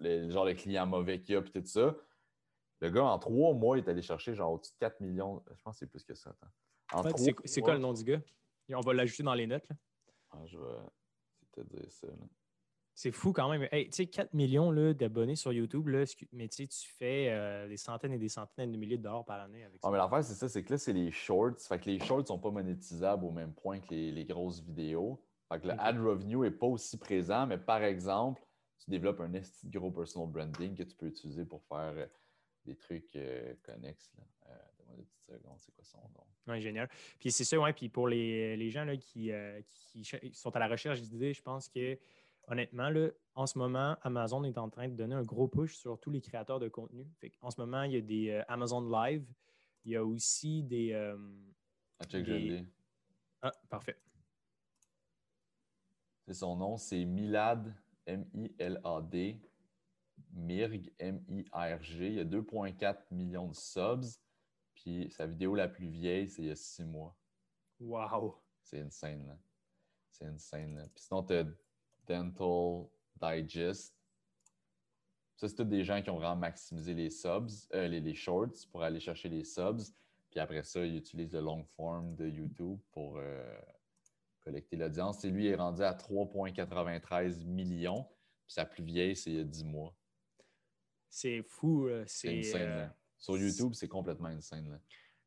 [0.00, 1.94] le genre de client mauvais qu'il y a, puis tout ça.
[2.80, 5.42] Le gars, en trois mois, il est allé chercher genre au-dessus de 4 millions.
[5.54, 6.34] Je pense que c'est plus que ça.
[7.44, 8.20] c'est quoi le nom du gars?
[8.74, 9.68] On va l'ajouter dans les notes.
[9.68, 9.76] Là.
[10.30, 10.64] Ah, je vais
[11.52, 12.08] te dire ça.
[12.94, 13.68] C'est fou quand même.
[13.70, 16.66] tu sais, 4 millions d'abonnés sur YouTube, là, mais tu
[16.98, 19.88] fais euh, des centaines et des centaines de milliers de dollars par année avec ça.
[19.88, 21.58] Ah, mais l'affaire, c'est ça, c'est que là, c'est les shorts.
[21.58, 25.22] Fait que les shorts ne sont pas monétisables au même point que les, grosses vidéos.
[25.52, 28.42] Fait que le ad revenue n'est pas aussi présent, mais par exemple,
[28.78, 29.30] tu développes un
[29.66, 32.06] gros personal branding que tu peux utiliser pour faire euh,
[32.66, 34.12] des trucs euh, connexes.
[34.16, 34.24] Là.
[34.78, 36.26] Donne-moi petites secondes, c'est quoi son nom?
[36.48, 36.88] Oui, génial.
[37.18, 37.72] Puis c'est ça, ouais.
[37.72, 39.30] Puis pour les, les gens là, qui,
[39.88, 41.98] qui, sont à la recherche d'idées, je pense que
[42.48, 45.98] honnêtement, là, en ce moment, Amazon est en train de donner un gros push sur
[45.98, 47.06] tous les créateurs de contenu.
[47.40, 49.26] en ce moment, il y a des euh, Amazon Live.
[49.84, 50.92] Il y a aussi des.
[50.92, 51.16] Euh,
[51.98, 52.26] ah, check,
[53.42, 53.96] Ah, parfait.
[56.26, 57.72] C'est son nom, c'est Milad,
[58.06, 59.38] M-I-L-A-D,
[60.32, 62.06] Mirg, M-I-R-G.
[62.06, 64.18] Il y a 2,4 millions de subs.
[64.74, 67.16] Puis sa vidéo la plus vieille, c'est il y a six mois.
[67.80, 68.40] Wow!
[68.62, 69.38] C'est insane, là.
[70.10, 70.86] C'est insane, là.
[70.94, 71.44] Puis sinon, tu as
[72.06, 72.86] Dental
[73.20, 73.94] Digest.
[75.36, 78.82] Ça, c'est tous des gens qui ont vraiment maximisé les subs, euh, les, shorts pour
[78.82, 79.82] aller chercher les subs.
[80.30, 83.58] Puis après ça, ils utilisent le long form de YouTube pour euh,
[84.42, 85.24] collecter l'audience.
[85.24, 88.04] Et lui est rendu à 3,93 millions.
[88.46, 89.94] Puis sa plus vieille, c'est il y a 10 mois.
[91.16, 91.88] C'est fou.
[92.04, 92.62] C'est insane.
[92.62, 92.86] Euh,
[93.16, 94.78] Sur YouTube, c'est complètement insane.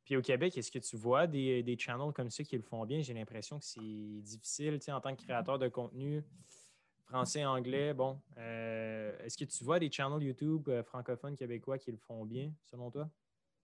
[0.03, 2.85] Puis au Québec, est-ce que tu vois des, des channels comme ça qui le font
[2.85, 3.01] bien?
[3.01, 6.23] J'ai l'impression que c'est difficile en tant que créateur de contenu
[7.05, 8.21] français, anglais, bon.
[8.37, 12.51] Euh, est-ce que tu vois des channels YouTube euh, francophones québécois qui le font bien,
[12.65, 13.09] selon toi?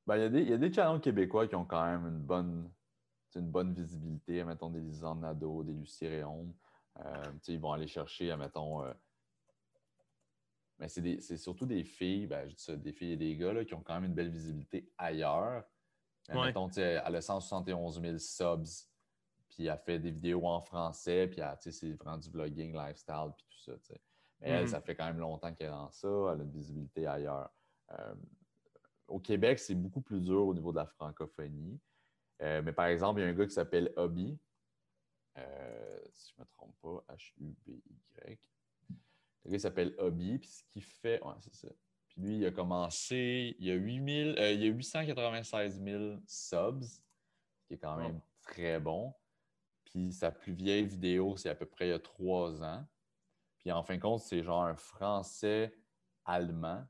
[0.07, 2.71] Ben, il, y a des, channels québécois qui ont quand même une bonne,
[3.35, 4.43] une bonne visibilité.
[4.43, 6.55] Mettons des Lisanne Nadeau, des Lucie Réaume.
[7.01, 8.83] Euh, ils vont aller chercher, mettons.
[10.79, 13.73] Mais c'est surtout des filles, ben, je dis ça, des filles et des gars qui
[13.73, 15.63] ont quand même une belle visibilité ailleurs.
[16.29, 18.87] Mais mettons, elle a 171 000 subs
[19.55, 23.71] puis elle fait des vidéos en français, puis c'est vraiment du vlogging, lifestyle, puis tout
[23.71, 23.93] ça.
[24.41, 24.69] Mais elle, mm-hmm.
[24.69, 27.49] ça fait quand même longtemps qu'elle est dans ça, elle a une visibilité ailleurs.
[27.91, 28.15] Euh,
[29.07, 31.79] au Québec, c'est beaucoup plus dur au niveau de la francophonie.
[32.41, 34.37] Euh, mais par exemple, il y a un gars qui s'appelle Hobby,
[35.37, 38.37] euh, si je ne me trompe pas, H-U-B-Y.
[39.45, 41.67] Le gars s'appelle Hobby, puis ce qu'il fait, ouais, c'est ça.
[42.07, 47.67] Puis lui, il a commencé, il y a, 8000, il a 896 000 subs, ce
[47.67, 49.13] qui est quand même très bon.
[49.85, 52.85] Puis sa plus vieille vidéo, c'est à peu près il y a trois ans.
[53.59, 55.73] Puis en fin de compte, c'est genre un Français
[56.25, 56.85] allemand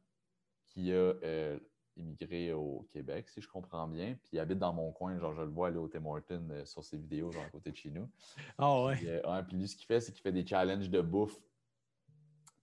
[0.65, 1.59] qui a euh,
[1.97, 4.15] immigré au Québec, si je comprends bien.
[4.15, 6.65] Puis il habite dans mon coin, genre je le vois aller au Tim Hortons euh,
[6.65, 8.09] sur ses vidéos, genre à côté de chez nous.
[8.57, 8.95] Ah ouais.
[8.95, 11.39] Puis, euh, puis lui, ce qu'il fait, c'est qu'il fait des challenges de bouffe.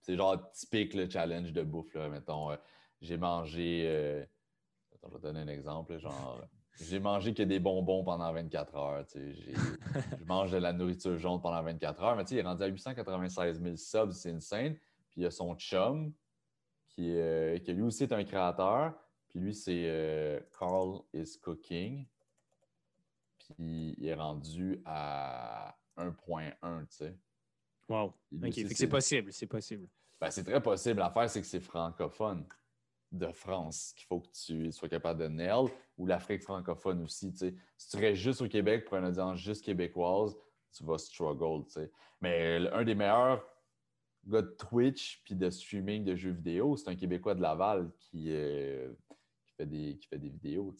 [0.03, 1.95] C'est genre typique le challenge de bouffe.
[1.95, 2.07] Là.
[2.09, 2.55] Mettons,
[3.01, 3.87] j'ai mangé.
[4.93, 5.97] Attends, je vais te donner un exemple.
[5.97, 6.41] Genre.
[6.81, 9.05] J'ai mangé que des bonbons pendant 24 heures.
[9.15, 12.15] je mange de la nourriture jaune pendant 24 heures.
[12.15, 14.75] Mais il est rendu à 896 000 subs, c'est une scène.
[15.09, 16.11] Puis il y a son chum,
[16.89, 18.93] qui, euh, qui lui aussi est un créateur.
[19.29, 22.05] Puis lui, c'est euh, Carl is Cooking.
[23.37, 27.17] Puis il est rendu à 1.1, tu sais.
[27.89, 28.13] Wow.
[28.43, 29.87] OK, c'est possible, c'est possible.
[30.19, 30.99] Ben, c'est très possible.
[30.99, 32.45] L'affaire, c'est que c'est francophone.
[33.11, 37.31] de France qu'il faut que tu sois capable de nail, ou l'Afrique francophone aussi.
[37.77, 40.35] Si tu restes juste au Québec pour une audience juste québécoise,
[40.75, 41.63] tu vas struggle.
[42.21, 43.45] Mais un des meilleurs
[44.25, 48.31] gars de Twitch puis de streaming de jeux vidéo, c'est un Québécois de Laval qui,
[48.31, 48.91] euh,
[49.57, 50.73] fait, des, qui fait des vidéos.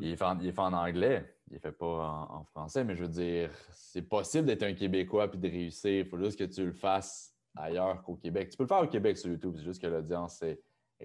[0.00, 3.02] Il est, fait en, il est, en, anglais, il fait pas en, français, mais je
[3.02, 6.04] veux dire, c'est possible d'être un Québécois puis de réussir.
[6.04, 8.50] Il faut juste que tu le fasses ailleurs qu'au Québec.
[8.50, 10.60] Tu peux le faire au Québec sur YouTube, c'est juste que l'audience est,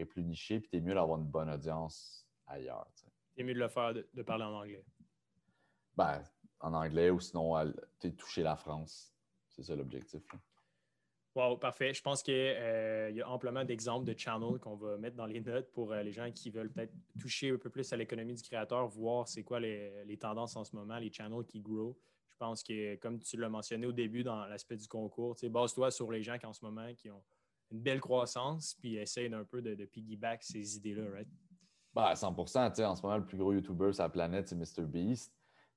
[0.06, 2.88] plus nichée, puis es mieux d'avoir une bonne audience ailleurs.
[3.36, 4.86] C'est mieux de le faire, de, parler en anglais.
[5.98, 6.24] Ben,
[6.60, 7.54] en anglais ou sinon,
[8.00, 9.14] tu toucher la France.
[9.50, 10.22] C'est ça l'objectif.
[11.34, 11.94] Wow, parfait.
[11.94, 15.40] Je pense qu'il euh, y a amplement d'exemples de channels qu'on va mettre dans les
[15.40, 18.42] notes pour euh, les gens qui veulent peut-être toucher un peu plus à l'économie du
[18.42, 21.98] créateur, voir c'est quoi les, tendances en ce moment, les channels qui grow.
[22.28, 26.12] Je pense que, comme tu l'as mentionné au début dans l'aspect du concours, base-toi sur
[26.12, 27.24] les gens qui en ce moment qui ont
[27.72, 31.28] une belle croissance, puis essaye d'un peu de, piggyback ces idées-là, right?
[31.94, 35.32] Bah, 100% En ce moment, le plus gros YouTuber sur la planète, c'est MrBeast.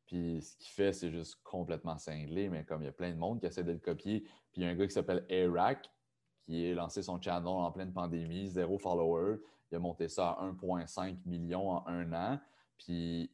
[0.06, 3.16] Puis ce qu'il fait, c'est juste complètement cinglé, mais comme il y a plein de
[3.16, 4.20] monde qui essaie de le copier.
[4.52, 5.90] Puis il y a un gars qui s'appelle Airac
[6.42, 9.38] qui a lancé son channel en pleine pandémie, zéro follower.
[9.70, 12.40] Il a monté ça à 1,5 million en un an.
[12.76, 13.30] Puis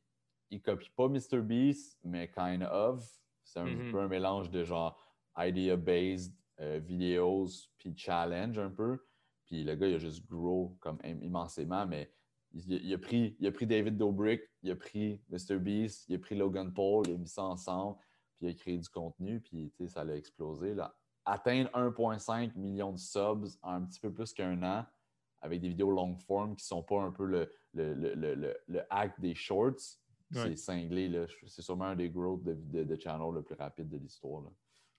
[0.50, 3.04] il copie pas MrBeast, mais kind of.
[3.42, 3.90] C'est un mm-hmm.
[3.90, 4.96] peu un mélange de genre
[5.36, 7.48] idea-based euh, vidéos
[7.78, 8.98] puis challenge un peu.
[9.46, 12.12] Puis le gars, il a juste grow comme immensément, mais
[12.54, 15.58] il, a pris, il a pris David Dobrik, il a pris Mr.
[15.58, 17.96] Beast, il a pris Logan Paul, il a mis ça ensemble,
[18.36, 20.74] puis il a créé du contenu, puis ça a explosé.
[20.74, 20.94] Là.
[21.24, 24.84] Atteindre 1,5 million de subs en un petit peu plus qu'un an
[25.42, 29.34] avec des vidéos long form qui ne sont pas un peu le, le, hack des
[29.34, 29.98] shorts,
[30.32, 31.26] c'est cinglé.
[31.46, 34.42] C'est sûrement un des growths de, de, de channel le plus rapide de l'histoire.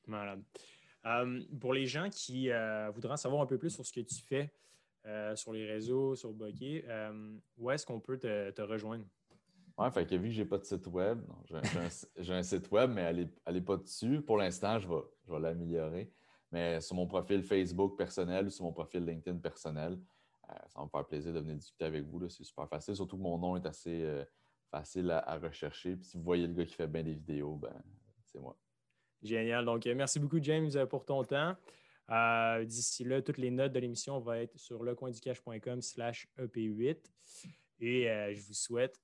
[0.07, 0.44] Malade.
[1.06, 4.22] Euh, pour les gens qui euh, voudraient savoir un peu plus sur ce que tu
[4.23, 4.53] fais,
[5.06, 9.06] euh, sur les réseaux, sur Bokeh, euh, où est-ce qu'on peut te, rejoindre?
[9.78, 11.19] Oui, fait que vu que je n'ai pas de site web,
[12.18, 14.22] j'ai un, site web, mais elle n'est pas dessus.
[14.22, 16.11] Pour l'instant, je vais, je vais l'améliorer.
[16.52, 19.94] Mais sur mon profil Facebook personnel ou sur mon profil LinkedIn personnel,
[20.49, 22.30] euh, ça va me faire plaisir de venir discuter avec vous.
[22.30, 22.95] C'est super facile.
[22.95, 24.06] Surtout que mon nom est assez
[24.69, 25.95] facile à, rechercher.
[25.95, 27.73] Puis si vous voyez le gars qui fait bien des vidéos, ben,
[28.26, 28.56] c'est moi.
[29.23, 29.65] Génial.
[29.65, 31.56] Donc, merci beaucoup, James, pour ton temps.
[32.11, 36.97] Euh, d'ici là, toutes les notes de l'émission vont être sur lecoinducash.com slash EP8.
[37.79, 39.01] Et euh, je vous souhaite